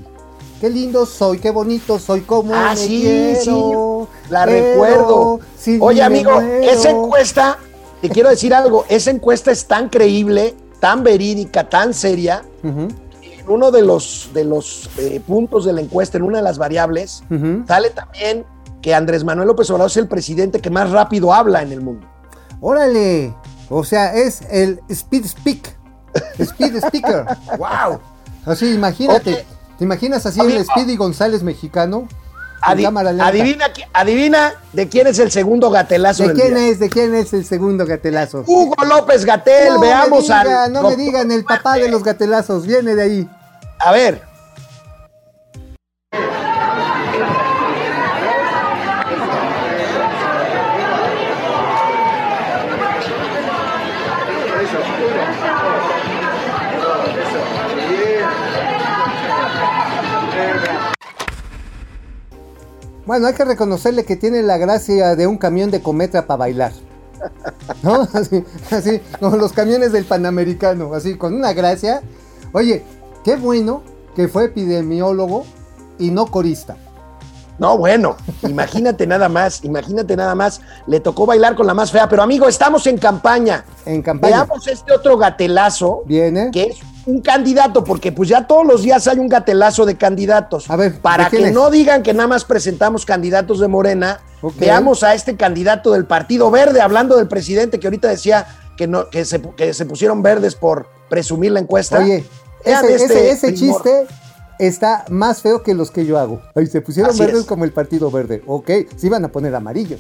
Qué 0.61 0.69
lindo 0.69 1.07
soy, 1.07 1.39
qué 1.39 1.49
bonito 1.49 1.97
soy, 1.97 2.21
como 2.21 2.53
Ah, 2.53 2.71
me 2.75 2.77
sí, 2.77 3.01
quiero, 3.01 4.07
sí, 4.11 4.29
la 4.31 4.45
recuerdo. 4.45 5.39
Oye, 5.79 6.03
amigo, 6.03 6.31
muero. 6.39 6.69
esa 6.69 6.91
encuesta, 6.91 7.57
te 8.01 8.09
quiero 8.09 8.29
decir 8.29 8.53
algo, 8.53 8.85
esa 8.89 9.09
encuesta 9.09 9.51
es 9.51 9.65
tan 9.65 9.89
creíble, 9.89 10.53
tan 10.85 11.03
verídica, 11.03 11.67
tan 11.67 11.95
seria. 11.95 12.43
En 12.61 12.93
uno 13.47 13.71
de 13.71 13.81
los, 13.81 14.29
de 14.35 14.43
los 14.43 14.87
eh, 14.99 15.19
puntos 15.19 15.65
de 15.65 15.73
la 15.73 15.81
encuesta, 15.81 16.19
en 16.19 16.23
una 16.23 16.37
de 16.37 16.43
las 16.43 16.59
variables, 16.59 17.23
sale 17.67 17.89
también 17.89 18.45
que 18.83 18.93
Andrés 18.93 19.23
Manuel 19.23 19.47
López 19.47 19.67
Obrador 19.71 19.89
es 19.89 19.97
el 19.97 20.07
presidente 20.07 20.61
que 20.61 20.69
más 20.69 20.91
rápido 20.91 21.33
habla 21.33 21.63
en 21.63 21.71
el 21.71 21.81
mundo. 21.81 22.05
Órale, 22.61 23.33
o 23.67 23.83
sea, 23.83 24.13
es 24.13 24.43
el 24.51 24.79
speed 24.87 25.25
speak, 25.25 25.75
speed 26.37 26.75
speaker. 26.75 27.25
wow. 27.57 27.99
Así, 28.45 28.71
imagínate, 28.71 29.43
¿te 29.79 29.83
imaginas 29.83 30.23
así 30.27 30.39
amigo. 30.39 30.59
el 30.59 30.65
Speedy 30.65 30.97
González 30.97 31.41
mexicano? 31.41 32.07
Adi- 32.65 32.85
adivina, 33.21 33.65
adivina 33.93 34.53
de 34.73 34.89
quién 34.89 35.07
es 35.07 35.19
el 35.19 35.31
segundo 35.31 35.69
gatelazo 35.69 36.23
¿De 36.23 36.29
del 36.29 36.37
quién 36.41 36.55
día. 36.55 36.67
es? 36.69 36.79
¿De 36.79 36.89
quién 36.89 37.13
es 37.15 37.31
el 37.33 37.45
segundo 37.45 37.85
gatelazo? 37.85 38.43
Hugo 38.45 38.75
López 38.85 39.23
Gatel, 39.25 39.73
no 39.75 39.79
veamos 39.79 40.27
me 40.27 40.35
diga, 40.35 40.63
al 40.65 40.73
no 40.73 40.81
me 40.89 40.95
digan 40.95 41.31
el 41.31 41.43
papá 41.43 41.75
de 41.75 41.89
los 41.89 42.03
gatelazos, 42.03 42.65
viene 42.65 42.95
de 42.95 43.01
ahí. 43.03 43.29
A 43.79 43.91
ver, 43.91 44.21
Bueno, 63.05 63.27
hay 63.27 63.33
que 63.33 63.45
reconocerle 63.45 64.03
que 64.03 64.15
tiene 64.15 64.41
la 64.41 64.57
gracia 64.57 65.15
de 65.15 65.27
un 65.27 65.37
camión 65.37 65.69
de 65.71 65.81
cometa 65.81 66.25
para 66.25 66.37
bailar. 66.37 66.71
¿No? 67.83 68.01
Así, 68.13 68.43
así, 68.71 69.01
como 69.19 69.35
los 69.37 69.53
camiones 69.53 69.91
del 69.91 70.05
Panamericano, 70.05 70.93
así, 70.93 71.17
con 71.17 71.33
una 71.33 71.53
gracia. 71.53 72.01
Oye, 72.51 72.83
qué 73.23 73.35
bueno 73.35 73.81
que 74.15 74.27
fue 74.27 74.45
epidemiólogo 74.45 75.45
y 75.97 76.11
no 76.11 76.27
corista. 76.27 76.77
No, 77.57 77.77
bueno, 77.77 78.17
imagínate 78.43 79.07
nada 79.07 79.29
más, 79.29 79.63
imagínate 79.63 80.15
nada 80.15 80.35
más. 80.35 80.61
Le 80.87 80.99
tocó 80.99 81.25
bailar 81.25 81.55
con 81.55 81.65
la 81.65 81.73
más 81.73 81.91
fea, 81.91 82.07
pero 82.09 82.21
amigo, 82.21 82.47
estamos 82.47 82.85
en 82.85 82.97
campaña. 82.97 83.63
En 83.85 84.01
campaña. 84.01 84.43
Veamos 84.43 84.67
este 84.67 84.93
otro 84.93 85.17
gatelazo, 85.17 86.03
Viene. 86.05 86.51
que 86.51 86.63
es 86.63 86.77
un 87.07 87.21
candidato, 87.21 87.83
porque 87.83 88.11
pues 88.11 88.29
ya 88.29 88.47
todos 88.47 88.65
los 88.65 88.81
días 88.81 89.07
hay 89.07 89.19
un 89.19 89.27
gatelazo 89.27 89.85
de 89.85 89.95
candidatos. 89.95 90.69
A 90.69 90.75
ver, 90.75 90.99
para 90.99 91.25
¿de 91.25 91.29
quién 91.29 91.41
que 91.43 91.47
es? 91.49 91.53
no 91.53 91.69
digan 91.69 92.01
que 92.03 92.13
nada 92.13 92.27
más 92.27 92.45
presentamos 92.45 93.05
candidatos 93.05 93.59
de 93.59 93.67
Morena, 93.67 94.21
veamos 94.57 95.03
a 95.03 95.13
este 95.13 95.35
candidato 95.35 95.91
del 95.93 96.05
Partido 96.05 96.49
Verde, 96.49 96.81
hablando 96.81 97.15
del 97.17 97.27
presidente 97.27 97.79
que 97.79 97.87
ahorita 97.87 98.07
decía 98.07 98.47
que, 98.77 98.87
no, 98.87 99.09
que, 99.09 99.23
se, 99.25 99.39
que 99.55 99.73
se 99.73 99.85
pusieron 99.85 100.23
verdes 100.23 100.55
por 100.55 100.87
presumir 101.09 101.51
la 101.51 101.59
encuesta. 101.59 101.99
Oye, 101.99 102.25
ese, 102.63 102.95
este 102.95 103.05
ese- 103.05 103.29
ese 103.31 103.51
primor. 103.53 103.83
chiste 103.83 104.07
está 104.57 105.05
más 105.09 105.41
feo 105.41 105.61
que 105.61 105.73
los 105.75 105.91
que 105.91 106.05
yo 106.07 106.17
hago. 106.17 106.41
Ay, 106.55 106.65
se 106.65 106.81
pusieron 106.81 107.11
Así 107.11 107.19
verdes 107.19 107.41
es. 107.41 107.45
como 107.45 107.65
el 107.65 107.71
Partido 107.71 108.09
Verde. 108.09 108.41
Ok, 108.47 108.69
se 108.97 109.05
iban 109.07 109.23
a 109.23 109.27
poner 109.27 109.53
amarillos. 109.53 109.99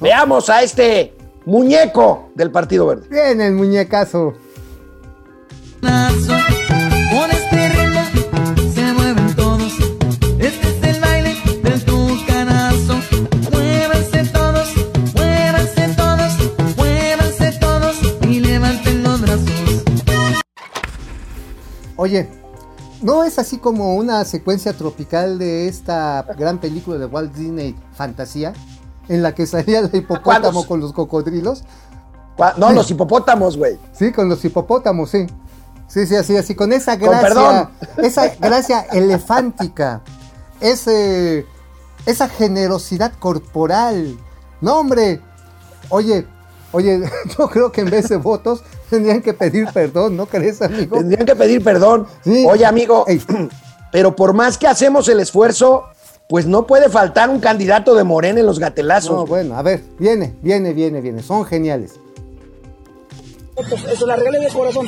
Veamos 0.00 0.48
a 0.50 0.62
este 0.62 1.14
muñeco 1.44 2.30
del 2.34 2.50
Partido 2.50 2.86
Verde. 2.86 3.06
Viene 3.10 3.46
el 3.48 3.54
muñecazo. 3.54 4.34
Oye, 22.02 22.28
¿no 23.00 23.22
es 23.22 23.38
así 23.38 23.58
como 23.58 23.94
una 23.94 24.24
secuencia 24.24 24.72
tropical 24.72 25.38
de 25.38 25.68
esta 25.68 26.26
gran 26.36 26.58
película 26.58 26.98
de 26.98 27.06
Walt 27.06 27.32
Disney, 27.32 27.76
Fantasía? 27.92 28.54
En 29.08 29.22
la 29.22 29.36
que 29.36 29.46
salía 29.46 29.78
el 29.78 29.84
hipopótamo 29.94 30.22
¿Cuándo? 30.22 30.66
con 30.66 30.80
los 30.80 30.92
cocodrilos. 30.92 31.62
No, 32.56 32.72
los 32.72 32.90
hipopótamos, 32.90 33.56
güey. 33.56 33.78
Sí, 33.92 34.10
con 34.10 34.28
los 34.28 34.44
hipopótamos, 34.44 35.10
sí. 35.10 35.28
Sí, 35.92 36.06
sí, 36.06 36.16
así, 36.16 36.34
así, 36.38 36.54
con 36.54 36.72
esa 36.72 36.98
Con 36.98 37.10
gracia, 37.10 37.28
perdón. 37.28 37.68
esa 37.98 38.28
gracia 38.40 38.86
elefántica, 38.92 40.00
ese, 40.58 41.44
esa 42.06 42.30
generosidad 42.30 43.12
corporal. 43.18 44.16
No, 44.62 44.78
hombre, 44.78 45.20
oye, 45.90 46.26
oye, 46.72 47.02
yo 47.38 47.46
creo 47.48 47.70
que 47.70 47.82
en 47.82 47.90
vez 47.90 48.08
de 48.08 48.16
votos 48.16 48.64
tendrían 48.90 49.20
que 49.20 49.34
pedir 49.34 49.68
perdón, 49.70 50.16
¿no 50.16 50.24
crees, 50.24 50.62
amigo? 50.62 50.96
Tendrían 50.96 51.26
que 51.26 51.36
pedir 51.36 51.62
perdón. 51.62 52.06
Sí. 52.24 52.46
Oye, 52.48 52.64
amigo, 52.64 53.04
Ey. 53.06 53.20
pero 53.92 54.16
por 54.16 54.32
más 54.32 54.56
que 54.56 54.66
hacemos 54.66 55.08
el 55.08 55.20
esfuerzo, 55.20 55.84
pues 56.26 56.46
no 56.46 56.66
puede 56.66 56.88
faltar 56.88 57.28
un 57.28 57.40
candidato 57.40 57.94
de 57.94 58.04
Morena 58.04 58.40
en 58.40 58.46
los 58.46 58.58
gatelazos. 58.58 59.14
No, 59.14 59.26
bueno, 59.26 59.58
a 59.58 59.62
ver, 59.62 59.82
viene, 59.98 60.36
viene, 60.40 60.72
viene, 60.72 61.02
viene, 61.02 61.22
son 61.22 61.44
geniales. 61.44 62.00
Eso 63.92 64.06
la 64.06 64.16
regalé 64.16 64.38
de 64.38 64.48
corazón. 64.48 64.86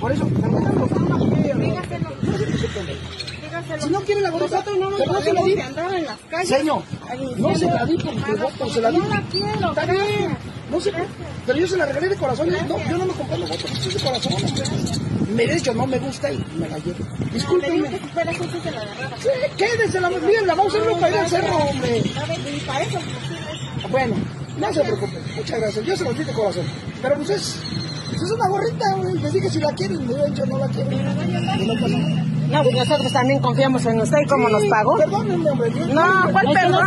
Por 0.00 0.12
eso, 0.12 0.28
Si 3.80 3.90
no 3.90 4.00
quiere 4.00 4.20
la 4.22 4.30
Nosotros 4.30 4.78
no 4.78 4.90
nos 4.90 4.98
se 4.98 5.06
podemos 5.06 5.46
de 5.46 5.62
andar 5.62 5.94
en 5.94 6.04
las 6.04 6.18
calles. 6.28 6.48
Señor, 6.48 6.82
no 7.38 7.54
se 7.54 7.66
la 7.66 7.84
di 7.86 7.96
porque 7.98 8.34
voto, 8.34 8.68
se 8.68 8.80
la 8.80 8.90
di. 8.90 8.98
No 8.98 9.08
la 9.08 9.22
quiero, 9.30 9.68
Está 9.68 9.86
bien. 9.86 10.36
No 10.70 10.80
sé, 10.80 10.92
pero 11.46 11.58
yo 11.58 11.66
se 11.66 11.76
la 11.76 11.86
regalé 11.86 12.08
de 12.08 12.16
corazón. 12.16 12.48
No, 12.48 12.78
yo 12.88 12.98
no 12.98 13.06
me 13.06 13.12
compré 13.12 13.38
los 13.38 13.48
votos, 13.48 13.70
es 13.70 13.94
de 13.94 14.00
corazón. 14.00 14.32
Me 15.34 15.44
he 15.44 15.54
dicho, 15.54 15.74
no 15.74 15.86
me 15.86 15.98
gusta 15.98 16.32
y 16.32 16.44
me 16.56 16.68
la 16.68 16.78
llevo. 16.78 17.04
Discúlpenme. 17.32 17.88
sí 17.88 17.98
se 19.22 19.56
quédese 19.56 20.00
la 20.00 20.08
bien, 20.08 20.46
la 20.46 20.54
vamos 20.54 20.74
a 20.74 20.78
hacer 20.78 20.92
para 20.92 21.10
ir 21.10 21.18
al 21.18 21.28
cerro, 21.28 21.56
hombre. 21.56 22.02
Para 22.66 22.84
pues. 22.84 23.90
Bueno, 23.90 24.14
no 24.58 24.72
se 24.72 24.80
preocupe. 24.82 25.18
Muchas 25.36 25.60
gracias. 25.60 25.84
Yo 25.86 25.96
se 25.96 26.04
los 26.04 26.16
di 26.18 26.24
de 26.24 26.32
corazón. 26.32 26.64
Pero 27.00 27.16
pues 27.16 27.30
es, 27.30 27.56
pues 28.10 28.22
es 28.22 28.30
una 28.32 28.48
gorrita, 28.48 28.84
güey. 28.96 29.18
Les 29.18 29.32
dije 29.32 29.50
si 29.50 29.58
la 29.60 29.72
quieren, 29.72 30.06
me 30.06 30.14
he 30.14 30.30
dicho 30.30 30.46
no 30.46 30.58
la 30.58 30.68
quiero. 30.68 30.90
No 30.90 31.74
pasa 31.80 31.98
nada. 31.98 32.24
No, 32.52 32.62
pues 32.64 32.76
nosotros 32.76 33.10
también 33.12 33.40
confiamos 33.40 33.86
en 33.86 33.98
usted 34.00 34.18
y 34.26 34.28
cómo 34.28 34.48
nos 34.50 34.62
pagó. 34.66 34.96
Perdónenme, 34.98 35.50
hombre. 35.50 35.70
yo- 35.74 35.86
No, 35.86 36.30
¿cuál 36.32 36.46
perdón? 36.52 36.86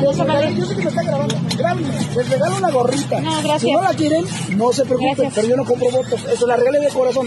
Yo 0.00 0.12
sé 0.12 0.24
que- 0.24 0.54
yo 0.54 0.64
sé 0.64 0.76
que 0.76 0.82
me 0.82 0.88
está 0.90 1.02
grabando. 1.02 1.34
Grábenme. 1.58 1.88
Les 2.16 2.28
regalo 2.30 2.56
una 2.56 2.70
gorrita. 2.70 3.20
No, 3.20 3.30
gracias. 3.42 3.62
Si 3.62 3.72
no 3.72 3.82
la 3.82 3.94
quieren, 3.94 4.24
no 4.56 4.72
se 4.72 4.84
preocupen. 4.84 5.14
Gracias. 5.16 5.34
Pero 5.34 5.48
yo 5.48 5.56
no 5.56 5.64
compro 5.64 5.90
votos. 5.90 6.24
Eso 6.32 6.46
la 6.46 6.54
regalé 6.56 6.78
de 6.80 6.88
corazón. 6.90 7.26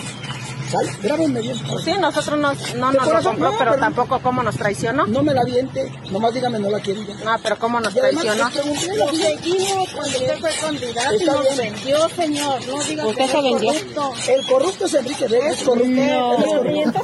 ¿Sale? 0.73 0.91
Grábenme 1.03 1.39
bien. 1.41 1.55
Sí, 1.83 1.93
nosotros 1.99 2.39
no, 2.39 2.51
no 2.77 2.91
nos 2.91 2.93
lo 2.95 3.01
corazón, 3.03 3.23
compró, 3.33 3.51
no, 3.51 3.57
pero 3.59 3.71
pero- 3.71 3.79
tampoco 3.81 4.19
cómo 4.21 4.41
nos 4.43 4.55
traicionó. 4.55 5.05
No 5.05 5.21
me 5.21 5.33
la 5.33 5.43
viente. 5.43 5.91
Nomás 6.11 6.33
dígame 6.33 6.57
no 6.59 6.69
la 6.71 6.79
quieren. 6.79 7.05
ya. 7.05 7.13
No, 7.23 7.37
pero 7.43 7.59
cómo 7.59 7.79
nos 7.79 7.93
traicionó. 7.93 8.49
Lo 8.49 9.11
seguimos 9.13 9.89
cuando 9.93 10.17
usted 10.17 10.39
fue 10.39 10.49
candidato 10.61 11.13
y 11.13 11.25
nos 11.25 11.57
vendió, 11.57 12.09
señor. 12.09 12.67
No 12.67 12.83
diga 12.83 13.05
Usted 13.05 13.25
se 13.27 13.41
vendió. 13.41 13.71
El 13.71 14.47
corrupto 14.47 14.85
es 14.85 14.93
Enrique 14.95 15.27
Vega. 15.27 15.49
Es 15.51 15.63
corrupto. 15.63 15.91
No. 15.91 16.37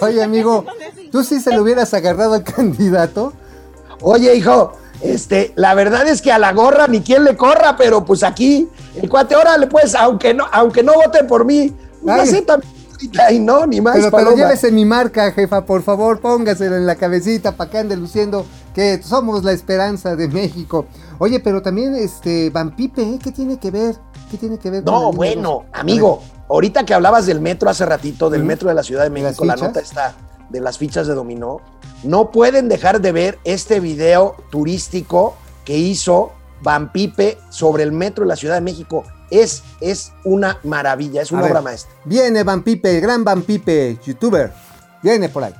Oye, 0.01 0.23
amigo, 0.23 0.65
¿tú 1.11 1.23
sí 1.23 1.39
se 1.39 1.51
le 1.51 1.59
hubieras 1.61 1.93
agarrado 1.93 2.33
al 2.33 2.43
candidato? 2.43 3.33
Oye, 4.01 4.35
hijo, 4.35 4.73
este, 5.01 5.53
la 5.55 5.73
verdad 5.75 6.07
es 6.07 6.21
que 6.21 6.31
a 6.31 6.39
la 6.39 6.53
gorra 6.53 6.87
ni 6.87 7.01
quien 7.01 7.23
le 7.23 7.37
corra, 7.37 7.75
pero 7.77 8.03
pues 8.05 8.23
aquí, 8.23 8.67
el 8.95 9.09
cuate, 9.09 9.35
órale, 9.35 9.67
pues, 9.67 9.93
aunque 9.93 10.33
no, 10.33 10.47
aunque 10.51 10.81
no 10.83 10.93
voten 10.93 11.27
por 11.27 11.45
mí, 11.45 11.71
pues 12.03 12.33
Ay. 13.19 13.39
no, 13.39 13.65
ni 13.65 13.81
más. 13.81 13.95
Pero, 13.95 14.11
pero 14.11 14.35
llévese 14.35 14.71
mi 14.71 14.85
marca, 14.85 15.31
jefa, 15.31 15.65
por 15.65 15.83
favor, 15.83 16.19
póngaselo 16.19 16.75
en 16.75 16.85
la 16.85 16.95
cabecita 16.95 17.53
para 17.53 17.69
que 17.69 17.77
ande 17.77 17.95
luciendo 17.95 18.45
que 18.73 19.01
somos 19.03 19.43
la 19.43 19.51
esperanza 19.51 20.15
de 20.15 20.27
México. 20.27 20.85
Oye, 21.17 21.39
pero 21.39 21.61
también 21.61 21.95
este 21.95 22.49
Van 22.49 22.75
Pipe, 22.75 23.01
¿eh? 23.01 23.19
¿qué 23.21 23.31
tiene 23.31 23.57
que 23.57 23.71
ver? 23.71 23.95
¿Qué 24.29 24.37
tiene 24.37 24.57
que 24.57 24.69
ver 24.69 24.83
con 24.83 24.93
No, 24.93 25.11
bueno, 25.11 25.65
amigo, 25.73 26.21
ahorita 26.47 26.85
que 26.85 26.93
hablabas 26.93 27.25
del 27.25 27.41
metro 27.41 27.69
hace 27.69 27.85
ratito, 27.85 28.29
del 28.29 28.43
metro 28.43 28.69
de 28.69 28.75
la 28.75 28.83
Ciudad 28.83 29.03
de 29.03 29.09
¿De 29.09 29.21
las 29.21 29.23
México, 29.23 29.45
la 29.45 29.55
nota 29.55 29.79
está 29.79 30.15
de 30.49 30.59
las 30.61 30.77
fichas 30.77 31.07
de 31.07 31.13
dominó, 31.13 31.61
no 32.03 32.31
pueden 32.31 32.69
dejar 32.69 33.01
de 33.01 33.11
ver 33.11 33.39
este 33.43 33.79
video 33.79 34.35
turístico 34.49 35.35
que 35.65 35.77
hizo 35.77 36.31
Van 36.61 36.91
Pipe 36.91 37.37
sobre 37.49 37.83
el 37.83 37.91
metro 37.91 38.23
de 38.23 38.29
la 38.29 38.35
Ciudad 38.35 38.55
de 38.55 38.61
México. 38.61 39.03
Es, 39.29 39.63
es 39.79 40.11
una 40.23 40.59
maravilla, 40.63 41.21
es 41.21 41.31
una 41.31 41.45
obra 41.45 41.61
maestra. 41.61 41.91
Viene 42.05 42.43
Van 42.43 42.63
Pipe, 42.63 42.95
el 42.95 43.01
gran 43.01 43.23
Van 43.23 43.41
Pipe, 43.43 43.97
youtuber. 44.05 44.51
Viene 45.01 45.29
por 45.29 45.43
ahí. 45.43 45.53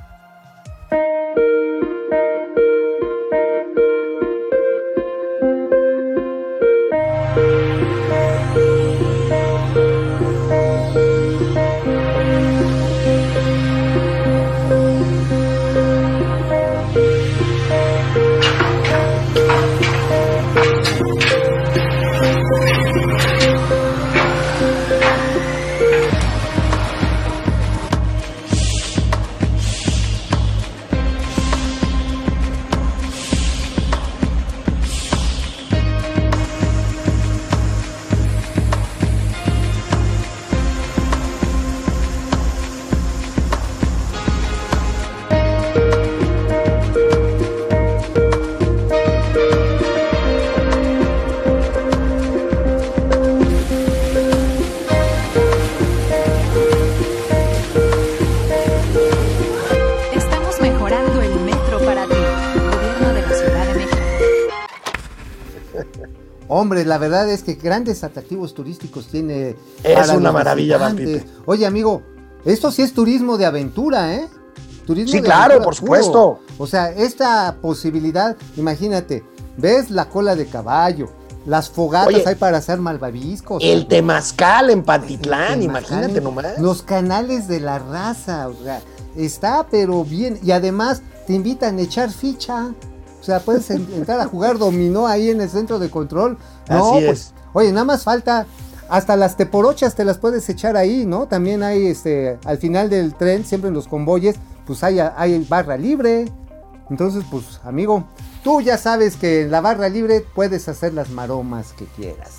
Hombre, 66.52 66.84
la 66.84 66.98
verdad 66.98 67.30
es 67.30 67.44
que 67.44 67.54
grandes 67.54 68.02
atractivos 68.02 68.54
turísticos 68.54 69.06
tiene. 69.06 69.56
Es 69.84 69.94
para 69.94 70.14
una 70.16 70.32
maravilla, 70.32 70.78
visitantes. 70.78 71.24
Oye, 71.46 71.64
amigo, 71.64 72.02
esto 72.44 72.72
sí 72.72 72.82
es 72.82 72.92
turismo 72.92 73.38
de 73.38 73.46
aventura, 73.46 74.14
¿eh? 74.16 74.26
Turismo 74.84 75.12
Sí, 75.12 75.18
de 75.18 75.22
claro, 75.22 75.54
aventura 75.54 75.64
por 75.64 75.76
puro. 75.76 76.02
supuesto. 76.02 76.40
O 76.58 76.66
sea, 76.66 76.90
esta 76.90 77.54
posibilidad, 77.62 78.36
imagínate, 78.56 79.22
ves 79.58 79.90
la 79.90 80.08
cola 80.08 80.34
de 80.34 80.46
caballo, 80.46 81.08
las 81.46 81.70
fogatas 81.70 82.08
Oye, 82.14 82.24
hay 82.26 82.34
para 82.34 82.58
hacer 82.58 82.80
malvaviscos. 82.80 83.62
El 83.64 83.86
Temazcal 83.86 84.70
en 84.70 84.82
Pantitlán, 84.82 85.60
Te 85.60 85.64
imagínate 85.66 86.20
nomás. 86.20 86.58
Los 86.58 86.82
canales 86.82 87.46
de 87.46 87.60
la 87.60 87.78
raza, 87.78 88.48
o 88.48 88.54
sea, 88.64 88.80
está 89.14 89.68
pero 89.70 90.04
bien. 90.04 90.40
Y 90.42 90.50
además 90.50 91.00
te 91.28 91.32
invitan 91.34 91.78
a 91.78 91.82
echar 91.82 92.10
ficha. 92.10 92.72
O 93.20 93.22
sea, 93.22 93.40
puedes 93.40 93.70
en- 93.70 93.86
entrar 93.94 94.18
a 94.20 94.24
jugar 94.26 94.58
dominó 94.58 95.06
ahí 95.06 95.30
en 95.30 95.40
el 95.40 95.50
centro 95.50 95.78
de 95.78 95.90
control. 95.90 96.38
No, 96.68 96.94
Así 96.96 97.04
pues, 97.06 97.18
es. 97.20 97.34
oye, 97.52 97.70
nada 97.72 97.84
más 97.84 98.02
falta. 98.04 98.46
Hasta 98.88 99.14
las 99.16 99.36
teporochas 99.36 99.94
te 99.94 100.04
las 100.04 100.18
puedes 100.18 100.48
echar 100.48 100.76
ahí, 100.76 101.06
¿no? 101.06 101.26
También 101.28 101.62
hay, 101.62 101.86
este, 101.86 102.38
al 102.44 102.58
final 102.58 102.90
del 102.90 103.14
tren, 103.14 103.44
siempre 103.44 103.68
en 103.68 103.74
los 103.74 103.86
convoyes, 103.86 104.34
pues 104.66 104.82
hay, 104.82 104.98
hay 104.98 105.38
barra 105.48 105.76
libre. 105.76 106.26
Entonces, 106.88 107.22
pues, 107.30 107.60
amigo, 107.64 108.02
tú 108.42 108.60
ya 108.60 108.76
sabes 108.78 109.14
que 109.14 109.42
en 109.42 109.52
la 109.52 109.60
barra 109.60 109.88
libre 109.88 110.24
puedes 110.34 110.68
hacer 110.68 110.92
las 110.92 111.10
maromas 111.10 111.72
que 111.74 111.84
quieras. 111.84 112.38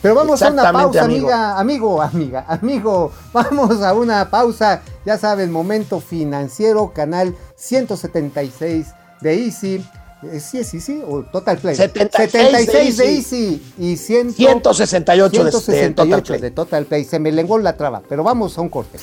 Pero 0.00 0.14
vamos 0.14 0.40
a 0.42 0.52
una 0.52 0.70
pausa, 0.70 1.02
amigo. 1.02 1.26
amiga, 1.26 1.58
amigo, 1.58 2.00
amiga, 2.02 2.44
amigo. 2.46 3.10
Vamos 3.32 3.82
a 3.82 3.92
una 3.94 4.30
pausa. 4.30 4.82
Ya 5.04 5.18
sabes, 5.18 5.48
momento 5.50 5.98
financiero, 5.98 6.92
canal 6.94 7.34
176 7.56 8.86
de 9.20 9.44
Easy. 9.46 9.84
Eh, 10.22 10.40
¿Sí 10.40 10.58
es 10.58 10.74
Easy 10.74 11.00
o 11.06 11.22
Total 11.22 11.58
Play? 11.58 11.76
76 11.76 12.96
de 12.96 13.04
de 13.04 13.14
Easy 13.14 13.62
y 13.78 13.96
100 13.96 14.32
168 14.32 15.38
de- 15.38 15.44
de 15.44 15.50
168 15.52 15.94
Total 15.94 16.22
Play. 16.22 16.40
de 16.40 16.50
Total 16.50 16.84
Play. 16.86 17.04
Se 17.04 17.18
me 17.20 17.30
lenguó 17.30 17.58
la 17.58 17.76
traba, 17.76 18.02
pero 18.08 18.24
vamos 18.24 18.58
a 18.58 18.60
un 18.62 18.68
corte. 18.68 18.98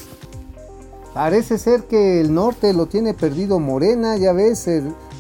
Parece 1.13 1.57
ser 1.57 1.84
que 1.84 2.20
el 2.20 2.34
norte 2.34 2.74
lo 2.74 2.88
tiene 2.88 3.13
perdido 3.13 3.59
Morena, 3.59 4.18
ya 4.18 4.34
ves, 4.34 4.68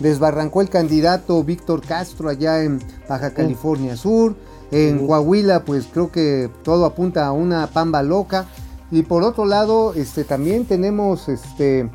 desbarrancó 0.01 0.61
el 0.61 0.69
candidato 0.69 1.41
Víctor 1.45 1.81
Castro 1.81 2.27
allá 2.27 2.61
en 2.63 2.81
Baja 3.07 3.33
California 3.33 3.95
Sur. 3.95 4.35
En 4.71 5.07
Coahuila, 5.07 5.63
pues 5.63 5.85
creo 5.93 6.11
que 6.11 6.49
todo 6.63 6.85
apunta 6.85 7.25
a 7.27 7.31
una 7.31 7.67
pamba 7.67 8.03
loca. 8.03 8.45
Y 8.91 9.03
por 9.03 9.23
otro 9.23 9.45
lado, 9.45 9.93
este 9.93 10.25
también 10.25 10.65
tenemos 10.65 11.29
este 11.29 11.89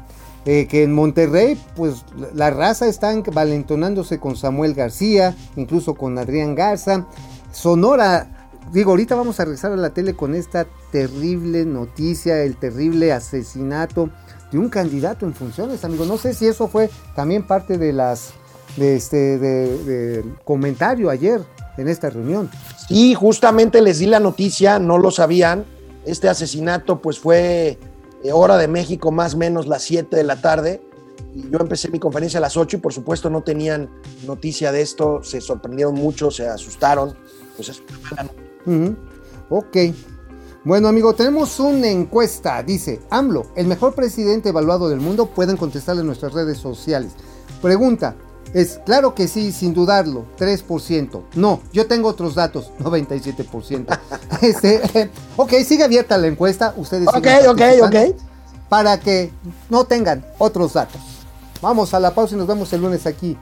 eh, 0.47 0.67
que 0.69 0.83
en 0.85 0.93
Monterrey, 0.95 1.61
pues 1.77 2.05
la- 2.35 2.51
raza 2.51 2.87
están 2.89 3.23
valentonándose 3.33 4.19
con 4.19 4.37
Samuel 4.37 4.75
García, 4.75 5.37
incluso 5.57 5.95
con 5.95 6.17
Adrián 6.19 6.55
Garza. 6.55 7.07
Sonora, 7.53 8.49
digo, 8.73 8.91
ahorita 8.93 9.15
vamos 9.15 9.39
a 9.41 9.45
regresar 9.45 9.73
a 9.73 9.77
la 9.77 9.91
tele 9.91 10.15
con 10.15 10.35
esta 10.35 10.67
terrible 10.93 11.65
noticia, 11.65 12.43
el 12.43 12.57
terrible 12.57 13.13
asesinato 13.13 14.11
de 14.51 14.59
un 14.59 14.69
candidato 14.69 15.27
en 15.27 15.35
funciones, 15.35 15.85
amigo. 15.85 16.05
No 16.07 16.17
sé 16.17 16.35
si 16.35 16.47
eso 16.47 16.69
fue 16.69 16.91
también 17.15 17.47
parte 17.47 17.79
de 17.79 17.93
las 17.93 18.33
de 18.77 18.97
este 18.97 19.39
de- 19.39 19.85
del 19.85 20.35
comentario 20.45 21.11
ayer 21.11 21.43
en 21.77 21.89
esta 21.89 22.09
reunión. 22.09 22.49
Sí, 22.89 23.15
justamente 23.15 23.81
les 23.83 23.99
di 23.99 24.07
la 24.07 24.21
noticia, 24.21 24.79
no 24.79 24.97
lo 24.99 25.11
sabían. 25.11 25.65
Este 26.07 26.29
asesinato 26.29 27.01
pues 27.03 27.19
fue 27.19 27.79
eh, 28.23 28.33
hora 28.33 28.57
de 28.57 28.69
México 28.69 29.11
más 29.11 29.35
o 29.35 29.39
menos 29.39 29.67
las 29.67 29.83
7 29.83 30.15
de 30.15 30.25
la 30.25 30.41
tarde. 30.41 30.83
Y 31.35 31.49
yo 31.51 31.59
empecé 31.61 31.89
mi 31.91 31.99
conferencia 31.99 32.39
a 32.39 32.41
las 32.41 32.57
8 32.57 32.77
y 32.77 32.81
por 32.81 32.93
supuesto 32.93 33.31
no 33.31 33.43
tenían 33.43 33.89
noticia 34.27 34.73
de 34.73 34.83
esto, 34.83 35.23
se 35.23 35.41
sorprendieron 35.41 35.95
mucho, 35.95 36.31
se 36.31 36.49
asustaron. 36.49 37.15
Pues 37.57 37.69
es 37.69 37.83
una. 38.13 38.31
Ujú. 38.67 38.97
Ok. 39.51 39.77
Bueno, 40.63 40.89
amigo, 40.89 41.15
tenemos 41.15 41.59
una 41.59 41.89
encuesta. 41.89 42.63
Dice, 42.63 43.01
AMLO, 43.11 43.47
el 43.57 43.67
mejor 43.67 43.95
presidente 43.95 44.51
evaluado 44.51 44.89
del 44.89 45.01
mundo. 45.01 45.27
Pueden 45.27 45.57
contestarle 45.57 46.01
en 46.01 46.07
nuestras 46.07 46.35
redes 46.35 46.59
sociales. 46.59 47.13
Pregunta, 47.63 48.17
es 48.55 48.81
claro 48.85 49.15
que 49.15 49.29
sí, 49.29 49.53
sin 49.53 49.75
dudarlo, 49.75 50.25
3%. 50.39 51.23
No, 51.35 51.61
yo 51.73 51.87
tengo 51.87 52.09
otros 52.09 52.35
datos, 52.35 52.73
97%. 52.81 53.99
este, 54.43 54.81
eh, 54.99 55.11
ok, 55.37 55.53
sigue 55.65 55.85
abierta 55.85 56.19
la 56.19 56.27
encuesta. 56.27 56.75
Ustedes 56.77 57.09
Ok, 57.09 57.27
ok, 57.49 57.61
ok. 57.83 58.17
Para 58.69 59.01
que 59.01 59.33
no 59.69 59.85
tengan 59.85 60.25
otros 60.39 60.75
datos. 60.75 61.01
Vamos 61.61 61.93
a 61.93 62.01
la 62.01 62.15
pausa 62.15 62.35
y 62.35 62.39
nos 62.39 62.47
vemos 62.47 62.73
el 62.73 62.81
lunes 62.83 63.07
aquí 63.07 63.37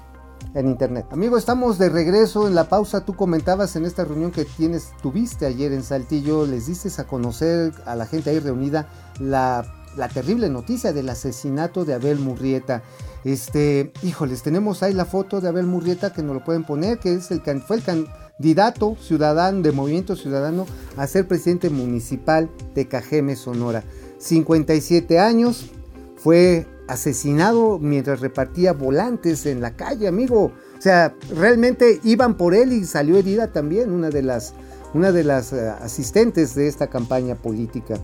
en 0.54 0.66
internet. 0.66 1.06
Amigo, 1.10 1.36
estamos 1.36 1.78
de 1.78 1.88
regreso 1.88 2.48
en 2.48 2.54
la 2.54 2.68
pausa. 2.68 3.04
Tú 3.04 3.14
comentabas 3.14 3.76
en 3.76 3.84
esta 3.84 4.04
reunión 4.04 4.30
que 4.30 4.44
tienes, 4.44 4.88
tuviste 5.02 5.46
ayer 5.46 5.72
en 5.72 5.82
Saltillo, 5.82 6.46
les 6.46 6.66
diste 6.66 6.88
a 7.00 7.04
conocer 7.04 7.72
a 7.86 7.94
la 7.94 8.06
gente 8.06 8.30
ahí 8.30 8.38
reunida 8.40 8.88
la, 9.20 9.64
la 9.96 10.08
terrible 10.08 10.48
noticia 10.48 10.92
del 10.92 11.08
asesinato 11.10 11.84
de 11.84 11.94
Abel 11.94 12.18
Murrieta. 12.18 12.82
Este, 13.24 13.92
híjoles, 14.02 14.42
tenemos 14.42 14.82
ahí 14.82 14.94
la 14.94 15.04
foto 15.04 15.40
de 15.40 15.48
Abel 15.48 15.66
Murrieta 15.66 16.12
que 16.12 16.22
nos 16.22 16.34
lo 16.34 16.44
pueden 16.44 16.64
poner, 16.64 16.98
que 16.98 17.14
es 17.14 17.30
el 17.30 17.40
fue 17.60 17.76
el 17.76 17.82
candidato 17.82 18.96
ciudadano 19.00 19.62
de 19.62 19.72
Movimiento 19.72 20.16
Ciudadano 20.16 20.66
a 20.96 21.06
ser 21.06 21.26
presidente 21.26 21.70
municipal 21.70 22.48
de 22.74 22.86
Cajeme, 22.86 23.36
Sonora. 23.36 23.82
57 24.18 25.18
años, 25.18 25.70
fue 26.18 26.66
asesinado 26.88 27.78
mientras 27.78 28.20
repartía 28.20 28.72
volantes 28.72 29.46
en 29.46 29.60
la 29.60 29.76
calle, 29.76 30.08
amigo. 30.08 30.52
O 30.76 30.80
sea, 30.80 31.14
realmente 31.34 32.00
iban 32.02 32.36
por 32.36 32.54
él 32.54 32.72
y 32.72 32.84
salió 32.84 33.16
herida 33.16 33.52
también 33.52 33.92
una 33.92 34.10
de 34.10 34.22
las, 34.22 34.54
una 34.94 35.12
de 35.12 35.24
las 35.24 35.52
eh, 35.52 35.68
asistentes 35.68 36.54
de 36.54 36.66
esta 36.66 36.88
campaña 36.88 37.34
política. 37.34 37.96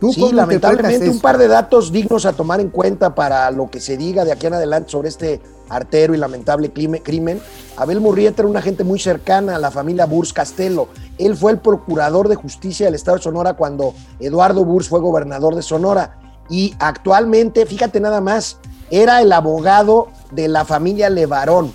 ¿Tú 0.00 0.12
Sí, 0.12 0.30
lamentablemente 0.32 1.08
un 1.08 1.20
par 1.20 1.38
de 1.38 1.48
datos 1.48 1.90
dignos 1.90 2.26
a 2.26 2.32
tomar 2.34 2.60
en 2.60 2.68
cuenta 2.68 3.14
para 3.14 3.50
lo 3.50 3.70
que 3.70 3.80
se 3.80 3.96
diga 3.96 4.24
de 4.24 4.32
aquí 4.32 4.46
en 4.46 4.54
adelante 4.54 4.90
sobre 4.90 5.08
este 5.08 5.40
artero 5.68 6.14
y 6.14 6.18
lamentable 6.18 6.70
crimen. 6.70 7.40
Abel 7.76 8.00
Murrieta 8.00 8.42
era 8.42 8.48
una 8.48 8.62
gente 8.62 8.84
muy 8.84 8.98
cercana 8.98 9.56
a 9.56 9.58
la 9.58 9.70
familia 9.70 10.06
Burs 10.06 10.32
Castelo. 10.32 10.88
Él 11.18 11.36
fue 11.36 11.52
el 11.52 11.58
procurador 11.58 12.28
de 12.28 12.36
justicia 12.36 12.86
del 12.86 12.94
estado 12.94 13.16
de 13.16 13.22
Sonora 13.22 13.54
cuando 13.54 13.94
Eduardo 14.20 14.64
Burs 14.64 14.88
fue 14.88 15.00
gobernador 15.00 15.54
de 15.54 15.62
Sonora. 15.62 16.18
Y 16.48 16.74
actualmente, 16.78 17.66
fíjate 17.66 17.98
nada 18.00 18.20
más, 18.20 18.58
era 18.90 19.20
el 19.22 19.32
abogado 19.32 20.08
de 20.30 20.48
la 20.48 20.64
familia 20.64 21.10
Levarón. 21.10 21.72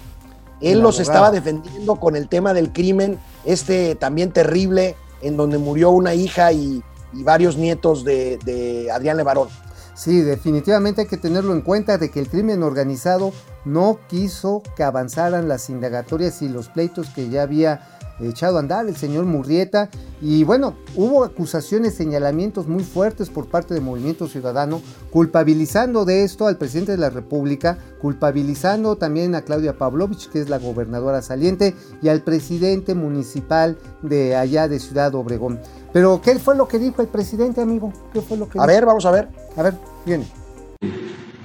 Él 0.62 0.74
El 0.74 0.80
los 0.82 1.00
abogado. 1.00 1.02
estaba 1.02 1.32
defendiendo 1.32 1.96
con 1.96 2.16
el 2.16 2.28
tema 2.28 2.54
del 2.54 2.72
crimen, 2.72 3.20
este 3.46 3.96
también 3.96 4.32
terrible, 4.32 4.96
en 5.22 5.36
donde 5.36 5.58
murió 5.58 5.90
una 5.90 6.14
hija 6.14 6.52
y, 6.54 6.84
y 7.14 7.24
varios 7.24 7.58
nietos 7.58 8.04
de, 8.04 8.90
Adrián 8.94 9.18
Levarón. 9.18 9.50
Sí, 9.94 10.22
definitivamente 10.22 11.02
hay 11.02 11.08
que 11.08 11.18
tenerlo 11.18 11.54
en 11.54 11.62
cuenta 11.62 11.98
de 11.98 12.10
que 12.10 12.20
el 12.20 12.30
crimen 12.30 12.64
organizado 12.64 13.34
no 13.66 14.00
quiso 14.08 14.64
que 14.76 14.84
avanzaran 14.84 15.48
las 15.48 15.70
indagatorias 15.70 16.42
y 16.42 16.50
los 16.50 16.70
pleitos 16.70 17.10
que 17.10 17.30
ya 17.30 17.44
había 17.44 18.00
echado 18.30 18.58
a 18.58 18.60
andar 18.60 18.88
el 18.88 18.96
señor 18.96 19.26
Murrieta. 19.26 19.90
Y 20.22 20.44
bueno, 20.44 20.76
hubo 20.96 21.24
acusaciones, 21.24 21.96
señalamientos 21.96 22.68
muy 22.68 22.84
fuertes 22.84 23.30
por 23.30 23.48
parte 23.48 23.74
del 23.74 23.84
Movimiento 23.84 24.28
Ciudadano, 24.28 24.82
culpabilizando 25.10 26.06
de 26.06 26.24
esto 26.24 26.48
al 26.48 26.58
presidente 26.58 26.92
de 26.92 27.00
la 27.00 27.10
República, 27.10 27.78
culpabilizando 28.00 28.96
también 28.98 29.34
a 29.34 29.42
Claudia 29.42 29.78
Pavlovich, 29.78 30.30
que 30.30 30.40
es 30.40 30.50
la 30.50 30.60
gobernadora 30.60 31.22
saliente, 31.22 31.76
y 32.02 32.10
al 32.10 32.22
presidente 32.22 32.94
municipal 32.94 33.78
de 34.02 34.36
allá 34.36 34.68
de 34.68 34.80
Ciudad 34.80 35.16
Obregón. 35.16 35.60
Pero, 35.92 36.22
¿qué 36.22 36.38
fue 36.40 36.56
lo 36.56 36.68
que 36.68 36.80
dijo 36.80 37.02
el 37.02 37.08
presidente, 37.08 37.62
amigo? 37.62 37.92
¿Qué 38.14 38.22
fue 38.22 38.38
lo 38.38 38.48
que 38.48 38.60
A 38.60 38.64
dijo? 38.64 38.68
ver, 38.68 38.86
vamos 38.86 39.06
a 39.06 39.12
ver. 39.12 39.28
A 39.58 39.64
ver, 39.64 39.74
viene. 40.06 40.26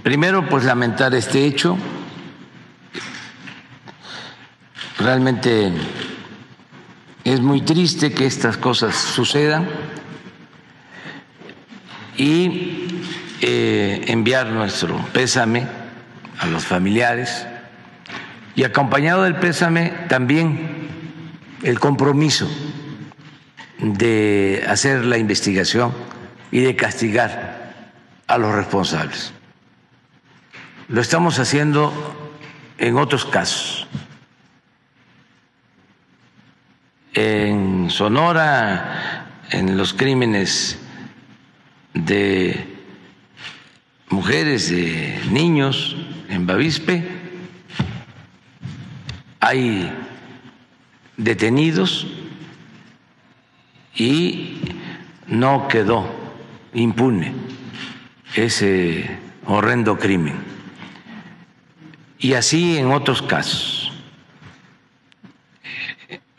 Primero, 0.03 0.49
pues 0.49 0.65
lamentar 0.65 1.15
este 1.15 1.45
hecho. 1.45 1.77
Realmente 4.99 5.73
es 7.33 7.41
muy 7.41 7.61
triste 7.61 8.13
que 8.13 8.25
estas 8.25 8.57
cosas 8.57 8.95
sucedan 8.95 9.69
y 12.17 12.87
eh, 13.41 14.05
enviar 14.07 14.47
nuestro 14.47 14.97
pésame 15.13 15.67
a 16.39 16.47
los 16.47 16.65
familiares 16.65 17.45
y 18.55 18.63
acompañado 18.63 19.25
del 19.25 19.35
pésame 19.35 19.93
también 20.09 20.87
el 21.65 21.81
compromiso 21.81 22.49
de 23.79 24.65
hacer 24.69 25.05
la 25.05 25.19
investigación 25.19 25.93
y 26.53 26.61
de 26.61 26.77
castigar 26.77 27.91
a 28.29 28.39
los 28.39 28.55
responsables. 28.55 29.33
Lo 30.87 31.01
estamos 31.01 31.41
haciendo 31.41 31.93
en 32.79 32.97
otros 32.97 33.25
casos. 33.25 33.89
En 37.19 37.89
Sonora, 37.89 39.41
en 39.51 39.79
los 39.79 39.95
crímenes 39.95 40.79
de 41.95 42.77
mujeres, 44.11 44.69
de 44.69 45.19
niños, 45.31 45.97
en 46.29 46.47
Bavispe, 46.47 47.09
hay 49.41 49.91
detenidos 51.17 52.07
y 53.95 54.59
no 55.27 55.69
quedó 55.69 56.15
impune 56.75 57.33
ese 58.35 59.09
horrendo 59.47 59.99
crimen. 59.99 60.35
Y 62.19 62.35
así 62.35 62.77
en 62.77 62.93
otros 62.93 63.23
casos. 63.23 63.86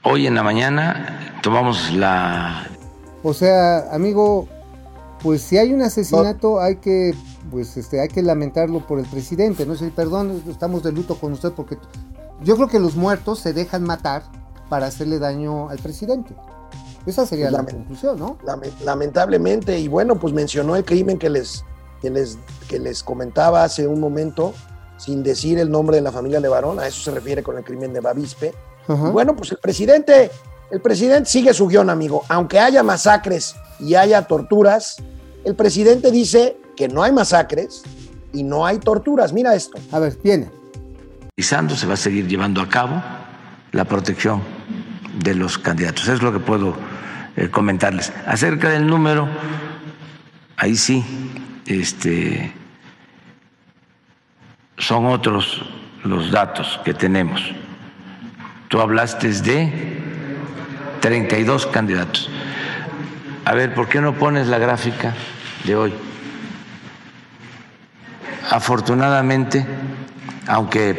Hoy 0.10 0.26
en 0.28 0.36
la 0.36 0.44
mañana 0.44 1.36
tomamos 1.44 1.92
la 1.94 2.66
O 3.24 3.34
sea, 3.34 3.94
amigo, 3.94 4.48
pues 5.22 5.42
si 5.42 5.58
hay 5.58 5.74
un 5.74 5.82
asesinato 5.82 6.62
hay 6.62 6.78
que 6.78 7.14
pues 7.52 7.76
este 7.78 8.00
hay 8.02 8.08
que 8.08 8.22
lamentarlo 8.22 8.86
por 8.86 9.00
el 9.00 9.06
presidente, 9.06 9.66
no 9.66 9.76
sé, 9.76 9.90
perdón, 9.90 10.44
estamos 10.50 10.84
de 10.84 10.92
luto 10.92 11.16
con 11.16 11.34
usted 11.34 11.52
porque 11.54 11.78
yo 12.42 12.56
creo 12.56 12.68
que 12.68 12.80
los 12.80 12.96
muertos 12.96 13.40
se 13.40 13.54
dejan 13.54 13.84
matar 13.84 14.24
para 14.70 14.88
hacerle 14.88 15.20
daño 15.20 15.70
al 15.70 15.78
presidente. 15.80 16.36
Esa 17.06 17.26
sería 17.26 17.50
la 17.50 17.60
conclusión, 17.78 18.20
¿no? 18.20 18.38
Lame- 18.46 18.72
Lamentablemente, 18.84 19.80
y 19.80 19.88
bueno, 19.88 20.16
pues 20.20 20.34
mencionó 20.34 20.76
el 20.76 20.84
crimen 20.84 21.18
que 21.18 21.30
les, 21.30 21.64
que 22.02 22.10
les, 22.10 22.38
que 22.68 22.80
les 22.80 23.02
comentaba 23.02 23.64
hace 23.64 23.88
un 23.88 24.02
momento, 24.02 24.54
sin 24.98 25.24
decir 25.24 25.58
el 25.58 25.72
nombre 25.72 25.96
de 25.96 26.02
la 26.02 26.12
familia 26.12 26.42
Levarón, 26.42 26.80
a 26.82 26.88
eso 26.88 27.02
se 27.02 27.12
refiere 27.12 27.44
con 27.44 27.58
el 27.58 27.64
crimen 27.64 27.94
de 27.94 28.02
Bavispe. 28.02 28.54
Bueno, 28.88 29.36
pues 29.36 29.52
el 29.52 29.58
presidente, 29.58 30.32
el 30.72 30.82
presidente 30.82 31.30
sigue 31.30 31.54
su 31.54 31.68
guion, 31.68 31.90
amigo. 31.90 32.24
Aunque 32.30 32.60
haya 32.60 32.84
masacres 32.84 33.56
y 33.80 33.96
haya 33.96 34.22
torturas, 34.24 34.98
el 35.44 35.56
presidente 35.56 36.12
dice 36.12 36.58
que 36.76 36.88
no 36.88 37.04
hay 37.04 37.12
masacres 37.12 37.84
y 38.34 38.44
no 38.44 38.66
hay 38.66 38.78
torturas. 38.80 39.34
Mira 39.34 39.56
esto. 39.56 39.78
A 39.92 40.00
ver, 40.00 40.18
viene. 40.24 40.50
realizando, 41.36 41.76
se 41.76 41.88
va 41.88 41.96
a 41.96 41.98
seguir 41.98 42.28
llevando 42.28 42.62
a 42.62 42.70
cabo 42.70 43.02
la 43.72 43.86
protección 43.86 44.42
de 45.24 45.36
los 45.36 45.58
candidatos. 45.58 46.08
Es 46.08 46.22
lo 46.22 46.32
que 46.32 46.40
puedo 46.40 46.76
eh, 47.36 47.50
comentarles. 47.50 48.12
Acerca 48.26 48.70
del 48.70 48.88
número, 48.88 49.28
ahí 50.56 50.76
sí, 50.76 51.04
este, 51.66 52.54
son 54.78 55.06
otros 55.08 55.64
los 56.04 56.32
datos 56.32 56.80
que 56.86 56.94
tenemos. 56.94 57.42
Tú 58.68 58.82
hablaste 58.82 59.30
de 59.30 59.98
32 61.00 61.68
candidatos. 61.68 62.30
A 63.46 63.54
ver, 63.54 63.74
¿por 63.74 63.88
qué 63.88 64.02
no 64.02 64.14
pones 64.14 64.48
la 64.48 64.58
gráfica 64.58 65.14
de 65.64 65.76
hoy? 65.76 65.94
Afortunadamente, 68.50 69.66
aunque 70.48 70.92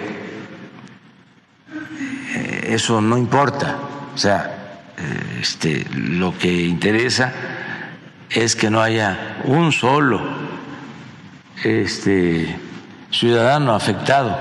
eh, 2.35 2.65
eso 2.69 3.01
no 3.01 3.19
importa, 3.19 3.77
o 4.15 4.19
sea, 4.19 4.81
eh, 4.97 5.39
este, 5.41 5.87
lo 5.95 6.37
que 6.37 6.51
interesa 6.51 7.33
es 8.31 8.57
que 8.57 8.71
no 8.71 8.81
haya 8.81 9.39
un 9.45 9.73
solo 9.73 10.21
este, 11.65 12.59
ciudadano 13.11 13.75
afectado, 13.75 14.39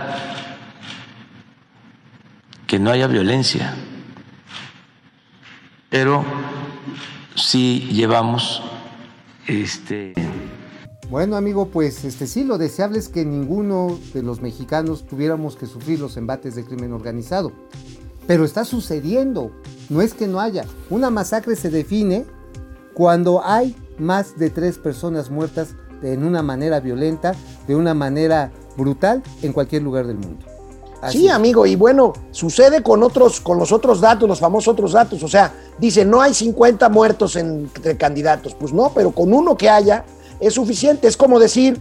que 2.78 2.84
no 2.84 2.91
haya 2.91 3.07
violencia, 3.07 3.73
pero 5.89 6.23
sí 7.34 7.89
llevamos 7.91 8.61
este. 9.47 10.13
Bueno, 11.09 11.38
amigo, 11.38 11.69
pues 11.69 12.05
este 12.05 12.28
sí, 12.28 12.43
lo 12.43 12.59
deseable 12.59 12.99
es 12.99 13.09
que 13.09 13.25
ninguno 13.25 13.97
de 14.13 14.21
los 14.21 14.43
mexicanos 14.43 15.07
tuviéramos 15.07 15.55
que 15.55 15.65
sufrir 15.65 15.99
los 15.99 16.17
embates 16.17 16.53
de 16.53 16.65
crimen 16.65 16.93
organizado. 16.93 17.51
Pero 18.28 18.45
está 18.45 18.63
sucediendo, 18.63 19.51
no 19.89 20.03
es 20.03 20.13
que 20.13 20.28
no 20.28 20.39
haya. 20.39 20.63
Una 20.91 21.09
masacre 21.09 21.55
se 21.55 21.71
define 21.71 22.25
cuando 22.93 23.43
hay 23.43 23.75
más 23.97 24.38
de 24.38 24.51
tres 24.51 24.78
personas 24.78 25.32
muertas 25.32 25.73
en 26.03 26.23
una 26.23 26.43
manera 26.43 26.80
violenta, 26.80 27.34
de 27.67 27.75
una 27.75 27.95
manera 27.95 28.51
brutal, 28.78 29.23
en 29.41 29.51
cualquier 29.51 29.82
lugar 29.82 30.05
del 30.05 30.17
mundo. 30.17 30.57
Así 31.02 31.20
Sí, 31.20 31.28
es. 31.28 31.34
amigo, 31.34 31.66
y 31.66 31.76
bueno, 31.76 32.14
sucede 32.32 32.82
con 32.82 33.04
otros, 33.04 33.39
con 33.39 33.58
los 33.60 33.72
otros 33.72 34.02
datos, 34.02 34.28
los 34.28 34.39
famosos 34.39 34.70
otros 34.74 34.93
datos. 34.93 35.22
O 35.24 35.28
sea, 35.28 35.54
dice, 35.78 36.06
no 36.06 36.22
hay 36.22 36.34
50 36.34 36.89
muertos 36.89 37.36
entre 37.36 37.98
candidatos. 37.98 38.56
Pues 38.56 38.74
no, 38.74 38.91
pero 38.93 39.12
con 39.12 39.34
uno 39.34 39.56
que 39.58 39.70
haya 39.70 40.06
es 40.39 40.54
suficiente. 40.56 41.08
Es 41.08 41.16
como 41.18 41.39
decir 41.39 41.80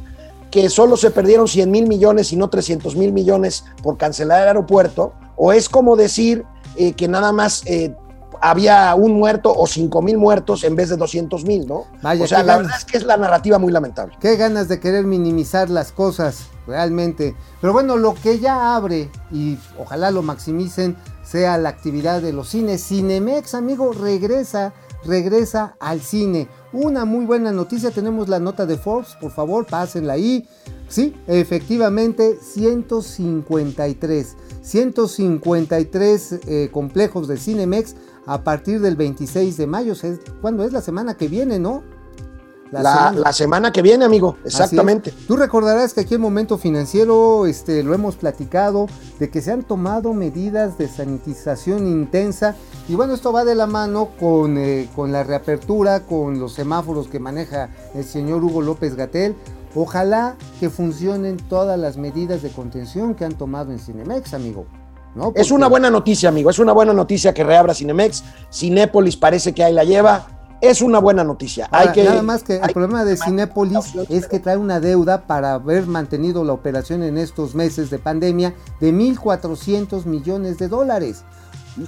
que 0.50 0.68
solo 0.68 0.96
se 0.96 1.10
perdieron 1.10 1.48
100 1.48 1.70
mil 1.70 1.86
millones 1.88 2.32
y 2.32 2.36
no 2.36 2.48
300 2.48 2.94
mil 2.96 3.12
millones 3.12 3.64
por 3.82 3.96
cancelar 3.96 4.42
el 4.42 4.48
aeropuerto. 4.48 5.12
O 5.36 5.52
es 5.52 5.68
como 5.68 5.96
decir 5.96 6.44
eh, 6.76 6.92
que 6.92 7.08
nada 7.08 7.32
más 7.32 7.62
eh, 7.66 7.94
había 8.40 8.94
un 8.94 9.12
muerto 9.12 9.52
o 9.54 9.66
5 9.66 10.02
mil 10.02 10.18
muertos 10.18 10.64
en 10.64 10.76
vez 10.76 10.88
de 10.88 10.96
200 10.96 11.44
mil, 11.44 11.66
¿no? 11.66 11.84
Vaya, 12.02 12.24
o 12.24 12.26
sea, 12.26 12.38
la 12.38 12.44
ganas. 12.44 12.62
verdad 12.62 12.78
es 12.78 12.84
que 12.84 12.96
es 12.98 13.04
la 13.04 13.16
narrativa 13.16 13.58
muy 13.58 13.72
lamentable. 13.72 14.16
Qué 14.20 14.36
ganas 14.36 14.68
de 14.68 14.80
querer 14.80 15.04
minimizar 15.06 15.70
las 15.70 15.92
cosas, 15.92 16.46
realmente. 16.66 17.34
Pero 17.60 17.72
bueno, 17.72 17.96
lo 17.96 18.14
que 18.14 18.38
ya 18.38 18.76
abre, 18.76 19.10
y 19.30 19.58
ojalá 19.78 20.10
lo 20.10 20.22
maximicen, 20.22 20.96
sea 21.24 21.58
la 21.58 21.68
actividad 21.70 22.22
de 22.22 22.32
los 22.32 22.48
cines. 22.48 22.86
Cinemex, 22.86 23.54
amigo, 23.54 23.92
regresa, 23.92 24.72
regresa 25.04 25.76
al 25.80 26.00
cine. 26.00 26.48
Una 26.72 27.04
muy 27.04 27.24
buena 27.24 27.52
noticia, 27.52 27.90
tenemos 27.90 28.28
la 28.28 28.38
nota 28.38 28.66
de 28.66 28.76
Forbes, 28.76 29.16
por 29.20 29.30
favor, 29.32 29.66
pásenla 29.66 30.14
ahí. 30.14 30.48
Sí, 30.88 31.16
efectivamente, 31.26 32.38
153. 32.40 34.36
153 34.62 36.32
eh, 36.32 36.68
complejos 36.72 37.28
de 37.28 37.36
Cinemex 37.36 37.94
a 38.26 38.42
partir 38.42 38.80
del 38.80 38.96
26 38.96 39.56
de 39.56 39.66
mayo. 39.66 39.92
Es- 39.92 40.20
¿Cuándo 40.40 40.64
es? 40.64 40.72
La 40.72 40.80
semana 40.80 41.14
que 41.16 41.28
viene, 41.28 41.58
¿no? 41.58 41.82
La, 42.72 42.82
semana- 42.94 43.18
la 43.20 43.32
semana 43.32 43.72
que 43.72 43.80
viene, 43.80 44.04
amigo, 44.04 44.36
exactamente. 44.44 45.12
Tú 45.28 45.36
recordarás 45.36 45.94
que 45.94 46.00
aquí 46.00 46.16
en 46.16 46.20
Momento 46.20 46.58
Financiero 46.58 47.46
este, 47.46 47.84
lo 47.84 47.94
hemos 47.94 48.16
platicado 48.16 48.86
de 49.20 49.30
que 49.30 49.40
se 49.40 49.52
han 49.52 49.62
tomado 49.62 50.12
medidas 50.14 50.76
de 50.76 50.88
sanitización 50.88 51.86
intensa 51.86 52.56
y 52.88 52.96
bueno, 52.96 53.14
esto 53.14 53.32
va 53.32 53.44
de 53.44 53.54
la 53.54 53.68
mano 53.68 54.08
con, 54.18 54.58
eh, 54.58 54.88
con 54.96 55.12
la 55.12 55.22
reapertura, 55.22 56.00
con 56.00 56.40
los 56.40 56.54
semáforos 56.54 57.06
que 57.06 57.20
maneja 57.20 57.68
el 57.94 58.04
señor 58.04 58.42
Hugo 58.42 58.62
López 58.62 58.96
Gatel. 58.96 59.36
Ojalá 59.76 60.34
que 60.58 60.68
funcionen 60.68 61.36
todas 61.36 61.78
las 61.78 61.96
medidas 61.98 62.42
de 62.42 62.50
contención 62.50 63.14
que 63.14 63.24
han 63.24 63.34
tomado 63.34 63.70
en 63.70 63.78
Cinemex, 63.78 64.34
amigo. 64.34 64.66
¿No? 65.16 65.32
Es 65.34 65.50
una 65.50 65.66
buena 65.66 65.90
noticia, 65.90 66.28
amigo. 66.28 66.50
Es 66.50 66.58
una 66.60 66.72
buena 66.72 66.92
noticia 66.92 67.34
que 67.34 67.42
reabra 67.42 67.74
Cinemex. 67.74 68.22
Cinépolis 68.52 69.16
parece 69.16 69.52
que 69.52 69.64
ahí 69.64 69.72
la 69.72 69.82
lleva. 69.84 70.26
Es 70.60 70.80
una 70.80 70.98
buena 71.00 71.22
noticia. 71.22 71.66
Ahora, 71.70 71.90
hay 71.90 71.92
que, 71.94 72.04
nada 72.04 72.22
más 72.22 72.42
que 72.42 72.56
el 72.56 72.72
problema 72.72 73.04
de 73.04 73.16
Cinépolis 73.16 73.94
es 74.08 74.26
que 74.26 74.38
trae 74.40 74.56
una 74.56 74.80
deuda 74.80 75.26
para 75.26 75.52
haber 75.54 75.86
mantenido 75.86 76.44
la 76.44 76.54
operación 76.54 77.02
en 77.02 77.18
estos 77.18 77.54
meses 77.54 77.90
de 77.90 77.98
pandemia 77.98 78.54
de 78.80 78.92
1.400 78.92 80.04
millones 80.06 80.58
de 80.58 80.68
dólares. 80.68 81.24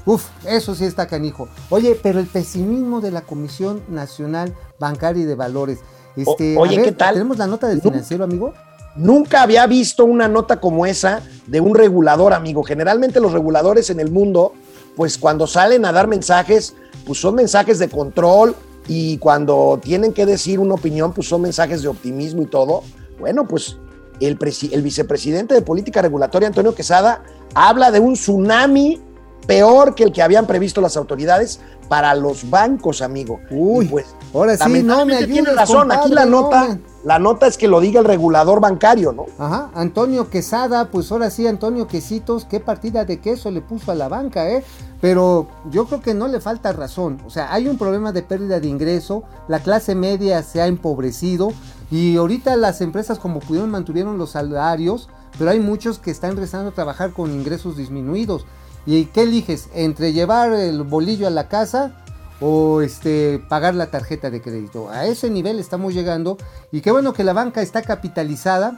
Uf, 0.04 0.26
eso 0.46 0.74
sí 0.74 0.84
está 0.84 1.06
canijo. 1.06 1.48
Oye, 1.70 1.98
pero 2.02 2.20
el 2.20 2.26
pesimismo 2.26 3.00
de 3.00 3.10
la 3.10 3.22
Comisión 3.22 3.80
Nacional 3.88 4.54
Bancaria 4.78 5.22
y 5.22 5.26
de 5.26 5.34
Valores. 5.34 5.78
Este, 6.14 6.56
O- 6.56 6.60
oye, 6.60 6.76
ver, 6.76 6.84
¿qué 6.86 6.92
tal? 6.92 7.14
¿Tenemos 7.14 7.38
la 7.38 7.46
nota 7.46 7.68
del 7.68 7.80
financiero, 7.80 8.24
amigo? 8.24 8.52
Nunca 8.98 9.42
había 9.42 9.64
visto 9.68 10.04
una 10.04 10.26
nota 10.26 10.60
como 10.60 10.84
esa 10.84 11.22
de 11.46 11.60
un 11.60 11.76
regulador, 11.76 12.32
amigo. 12.32 12.64
Generalmente 12.64 13.20
los 13.20 13.32
reguladores 13.32 13.90
en 13.90 14.00
el 14.00 14.10
mundo, 14.10 14.54
pues 14.96 15.18
cuando 15.18 15.46
salen 15.46 15.84
a 15.84 15.92
dar 15.92 16.08
mensajes, 16.08 16.74
pues 17.06 17.20
son 17.20 17.36
mensajes 17.36 17.78
de 17.78 17.88
control 17.88 18.56
y 18.88 19.18
cuando 19.18 19.78
tienen 19.80 20.12
que 20.12 20.26
decir 20.26 20.58
una 20.58 20.74
opinión, 20.74 21.12
pues 21.12 21.28
son 21.28 21.42
mensajes 21.42 21.80
de 21.82 21.86
optimismo 21.86 22.42
y 22.42 22.46
todo. 22.46 22.82
Bueno, 23.20 23.46
pues 23.46 23.76
el, 24.18 24.36
el 24.72 24.82
vicepresidente 24.82 25.54
de 25.54 25.62
política 25.62 26.02
regulatoria, 26.02 26.48
Antonio 26.48 26.74
Quesada, 26.74 27.22
habla 27.54 27.92
de 27.92 28.00
un 28.00 28.14
tsunami 28.14 29.00
peor 29.46 29.94
que 29.94 30.04
el 30.04 30.12
que 30.12 30.22
habían 30.22 30.46
previsto 30.46 30.80
las 30.80 30.96
autoridades 30.96 31.60
para 31.88 32.14
los 32.14 32.48
bancos, 32.50 33.00
amigo. 33.00 33.40
Uy, 33.50 33.86
Y 33.86 33.88
pues, 33.88 34.06
ahora 34.34 34.56
sí, 34.56 34.62
no 34.64 34.68
me 34.68 34.78
lamentablemente 34.78 35.26
tiene 35.26 35.48
ayudes, 35.48 35.56
razón. 35.56 35.92
Aquí 35.92 36.10
la 36.10 36.26
no 36.26 36.42
nota, 36.42 36.78
la 37.04 37.18
nota 37.18 37.46
es 37.46 37.56
que 37.56 37.68
lo 37.68 37.80
diga 37.80 38.00
el 38.00 38.06
regulador 38.06 38.60
bancario, 38.60 39.12
¿no? 39.12 39.26
Ajá, 39.38 39.70
Antonio 39.74 40.28
Quesada, 40.28 40.90
pues 40.90 41.10
ahora 41.10 41.30
sí, 41.30 41.46
Antonio 41.46 41.86
Quesitos, 41.86 42.44
qué 42.44 42.60
partida 42.60 43.04
de 43.04 43.20
queso 43.20 43.50
le 43.50 43.62
puso 43.62 43.90
a 43.90 43.94
la 43.94 44.08
banca, 44.08 44.50
¿eh? 44.50 44.62
Pero 45.00 45.46
yo 45.70 45.86
creo 45.86 46.02
que 46.02 46.12
no 46.12 46.28
le 46.28 46.40
falta 46.40 46.72
razón. 46.72 47.18
O 47.24 47.30
sea, 47.30 47.52
hay 47.52 47.68
un 47.68 47.78
problema 47.78 48.12
de 48.12 48.22
pérdida 48.22 48.60
de 48.60 48.68
ingreso, 48.68 49.22
la 49.46 49.60
clase 49.60 49.94
media 49.94 50.42
se 50.42 50.60
ha 50.60 50.66
empobrecido 50.66 51.52
y 51.90 52.16
ahorita 52.16 52.56
las 52.56 52.82
empresas 52.82 53.18
como 53.18 53.40
pudieron 53.40 53.70
mantuvieron 53.70 54.18
los 54.18 54.32
salarios, 54.32 55.08
pero 55.38 55.50
hay 55.50 55.60
muchos 55.60 55.98
que 55.98 56.10
están 56.10 56.32
empezando 56.32 56.70
a 56.70 56.74
trabajar 56.74 57.12
con 57.12 57.32
ingresos 57.32 57.76
disminuidos. 57.76 58.44
¿Y 58.90 59.04
qué 59.04 59.22
eliges? 59.24 59.68
¿Entre 59.74 60.14
llevar 60.14 60.50
el 60.54 60.82
bolillo 60.82 61.26
a 61.26 61.30
la 61.30 61.46
casa 61.46 61.92
o 62.40 62.80
este 62.80 63.38
pagar 63.50 63.74
la 63.74 63.90
tarjeta 63.90 64.30
de 64.30 64.40
crédito. 64.40 64.88
A 64.90 65.06
ese 65.06 65.28
nivel 65.28 65.58
estamos 65.58 65.92
llegando 65.92 66.38
y 66.72 66.80
qué 66.80 66.90
bueno 66.90 67.12
que 67.12 67.22
la 67.24 67.32
banca 67.34 67.60
está 67.60 67.82
capitalizada, 67.82 68.74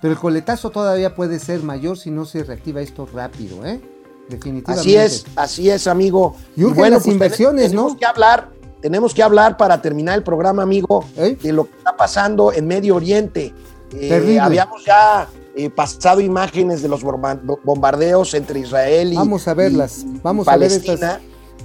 pero 0.00 0.14
el 0.14 0.18
coletazo 0.18 0.70
todavía 0.70 1.14
puede 1.14 1.40
ser 1.40 1.62
mayor 1.62 1.98
si 1.98 2.10
no 2.10 2.24
se 2.24 2.42
reactiva 2.44 2.80
esto 2.80 3.06
rápido, 3.12 3.66
¿eh? 3.66 3.80
Definitivamente. 4.30 4.80
Así 4.80 4.96
es, 4.96 5.26
así 5.36 5.68
es, 5.70 5.86
amigo. 5.88 6.36
Y 6.56 6.64
urgen 6.64 6.92
las 6.92 7.06
inversiones, 7.06 7.64
ten- 7.64 7.70
tenemos 7.72 7.92
¿no? 7.92 7.98
que 7.98 8.06
hablar, 8.06 8.48
tenemos 8.80 9.12
que 9.12 9.22
hablar 9.22 9.56
para 9.58 9.82
terminar 9.82 10.16
el 10.16 10.22
programa, 10.22 10.62
amigo, 10.62 11.04
¿Eh? 11.16 11.36
de 11.42 11.52
lo 11.52 11.68
que 11.68 11.76
está 11.76 11.96
pasando 11.96 12.52
en 12.52 12.66
Medio 12.66 12.94
Oriente. 12.96 13.52
Eh, 13.92 14.08
Terrible. 14.08 14.40
habíamos 14.40 14.84
ya 14.86 15.26
eh, 15.56 15.70
pasado 15.70 16.20
imágenes 16.20 16.82
de 16.82 16.88
los 16.88 17.02
bomba- 17.02 17.40
bombardeos 17.64 18.34
entre 18.34 18.60
Israel 18.60 19.12
y, 19.12 19.16
Vamos 19.16 19.46
a 19.48 19.54
verlas, 19.54 20.04
y- 20.04 20.16
y 20.16 20.20
vamos 20.22 20.46
a 20.48 20.56
ver 20.56 20.68
Palestina. 20.70 21.20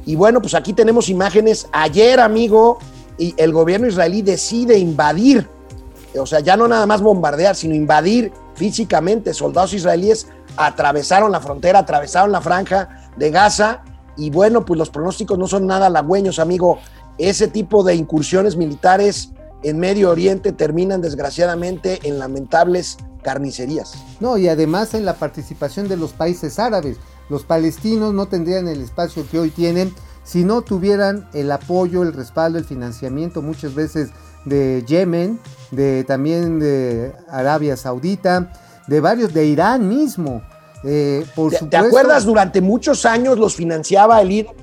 Y 0.05 0.15
bueno, 0.15 0.41
pues 0.41 0.53
aquí 0.53 0.73
tenemos 0.73 1.09
imágenes. 1.09 1.67
Ayer, 1.71 2.19
amigo, 2.19 2.77
y 3.17 3.33
el 3.37 3.51
gobierno 3.53 3.87
israelí 3.87 4.21
decide 4.21 4.77
invadir, 4.77 5.47
o 6.19 6.25
sea, 6.25 6.39
ya 6.41 6.55
no 6.57 6.67
nada 6.67 6.85
más 6.85 7.01
bombardear, 7.01 7.55
sino 7.55 7.73
invadir 7.75 8.31
físicamente. 8.55 9.33
Soldados 9.33 9.73
israelíes 9.73 10.27
atravesaron 10.57 11.31
la 11.31 11.41
frontera, 11.41 11.79
atravesaron 11.79 12.31
la 12.31 12.41
franja 12.41 13.09
de 13.17 13.31
Gaza. 13.31 13.83
Y 14.17 14.29
bueno, 14.29 14.63
pues 14.63 14.77
los 14.77 14.89
pronósticos 14.89 15.37
no 15.37 15.47
son 15.47 15.67
nada 15.67 15.87
halagüeños, 15.87 16.39
amigo. 16.39 16.79
Ese 17.17 17.47
tipo 17.47 17.83
de 17.83 17.95
incursiones 17.95 18.55
militares 18.55 19.31
en 19.63 19.79
Medio 19.79 20.09
Oriente 20.11 20.51
terminan 20.53 21.01
desgraciadamente 21.01 21.99
en 22.03 22.19
lamentables 22.19 22.97
carnicerías. 23.25 23.95
No, 24.19 24.37
y 24.37 24.47
además 24.47 24.93
en 24.93 25.03
la 25.03 25.15
participación 25.15 25.87
de 25.87 25.97
los 25.97 26.13
países 26.13 26.59
árabes. 26.59 26.97
Los 27.27 27.43
palestinos 27.43 28.13
no 28.13 28.27
tendrían 28.27 28.67
el 28.67 28.81
espacio 28.81 29.25
que 29.29 29.39
hoy 29.39 29.49
tienen 29.49 29.91
si 30.23 30.43
no 30.43 30.61
tuvieran 30.61 31.27
el 31.33 31.51
apoyo, 31.51 32.03
el 32.03 32.13
respaldo, 32.13 32.59
el 32.59 32.65
financiamiento 32.65 33.41
muchas 33.41 33.73
veces 33.73 34.09
de 34.45 34.83
Yemen, 34.87 35.39
de 35.71 36.03
también 36.03 36.59
de 36.59 37.13
Arabia 37.27 37.75
Saudita, 37.77 38.53
de 38.87 38.99
varios, 38.99 39.33
de 39.33 39.45
Irán 39.45 39.89
mismo. 39.89 40.43
Eh, 40.83 41.25
por 41.35 41.51
¿Te, 41.51 41.77
acuerdas? 41.77 42.25
Durante 42.25 42.61
muchos 42.61 43.05
años 43.05 43.39
los 43.39 43.55
financiaba 43.55 44.21
el 44.21 44.29
líder, 44.29 44.55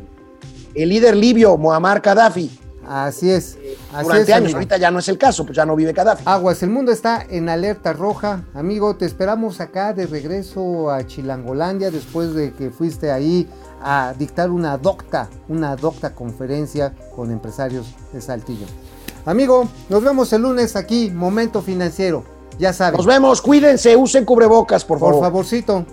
el 0.75 0.89
líder 0.89 1.17
libio, 1.17 1.57
Muammar 1.57 2.01
Gaddafi. 2.01 2.62
Así 2.87 3.30
es. 3.30 3.57
Así 3.93 4.05
Durante 4.05 4.22
es, 4.30 4.37
años, 4.37 4.45
amigo. 4.47 4.57
ahorita 4.59 4.76
ya 4.76 4.91
no 4.91 4.99
es 4.99 5.09
el 5.09 5.18
caso, 5.18 5.45
pues 5.45 5.57
ya 5.57 5.64
no 5.64 5.76
vive 5.76 5.93
Gaddafi. 5.93 6.24
Aguas, 6.26 6.62
el 6.62 6.70
mundo 6.70 6.91
está 6.93 7.24
en 7.28 7.49
alerta 7.49 7.93
roja. 7.93 8.45
Amigo, 8.55 8.97
te 8.97 9.07
esperamos 9.07 9.61
acá 9.61 9.93
de 9.93 10.07
regreso 10.07 10.91
a 10.91 11.07
Chilangolandia 11.07 11.91
después 11.91 12.35
de 12.35 12.53
que 12.53 12.70
fuiste 12.70 13.11
ahí 13.12 13.49
a 13.83 14.14
dictar 14.18 14.51
una 14.51 14.78
docta, 14.78 15.28
una 15.49 15.76
docta 15.76 16.14
conferencia 16.14 16.95
con 17.14 17.30
empresarios 17.30 17.87
de 18.12 18.20
Saltillo. 18.20 18.66
Amigo, 19.26 19.68
nos 19.89 20.03
vemos 20.03 20.33
el 20.33 20.43
lunes 20.43 20.74
aquí, 20.74 21.11
Momento 21.11 21.62
Financiero. 21.62 22.24
Ya 22.59 22.72
sabes. 22.72 22.99
Nos 22.99 23.07
vemos, 23.07 23.41
cuídense, 23.41 23.97
usen 23.97 24.24
cubrebocas, 24.24 24.85
por 24.85 24.99
Por 24.99 25.11
favor. 25.11 25.24
favorcito. 25.24 25.87